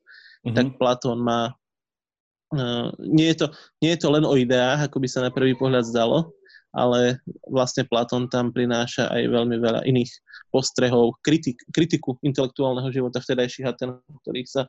Mm-hmm. 0.47 0.55
Tak 0.55 0.67
Platón 0.79 1.19
má... 1.19 1.59
Uh, 2.55 2.95
nie, 3.03 3.35
je 3.35 3.45
to, 3.45 3.47
nie 3.83 3.99
je 3.99 4.01
to 4.01 4.09
len 4.15 4.23
o 4.23 4.39
ideách, 4.39 4.87
ako 4.87 5.03
by 5.03 5.09
sa 5.11 5.27
na 5.27 5.35
prvý 5.35 5.59
pohľad 5.59 5.85
zdalo, 5.91 6.33
ale 6.71 7.19
vlastne 7.51 7.83
Platón 7.85 8.31
tam 8.31 8.55
prináša 8.55 9.11
aj 9.11 9.27
veľmi 9.27 9.59
veľa 9.59 9.83
iných 9.85 10.09
postrehov, 10.55 11.19
kritik, 11.21 11.59
kritiku 11.75 12.17
intelektuálneho 12.23 12.89
života 12.95 13.19
vtedajších 13.19 13.67
Aten, 13.69 14.01
ktorých 14.25 14.49
sa 14.49 14.63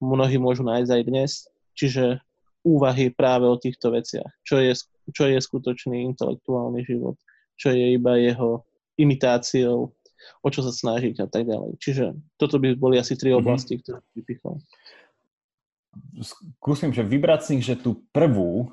mnohí 0.00 0.38
môžu 0.38 0.64
nájsť 0.64 0.90
aj 0.96 1.02
dnes. 1.04 1.30
Čiže 1.76 2.22
úvahy 2.60 3.08
práve 3.12 3.48
o 3.48 3.56
týchto 3.56 3.92
veciach. 3.92 4.30
Čo 4.44 4.60
je 4.60 4.72
čo 5.10 5.26
je 5.26 5.42
skutočný 5.42 6.06
intelektuálny 6.14 6.86
život, 6.86 7.18
čo 7.58 7.74
je 7.74 7.98
iba 7.98 8.14
jeho 8.16 8.62
imitáciou, 8.96 9.90
o 10.40 10.48
čo 10.48 10.60
sa 10.62 10.70
snažiť 10.70 11.24
a 11.24 11.26
tak 11.26 11.50
ďalej. 11.50 11.76
Čiže 11.82 12.14
toto 12.38 12.62
by 12.62 12.78
boli 12.78 12.96
asi 13.00 13.18
tri 13.18 13.34
mhm. 13.34 13.38
oblasti, 13.42 13.76
mm-hmm. 13.76 13.84
ktoré 13.84 13.98
vypichol. 14.14 14.54
Skúsim, 16.22 16.94
že 16.94 17.02
vybrať 17.02 17.58
nich, 17.58 17.66
že 17.66 17.74
tú 17.74 18.06
prvú, 18.14 18.70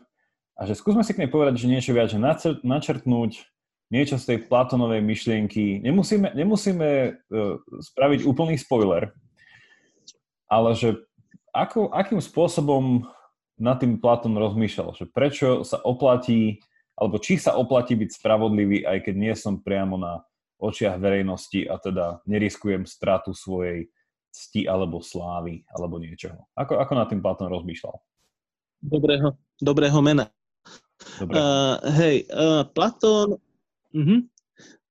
a 0.58 0.66
že 0.66 0.74
skúsme 0.74 1.06
si 1.06 1.14
k 1.14 1.22
nej 1.22 1.30
povedať, 1.30 1.54
že 1.62 1.70
niečo 1.70 1.94
viac, 1.94 2.10
že 2.10 2.18
načrtnúť 2.66 3.46
niečo 3.94 4.18
z 4.18 4.26
tej 4.26 4.38
Platonovej 4.50 5.06
myšlienky. 5.06 5.86
Nemusíme, 5.86 6.34
nemusíme 6.34 6.90
uh, 7.14 7.62
spraviť 7.62 8.26
úplný 8.26 8.58
spoiler, 8.58 9.14
ale 10.50 10.74
že 10.74 10.98
ako, 11.54 11.94
akým 11.94 12.18
spôsobom 12.18 13.06
nad 13.58 13.82
tým 13.82 13.98
Platón 13.98 14.38
rozmýšľal, 14.38 14.94
že 14.94 15.06
prečo 15.10 15.66
sa 15.66 15.82
oplatí, 15.82 16.62
alebo 16.98 17.18
či 17.18 17.42
sa 17.42 17.58
oplatí 17.58 17.98
byť 17.98 18.10
spravodlivý, 18.14 18.86
aj 18.86 19.10
keď 19.10 19.16
nie 19.18 19.34
som 19.34 19.62
priamo 19.62 19.98
na 19.98 20.22
očiach 20.58 20.98
verejnosti 20.98 21.70
a 21.70 21.78
teda 21.78 22.22
neriskujem 22.26 22.86
stratu 22.90 23.34
svojej 23.34 23.90
cti 24.34 24.70
alebo 24.70 25.02
slávy 25.02 25.66
alebo 25.70 26.02
niečoho. 26.02 26.38
Ako, 26.54 26.78
ako 26.78 26.94
nad 26.94 27.08
tým 27.10 27.22
Platón 27.22 27.50
rozmýšľal? 27.50 27.98
Dobrého, 28.82 29.38
dobrého 29.58 30.00
mena. 30.06 30.30
Dobre. 31.18 31.34
Uh, 31.38 31.78
hej, 31.98 32.16
uh, 32.30 32.66
Platón, 32.74 33.38
uh-huh. 33.94 34.20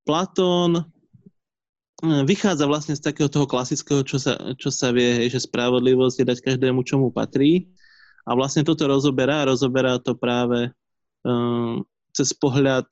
Platón 0.06 0.70
uh, 0.82 2.22
vychádza 2.26 2.66
vlastne 2.66 2.94
z 2.94 3.02
takého 3.02 3.30
toho 3.30 3.46
klasického, 3.46 4.06
čo 4.06 4.18
sa, 4.18 4.38
čo 4.58 4.70
sa 4.70 4.90
vie, 4.94 5.22
hej, 5.22 5.34
že 5.34 5.46
spravodlivosť 5.46 6.16
je 6.22 6.26
dať 6.26 6.38
každému, 6.42 6.86
čo 6.86 6.98
mu 7.02 7.10
patrí. 7.10 7.70
A 8.26 8.34
vlastne 8.34 8.66
toto 8.66 8.90
rozoberá, 8.90 9.46
rozoberá 9.46 10.02
to 10.02 10.18
práve 10.18 10.74
um, 11.22 11.86
cez 12.10 12.34
pohľad, 12.34 12.90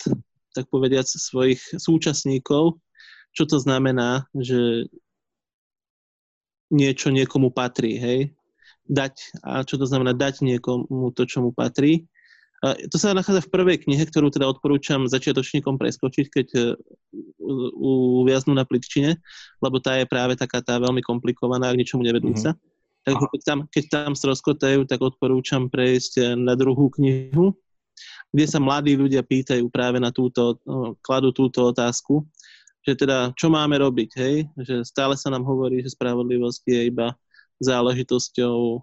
tak 0.55 0.71
povediať, 0.71 1.19
svojich 1.19 1.59
súčasníkov, 1.75 2.79
čo 3.35 3.45
to 3.51 3.59
znamená, 3.59 4.31
že 4.31 4.87
niečo 6.71 7.11
niekomu 7.11 7.51
patrí, 7.51 7.99
hej? 7.99 8.21
Dať, 8.87 9.43
a 9.43 9.67
čo 9.67 9.75
to 9.75 9.91
znamená 9.91 10.15
dať 10.15 10.47
niekomu 10.47 11.11
to, 11.11 11.27
čo 11.27 11.43
mu 11.43 11.51
patrí. 11.51 12.07
A 12.63 12.79
to 12.89 12.97
sa 12.97 13.13
nachádza 13.13 13.45
v 13.45 13.53
prvej 13.53 13.77
knihe, 13.85 14.07
ktorú 14.09 14.33
teda 14.33 14.49
odporúčam 14.49 15.05
začiatočníkom 15.05 15.77
preskočiť, 15.77 16.27
keď 16.33 16.47
e, 16.57 16.61
uviaznú 18.25 18.57
na 18.57 18.65
plitčine, 18.65 19.21
lebo 19.61 19.83
tá 19.85 20.01
je 20.01 20.09
práve 20.09 20.39
taká 20.39 20.65
tá 20.65 20.81
veľmi 20.81 21.05
komplikovaná, 21.05 21.69
ak 21.69 21.81
ničomu 21.81 22.07
nevedúca. 22.07 22.57
Mm-hmm. 22.57 22.74
Takže 23.05 23.27
keď 23.37 23.41
tam, 23.45 23.59
keď 23.69 23.85
tam 23.93 24.13
stroskotajú, 24.17 24.89
tak 24.89 25.01
odporúčam 25.05 25.69
prejsť 25.69 26.13
e, 26.17 26.23
na 26.41 26.57
druhú 26.57 26.89
knihu, 26.97 27.53
kde 28.33 28.47
sa 28.49 28.59
mladí 28.59 28.97
ľudia 28.97 29.21
pýtajú 29.23 29.69
práve 29.71 30.03
na 30.03 30.11
túto, 30.11 30.59
kladú 31.05 31.31
túto 31.31 31.71
otázku, 31.71 32.27
že 32.83 32.99
teda 32.99 33.31
čo 33.39 33.47
máme 33.49 33.79
robiť, 33.79 34.11
hej? 34.19 34.37
Že 34.59 34.75
stále 34.83 35.15
sa 35.15 35.31
nám 35.31 35.47
hovorí, 35.47 35.81
že 35.81 35.95
spravodlivosť 35.95 36.63
je 36.67 36.81
iba 36.91 37.15
záležitosťou 37.63 38.83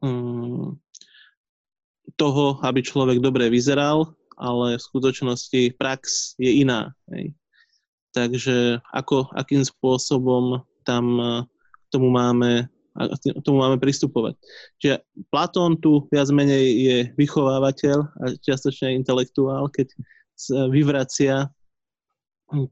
um, 0.00 0.78
toho, 2.14 2.46
aby 2.62 2.80
človek 2.80 3.18
dobre 3.18 3.50
vyzeral, 3.50 4.14
ale 4.38 4.78
v 4.78 4.86
skutočnosti 4.86 5.76
prax 5.76 6.34
je 6.40 6.62
iná. 6.62 6.94
Hej. 7.10 7.34
Takže 8.16 8.80
ako, 8.96 9.28
akým 9.36 9.60
spôsobom 9.60 10.64
tam 10.88 11.04
eh, 11.20 11.28
k 11.44 11.86
tomu 11.92 12.08
máme 12.08 12.70
k 12.96 13.44
tomu 13.44 13.60
máme 13.60 13.76
pristupovať. 13.76 14.40
Čiže 14.80 15.04
Platón 15.28 15.76
tu 15.78 16.08
viac 16.08 16.32
menej 16.32 16.64
je 16.64 16.96
vychovávateľ 17.20 17.98
a 18.00 18.24
čiastočne 18.40 18.96
intelektuál, 18.96 19.68
keď 19.68 19.92
vyvracia 20.72 21.48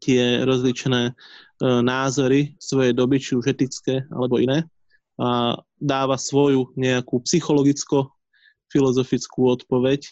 tie 0.01 0.47
rozličné 0.47 1.11
eh, 1.11 1.81
názory 1.83 2.55
svojej 2.63 2.95
doby, 2.95 3.19
či 3.19 3.35
už 3.35 3.51
etické 3.51 4.07
alebo 4.15 4.39
iné, 4.39 4.65
a 5.15 5.55
dáva 5.79 6.19
svoju 6.19 6.75
nejakú 6.75 7.23
psychologicko 7.23 8.11
filozofickú 8.67 9.47
odpoveď 9.47 10.11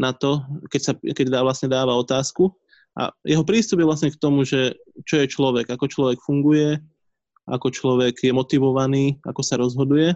na 0.00 0.16
to, 0.16 0.40
keď, 0.72 0.80
sa, 0.80 0.92
keď 0.96 1.26
dá, 1.28 1.40
vlastne 1.44 1.68
dáva 1.68 1.92
otázku. 2.00 2.48
A 2.96 3.12
jeho 3.28 3.44
prístup 3.44 3.84
je 3.84 3.88
vlastne 3.88 4.08
k 4.08 4.16
tomu, 4.16 4.48
že 4.48 4.72
čo 5.04 5.20
je 5.20 5.28
človek, 5.28 5.68
ako 5.68 5.84
človek 5.84 6.18
funguje, 6.24 6.80
ako 7.46 7.74
človek 7.74 8.14
je 8.22 8.32
motivovaný, 8.32 9.18
ako 9.26 9.42
sa 9.42 9.58
rozhoduje. 9.58 10.14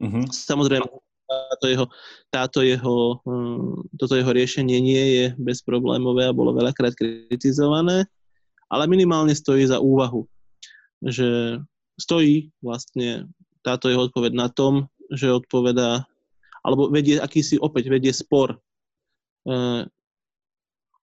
Uh-huh. 0.00 0.24
Samozrejme, 0.30 0.86
táto 1.30 1.66
jeho, 1.70 1.86
táto 2.32 2.58
jeho, 2.66 3.22
um, 3.22 3.86
toto 3.94 4.18
jeho 4.18 4.34
riešenie 4.34 4.78
nie 4.82 5.04
je 5.14 5.24
bezproblémové 5.38 6.26
a 6.26 6.34
bolo 6.34 6.50
veľakrát 6.56 6.96
kritizované, 6.98 8.08
ale 8.66 8.90
minimálne 8.90 9.34
stojí 9.34 9.62
za 9.66 9.78
úvahu, 9.78 10.26
že 11.06 11.60
stojí 11.98 12.50
vlastne 12.64 13.30
táto 13.62 13.92
jeho 13.92 14.10
odpoveď 14.10 14.32
na 14.34 14.48
tom, 14.50 14.90
že 15.12 15.30
odpovedá 15.30 16.06
alebo 16.60 16.92
vedie 16.92 17.16
akýsi, 17.16 17.56
opäť 17.56 17.88
vedie 17.88 18.12
spor 18.12 18.52
e, 18.52 18.58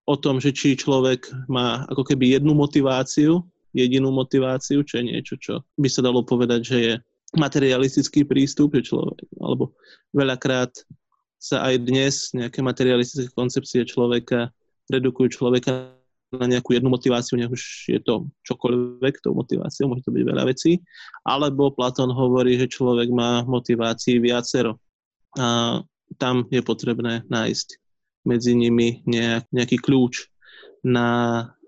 o 0.05 0.15
tom, 0.15 0.37
že 0.37 0.53
či 0.53 0.77
človek 0.77 1.27
má 1.49 1.85
ako 1.89 2.05
keby 2.05 2.37
jednu 2.37 2.53
motiváciu, 2.53 3.41
jedinú 3.75 4.13
motiváciu, 4.13 4.83
čo 4.83 4.99
je 5.01 5.03
niečo, 5.11 5.35
čo 5.39 5.63
by 5.75 5.87
sa 5.89 6.05
dalo 6.05 6.23
povedať, 6.23 6.61
že 6.63 6.77
je 6.77 6.93
materialistický 7.35 8.23
prístup, 8.23 8.75
že 8.79 8.93
človek, 8.93 9.27
alebo 9.43 9.75
veľakrát 10.15 10.71
sa 11.37 11.67
aj 11.67 11.75
dnes 11.85 12.33
nejaké 12.33 12.63
materialistické 12.63 13.29
koncepcie 13.35 13.83
človeka 13.85 14.49
redukujú 14.87 15.37
človeka 15.37 15.93
na 16.27 16.45
nejakú 16.47 16.75
jednu 16.75 16.91
motiváciu, 16.91 17.39
nech 17.39 17.51
už 17.51 17.87
je 17.87 17.99
to 18.03 18.27
čokoľvek 18.43 19.23
tou 19.23 19.31
motiváciou, 19.31 19.87
môže 19.87 20.03
to 20.03 20.11
byť 20.11 20.23
veľa 20.27 20.43
vecí, 20.47 20.83
alebo 21.23 21.71
Platón 21.71 22.11
hovorí, 22.11 22.59
že 22.59 22.67
človek 22.67 23.07
má 23.15 23.47
motivácií 23.47 24.19
viacero 24.19 24.75
a 25.39 25.79
tam 26.19 26.47
je 26.51 26.59
potrebné 26.63 27.23
nájsť 27.31 27.67
medzi 28.27 28.59
nimi 28.59 29.03
nejak, 29.07 29.47
nejaký 29.55 29.79
kľúč 29.79 30.27
na 30.83 31.07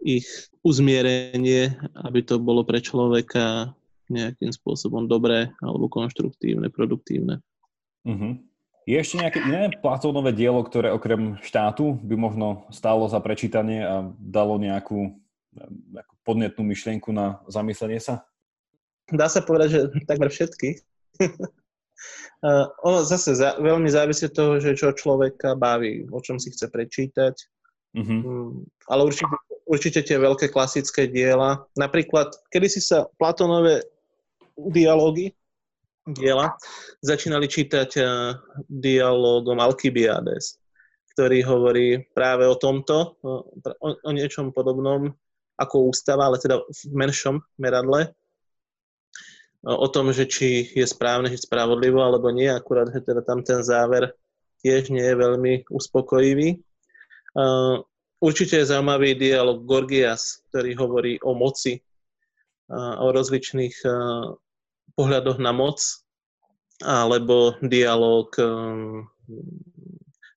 ich 0.04 0.28
uzmierenie, 0.64 1.76
aby 2.08 2.20
to 2.24 2.40
bolo 2.40 2.64
pre 2.64 2.80
človeka 2.80 3.76
nejakým 4.10 4.50
spôsobom 4.50 5.06
dobré 5.06 5.54
alebo 5.62 5.88
konštruktívne, 5.88 6.74
produktívne. 6.74 7.40
Uh-huh. 8.04 8.42
Je 8.90 8.98
ešte 8.98 9.22
nejaké 9.22 9.40
iné 9.46 9.70
Platónové 9.86 10.34
dielo, 10.34 10.66
ktoré 10.66 10.90
okrem 10.90 11.38
štátu 11.46 11.94
by 12.02 12.16
možno 12.18 12.66
stálo 12.74 13.06
za 13.06 13.22
prečítanie 13.22 13.86
a 13.86 14.10
dalo 14.18 14.58
nejakú, 14.58 15.14
nejakú 15.94 16.14
podnetnú 16.26 16.66
myšlienku 16.66 17.14
na 17.14 17.38
zamyslenie 17.46 18.02
sa? 18.02 18.26
Dá 19.14 19.30
sa 19.30 19.46
povedať, 19.46 19.68
že 19.70 19.80
takmer 20.10 20.34
všetky. 20.34 20.82
Uh, 22.42 22.66
ono 22.88 23.06
zase 23.06 23.38
za, 23.38 23.62
veľmi 23.62 23.90
závisí 23.94 24.26
od 24.26 24.34
toho, 24.34 24.52
že 24.58 24.74
čo 24.74 24.90
človeka 24.94 25.54
baví, 25.54 26.10
o 26.10 26.18
čom 26.22 26.42
si 26.42 26.50
chce 26.50 26.70
prečítať. 26.74 27.36
Uh-huh. 27.96 28.20
Um, 28.22 28.52
ale 28.86 29.02
určite, 29.10 29.36
určite 29.66 30.00
tie 30.06 30.18
veľké 30.22 30.54
klasické 30.54 31.10
diela. 31.10 31.66
Napríklad, 31.74 32.34
kedy 32.54 32.68
si 32.70 32.82
sa 32.82 33.10
Platonové 33.18 33.82
dialógy, 34.56 35.34
diela, 36.06 36.54
začínali 37.02 37.50
čítať 37.50 37.90
uh, 38.02 38.38
dialógom 38.70 39.58
Alkybiades, 39.58 40.62
ktorý 41.14 41.42
hovorí 41.46 41.88
práve 42.14 42.46
o 42.46 42.56
tomto, 42.58 43.18
o, 43.26 43.46
o 43.84 44.12
niečom 44.14 44.54
podobnom 44.54 45.10
ako 45.60 45.92
ústava, 45.92 46.32
ale 46.32 46.40
teda 46.40 46.64
v 46.64 46.82
menšom 46.96 47.44
meradle, 47.60 48.16
o 49.64 49.88
tom, 49.92 50.16
že 50.16 50.24
či 50.24 50.72
je 50.72 50.88
správne 50.88 51.28
žiť 51.28 51.52
spravodlivo 51.52 52.00
alebo 52.00 52.32
nie, 52.32 52.48
akurát, 52.48 52.88
že 52.88 53.04
teda 53.04 53.20
tam 53.28 53.44
ten 53.44 53.60
záver 53.60 54.16
tiež 54.64 54.88
nie 54.92 55.04
je 55.04 55.16
veľmi 55.20 55.68
uspokojivý. 55.68 56.64
Určite 58.20 58.60
je 58.60 58.70
zaujímavý 58.70 59.16
dialog 59.16 59.64
Gorgias, 59.64 60.44
ktorý 60.52 60.72
hovorí 60.76 61.14
o 61.24 61.38
moci, 61.38 61.80
o 62.74 63.08
rozličných 63.10 63.76
pohľadoch 64.94 65.40
na 65.40 65.52
moc, 65.56 65.80
alebo 66.84 67.56
dialog 67.64 68.28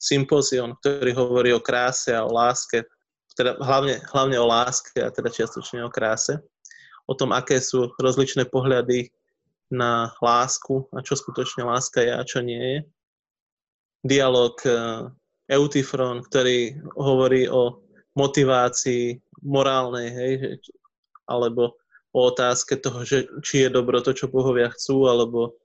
Symposion, 0.03 0.75
ktorý 0.83 1.13
hovorí 1.15 1.51
o 1.55 1.63
kráse 1.63 2.11
a 2.11 2.27
o 2.27 2.31
láske, 2.31 2.83
teda 3.33 3.57
hlavne, 3.65 4.03
hlavne 4.13 4.37
o 4.37 4.47
láske 4.47 5.01
a 5.01 5.09
teda 5.09 5.33
čiastočne 5.33 5.81
o 5.87 5.91
kráse 5.91 6.37
o 7.09 7.15
tom, 7.15 7.35
aké 7.35 7.59
sú 7.59 7.91
rozličné 7.99 8.47
pohľady 8.47 9.11
na 9.73 10.13
lásku 10.21 10.87
a 10.93 11.01
čo 11.01 11.17
skutočne 11.17 11.65
láska 11.65 12.05
je 12.05 12.13
a 12.13 12.23
čo 12.23 12.45
nie 12.45 12.61
je. 12.61 12.79
Dialóg 14.05 14.61
Eutifron, 15.53 16.25
ktorý 16.25 16.81
hovorí 16.97 17.45
o 17.47 17.85
motivácii 18.17 19.21
morálnej, 19.45 20.09
hej, 20.09 20.33
alebo 21.29 21.77
o 22.13 22.21
otázke 22.29 22.81
toho, 22.81 23.05
že 23.05 23.29
či 23.45 23.67
je 23.67 23.69
dobro 23.73 24.01
to, 24.01 24.17
čo 24.17 24.33
bohovia 24.33 24.73
chcú, 24.73 25.09
alebo 25.09 25.57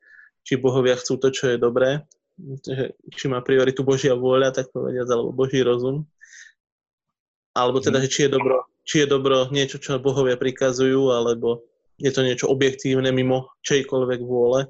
či 0.44 0.60
bohovia 0.60 0.96
chcú 1.00 1.20
to, 1.20 1.32
čo 1.32 1.56
je 1.56 1.58
dobré. 1.60 2.04
že 2.38 2.94
či 3.18 3.26
má 3.26 3.42
prioritu 3.42 3.82
Božia 3.82 4.14
vôľa, 4.14 4.54
tak 4.54 4.70
povediať, 4.70 5.10
alebo 5.10 5.34
Boží 5.34 5.60
rozum. 5.66 6.06
Alebo 7.58 7.82
teda, 7.82 7.98
že 8.06 8.12
či 8.14 8.20
je 8.30 8.38
dobro, 8.38 8.70
či 8.86 8.96
je 9.04 9.08
dobro 9.10 9.50
niečo, 9.50 9.82
čo 9.82 9.98
bohovia 9.98 10.38
prikazujú, 10.38 11.10
alebo 11.10 11.66
je 11.98 12.14
to 12.14 12.22
niečo 12.22 12.46
objektívne 12.46 13.10
mimo 13.10 13.50
čejkoľvek 13.66 14.20
vôle. 14.22 14.70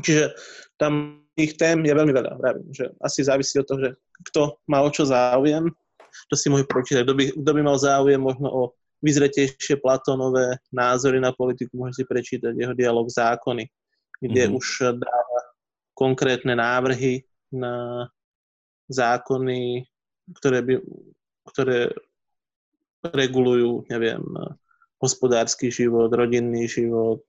Čiže 0.00 0.32
tam 0.80 1.22
tých 1.36 1.60
tém 1.60 1.84
je 1.84 1.92
veľmi 1.92 2.12
veľa, 2.12 2.32
vravím, 2.40 2.68
že 2.72 2.88
asi 3.04 3.24
závisí 3.24 3.60
od 3.60 3.68
toho, 3.68 3.80
že 3.84 3.90
kto 4.30 4.62
má 4.70 4.82
o 4.82 4.90
čo 4.90 5.06
záujem, 5.08 5.70
to 6.28 6.34
si 6.36 6.52
môže 6.52 6.68
prečítať. 6.68 7.02
Kto 7.04 7.14
by, 7.16 7.24
kto 7.34 7.50
by 7.50 7.60
mal 7.64 7.78
záujem 7.80 8.20
možno 8.20 8.48
o 8.48 8.62
vyzretejšie 9.02 9.82
Platónové 9.82 10.62
názory 10.70 11.18
na 11.18 11.34
politiku, 11.34 11.74
môže 11.74 12.02
si 12.02 12.04
prečítať 12.06 12.54
jeho 12.54 12.74
dialog 12.76 13.10
zákony, 13.10 13.66
kde 14.22 14.42
mm-hmm. 14.46 14.58
už 14.58 14.66
dáva 15.02 15.40
konkrétne 15.92 16.54
návrhy 16.54 17.26
na 17.50 18.06
zákony, 18.86 19.84
ktoré, 20.38 20.62
by, 20.62 20.74
ktoré 21.50 21.78
regulujú, 23.02 23.82
neviem, 23.90 24.22
hospodársky 25.02 25.74
život, 25.74 26.14
rodinný 26.14 26.70
život, 26.70 27.26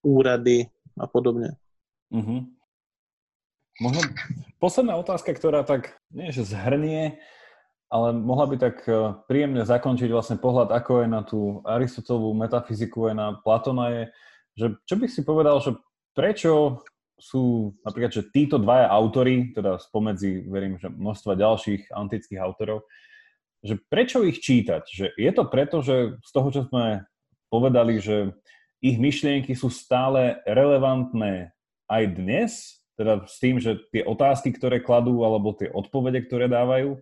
úrady 0.00 0.64
a 0.96 1.04
podobne. 1.04 1.52
Mm-hmm. 2.08 2.57
Možno 3.78 4.02
posledná 4.58 4.98
otázka, 4.98 5.30
ktorá 5.34 5.62
tak, 5.62 5.94
nie 6.10 6.34
že 6.34 6.42
zhrnie, 6.42 7.22
ale 7.88 8.12
mohla 8.12 8.50
by 8.50 8.56
tak 8.58 8.82
e, 8.84 9.16
príjemne 9.30 9.64
zakončiť 9.64 10.10
vlastne 10.12 10.36
pohľad, 10.36 10.74
ako 10.74 10.92
je 11.02 11.08
na 11.08 11.22
tú 11.24 11.62
Aristotelovú 11.64 12.36
metafyziku, 12.36 13.08
aj 13.08 13.14
na 13.16 13.26
Platona 13.40 13.86
je, 13.94 14.02
že 14.58 14.66
čo 14.84 14.94
by 14.98 15.06
si 15.08 15.20
povedal, 15.24 15.56
že 15.62 15.78
prečo 16.12 16.84
sú 17.18 17.74
napríklad, 17.82 18.12
že 18.14 18.28
títo 18.30 18.58
dvaja 18.58 18.90
autory, 18.90 19.54
teda 19.54 19.78
spomedzi, 19.78 20.46
verím, 20.46 20.78
že 20.78 20.90
množstva 20.90 21.38
ďalších 21.38 21.90
antických 21.90 22.42
autorov, 22.42 22.86
že 23.62 23.74
prečo 23.90 24.22
ich 24.22 24.38
čítať? 24.38 24.82
Že 24.86 25.06
je 25.18 25.30
to 25.34 25.44
preto, 25.50 25.82
že 25.82 26.18
z 26.22 26.30
toho, 26.30 26.48
čo 26.54 26.62
sme 26.70 27.06
povedali, 27.50 27.98
že 27.98 28.34
ich 28.78 28.98
myšlienky 29.02 29.58
sú 29.58 29.66
stále 29.66 30.38
relevantné 30.46 31.50
aj 31.90 32.02
dnes, 32.14 32.77
teda 32.98 33.24
s 33.30 33.38
tým, 33.38 33.62
že 33.62 33.78
tie 33.94 34.02
otázky, 34.02 34.50
ktoré 34.50 34.82
kladú, 34.82 35.22
alebo 35.22 35.54
tie 35.54 35.70
odpovede, 35.70 36.26
ktoré 36.26 36.50
dávajú, 36.50 36.98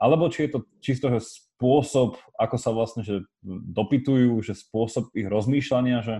alebo 0.00 0.32
či 0.32 0.48
je 0.48 0.50
to 0.56 0.58
čisto 0.80 1.06
spôsob, 1.20 2.16
ako 2.40 2.56
sa 2.56 2.70
vlastne 2.72 3.04
že 3.04 3.22
dopytujú, 3.46 4.40
že 4.40 4.56
spôsob 4.56 5.12
ich 5.12 5.28
rozmýšľania, 5.28 6.00
že 6.00 6.14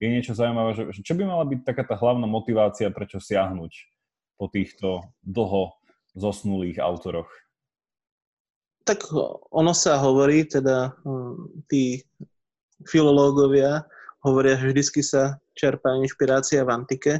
je 0.00 0.08
niečo 0.08 0.32
zaujímavé, 0.32 0.72
že, 0.72 0.84
že 0.96 1.00
čo 1.04 1.12
by 1.12 1.28
mala 1.28 1.44
byť 1.44 1.60
taká 1.60 1.84
tá 1.84 1.94
hlavná 1.94 2.24
motivácia, 2.24 2.88
prečo 2.88 3.20
siahnuť 3.20 3.72
po 4.40 4.48
týchto 4.48 5.12
dlho 5.20 5.76
zosnulých 6.16 6.80
autoroch? 6.80 7.28
Tak 8.88 9.12
ono 9.52 9.76
sa 9.76 10.00
hovorí, 10.00 10.48
teda 10.48 10.96
hm, 11.04 11.68
tí 11.68 12.00
filológovia 12.88 13.84
hovoria, 14.24 14.56
že 14.56 14.72
vždy 14.72 15.02
sa 15.04 15.36
čerpá 15.52 15.92
inšpirácia 16.00 16.64
v 16.64 16.72
antike. 16.72 17.12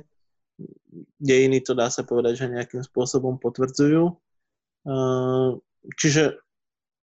Dejiny 1.21 1.61
to 1.65 1.73
dá 1.77 1.89
sa 1.93 2.03
povedať, 2.03 2.45
že 2.45 2.53
nejakým 2.53 2.83
spôsobom 2.83 3.37
potvrdzujú. 3.39 4.17
Čiže 5.97 6.41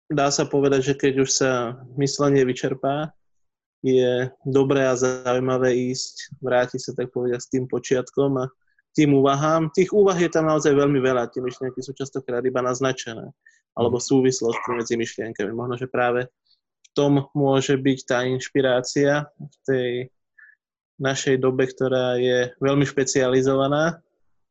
dá 0.10 0.28
sa 0.34 0.50
povedať, 0.50 0.82
že 0.82 0.94
keď 0.98 1.14
už 1.24 1.30
sa 1.30 1.52
myslenie 1.98 2.44
vyčerpá, 2.46 3.14
je 3.80 4.28
dobré 4.44 4.84
a 4.84 5.00
zaujímavé 5.00 5.72
ísť, 5.72 6.36
vrátiť 6.44 6.82
sa 6.84 6.92
tak 6.92 7.16
povedať 7.16 7.40
s 7.40 7.52
tým 7.52 7.64
počiatkom 7.64 8.44
a 8.44 8.46
tým 8.92 9.16
úvahám. 9.16 9.72
Tých 9.72 9.96
úvah 9.96 10.18
je 10.20 10.28
tam 10.28 10.52
naozaj 10.52 10.76
veľmi 10.76 11.00
veľa, 11.00 11.32
tie 11.32 11.40
myšlienky 11.40 11.80
sú 11.80 11.96
častokrát 11.96 12.44
iba 12.44 12.60
naznačené, 12.60 13.32
alebo 13.78 13.98
mhm. 14.02 14.04
súvislosti 14.04 14.70
medzi 14.76 15.00
myšlienkami. 15.00 15.52
Možno, 15.56 15.80
že 15.80 15.88
práve 15.88 16.28
v 16.28 16.88
tom 16.92 17.30
môže 17.32 17.80
byť 17.80 18.00
tá 18.04 18.28
inšpirácia 18.28 19.30
v 19.40 19.56
tej 19.64 19.90
našej 21.00 21.40
dobe, 21.40 21.66
ktorá 21.66 22.20
je 22.20 22.52
veľmi 22.60 22.84
špecializovaná, 22.84 24.04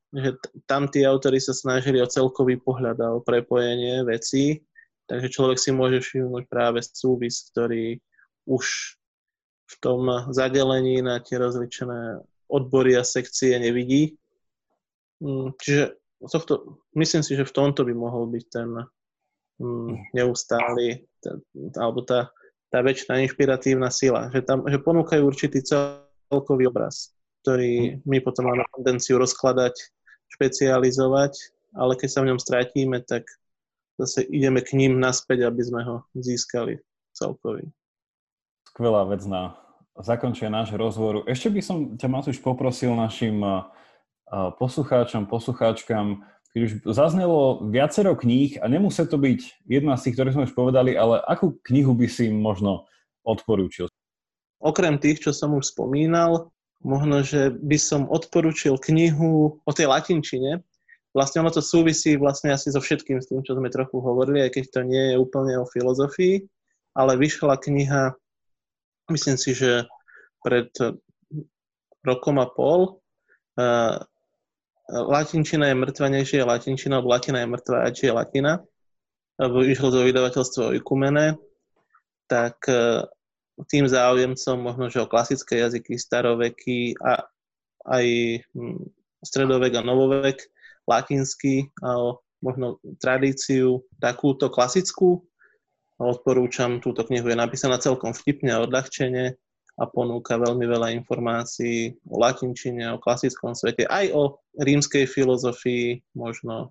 že 0.09 0.41
tam 0.65 0.89
tí 0.89 1.05
autory 1.05 1.37
sa 1.37 1.53
snažili 1.53 2.01
o 2.01 2.09
celkový 2.09 2.57
pohľad 2.57 2.97
a 3.05 3.13
o 3.13 3.21
prepojenie 3.21 4.03
vecí, 4.09 4.65
takže 5.05 5.29
človek 5.29 5.61
si 5.61 5.71
môže 5.71 6.01
všimnúť 6.01 6.49
práve 6.49 6.81
súvis, 6.81 7.53
ktorý 7.53 8.01
už 8.49 8.97
v 9.69 9.75
tom 9.85 10.09
zadelení 10.33 11.05
na 11.05 11.21
tie 11.21 11.37
rozličené 11.37 12.25
odbory 12.49 12.97
a 12.97 13.05
sekcie 13.05 13.61
nevidí. 13.61 14.17
Mm, 15.21 15.53
čiže 15.61 16.01
tohto, 16.25 16.81
myslím 16.97 17.21
si, 17.21 17.37
že 17.37 17.45
v 17.45 17.53
tomto 17.55 17.85
by 17.85 17.93
mohol 17.93 18.33
byť 18.33 18.45
ten 18.49 18.71
mm, 19.61 20.17
neustály, 20.17 21.05
alebo 21.77 22.01
tá, 22.01 22.33
tá 22.73 22.81
väčšiná 22.81 23.21
inšpiratívna 23.29 23.93
sila, 23.93 24.33
že, 24.33 24.41
tam, 24.41 24.65
že 24.65 24.81
ponúkajú 24.81 25.21
určitý 25.21 25.61
celkový 26.29 26.69
obraz, 26.69 27.17
ktorý 27.43 28.05
my 28.05 28.21
potom 28.21 28.53
máme 28.53 28.63
tendenciu 28.77 29.19
rozkladať, 29.19 29.75
špecializovať, 30.37 31.33
ale 31.75 31.97
keď 31.97 32.09
sa 32.09 32.21
v 32.23 32.29
ňom 32.33 32.39
stratíme, 32.39 33.01
tak 33.05 33.25
zase 33.97 34.23
ideme 34.29 34.63
k 34.63 34.77
ním 34.77 35.01
naspäť, 35.03 35.49
aby 35.49 35.63
sme 35.65 35.81
ho 35.83 35.97
získali 36.15 36.79
celkový 37.17 37.73
skvelá 38.79 39.03
vec 39.11 39.27
na 39.27 39.59
zakončenie 39.99 40.55
nášho 40.55 40.79
rozhovoru. 40.79 41.27
Ešte 41.27 41.51
by 41.51 41.59
som 41.59 41.77
ťa, 41.99 42.07
Matúš, 42.07 42.39
poprosil 42.39 42.95
našim 42.95 43.43
poslucháčom, 44.31 45.27
poslucháčkam, 45.27 46.23
keď 46.55 46.61
už 46.63 46.73
zaznelo 46.87 47.67
viacero 47.75 48.15
kníh 48.15 48.63
a 48.63 48.71
nemusí 48.71 49.03
to 49.03 49.19
byť 49.19 49.67
jedna 49.67 49.99
z 49.99 50.03
tých, 50.07 50.15
ktoré 50.15 50.31
sme 50.31 50.47
už 50.47 50.55
povedali, 50.55 50.95
ale 50.95 51.19
akú 51.27 51.59
knihu 51.67 51.91
by 51.91 52.07
si 52.07 52.31
im 52.31 52.39
možno 52.39 52.87
odporúčil? 53.27 53.91
Okrem 54.59 54.99
tých, 54.99 55.23
čo 55.23 55.31
som 55.31 55.55
už 55.55 55.71
spomínal, 55.71 56.51
možno, 56.83 57.23
že 57.23 57.55
by 57.55 57.79
som 57.79 58.11
odporúčil 58.11 58.79
knihu 58.79 59.59
o 59.63 59.71
tej 59.75 59.91
latinčine. 59.91 60.63
Vlastne 61.15 61.43
ono 61.43 61.51
to 61.51 61.63
súvisí 61.63 62.15
vlastne 62.15 62.55
asi 62.55 62.71
so 62.71 62.79
všetkým 62.79 63.19
s 63.19 63.31
tým, 63.31 63.43
čo 63.43 63.59
sme 63.59 63.73
trochu 63.73 63.99
hovorili, 63.99 64.45
aj 64.45 64.55
keď 64.55 64.65
to 64.71 64.81
nie 64.87 65.05
je 65.15 65.17
úplne 65.17 65.59
o 65.59 65.67
filozofii, 65.67 66.47
ale 66.95 67.19
vyšla 67.19 67.59
kniha 67.59 68.15
myslím 69.11 69.37
si, 69.41 69.57
že 69.57 69.89
pred 70.45 70.69
rokom 72.05 72.37
a 72.39 72.47
pol 72.47 73.01
uh, 73.59 73.97
latinčina 74.89 75.73
je 75.73 75.77
mŕtva, 75.77 76.07
než 76.13 76.33
je 76.33 76.45
latinčina, 76.45 77.01
alebo 77.01 77.13
latina 77.13 77.45
je 77.45 77.49
mŕtva, 77.49 77.77
a 77.85 77.89
je 77.93 78.13
latina. 78.13 78.53
Vyšlo 79.39 79.95
zo 79.95 80.01
vydavateľstvo 80.03 80.75
Ikumene, 80.77 81.39
tak 82.27 82.59
uh, 82.69 83.05
tým 83.67 83.91
záujemcom 83.91 84.57
možno, 84.61 84.85
že 84.93 85.03
o 85.03 85.11
klasické 85.11 85.59
jazyky, 85.59 85.99
staroveky 85.99 86.95
a 87.03 87.27
aj 87.89 88.07
hm, 88.55 88.87
stredovek 89.25 89.75
a 89.79 89.83
novovek, 89.83 90.39
latinský 90.87 91.73
a 91.83 91.99
o 91.99 92.09
možno 92.39 92.79
tradíciu 93.03 93.83
takúto 93.99 94.47
klasickú, 94.47 95.27
Odporúčam, 95.99 96.79
túto 96.79 97.03
knihu 97.11 97.27
je 97.27 97.35
napísaná 97.35 97.75
celkom 97.83 98.15
vtipne 98.15 98.55
a 98.55 98.63
odľahčene 98.63 99.35
a 99.79 99.83
ponúka 99.91 100.39
veľmi 100.39 100.63
veľa 100.63 100.95
informácií 100.95 101.99
o 102.07 102.23
latinčine, 102.23 102.95
o 102.95 103.03
klasickom 103.03 103.59
svete, 103.59 103.83
aj 103.83 104.15
o 104.15 104.39
rímskej 104.63 105.11
filozofii, 105.11 105.99
možno 106.15 106.71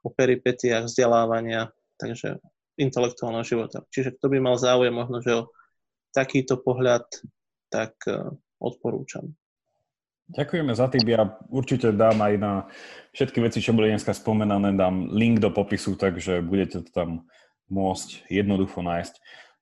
o 0.00 0.08
peripetiách 0.08 0.88
vzdelávania, 0.88 1.68
takže 2.00 2.40
intelektuálneho 2.80 3.44
života. 3.44 3.84
Čiže 3.92 4.16
kto 4.16 4.26
by 4.32 4.38
mal 4.40 4.56
záujem 4.56 4.96
možno, 4.96 5.20
že 5.20 5.32
o 5.36 5.52
takýto 6.12 6.60
pohľad, 6.60 7.08
tak 7.72 7.96
e, 8.06 8.36
odporúčam. 8.60 9.32
Ďakujeme 10.32 10.72
za 10.72 10.86
tým. 10.88 11.04
Ja 11.08 11.28
určite 11.50 11.92
dám 11.92 12.22
aj 12.22 12.34
na 12.40 12.52
všetky 13.12 13.42
veci, 13.42 13.58
čo 13.60 13.76
boli 13.76 13.92
dneska 13.92 14.16
spomenané, 14.16 14.72
dám 14.72 15.12
link 15.12 15.42
do 15.42 15.50
popisu, 15.52 15.98
takže 15.98 16.40
budete 16.40 16.86
to 16.86 16.90
tam 16.94 17.10
môcť 17.68 18.30
jednoducho 18.32 18.80
nájsť. 18.80 19.14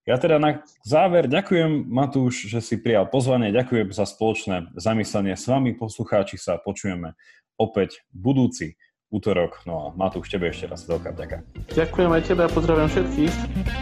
Ja 0.08 0.16
teda 0.18 0.40
na 0.40 0.64
záver 0.82 1.30
ďakujem, 1.30 1.86
Matúš, 1.86 2.48
že 2.50 2.58
si 2.64 2.80
prijal 2.80 3.06
pozvanie, 3.06 3.54
ďakujem 3.54 3.92
za 3.92 4.08
spoločné 4.08 4.72
zamyslenie 4.74 5.36
s 5.36 5.46
vami, 5.46 5.76
poslucháči 5.76 6.40
sa 6.40 6.58
počujeme 6.58 7.14
opäť 7.60 8.00
budúci 8.10 8.80
útorok. 9.12 9.60
No 9.66 9.74
a 9.76 9.84
Matúš, 9.92 10.32
tebe 10.32 10.48
ešte 10.48 10.70
raz 10.70 10.86
veľká 10.86 11.12
ďaká. 11.14 11.36
Ďakujem 11.74 12.10
aj 12.10 12.22
tebe 12.24 12.42
a 12.46 12.50
pozdravím 12.50 12.88
všetkých. 12.88 13.79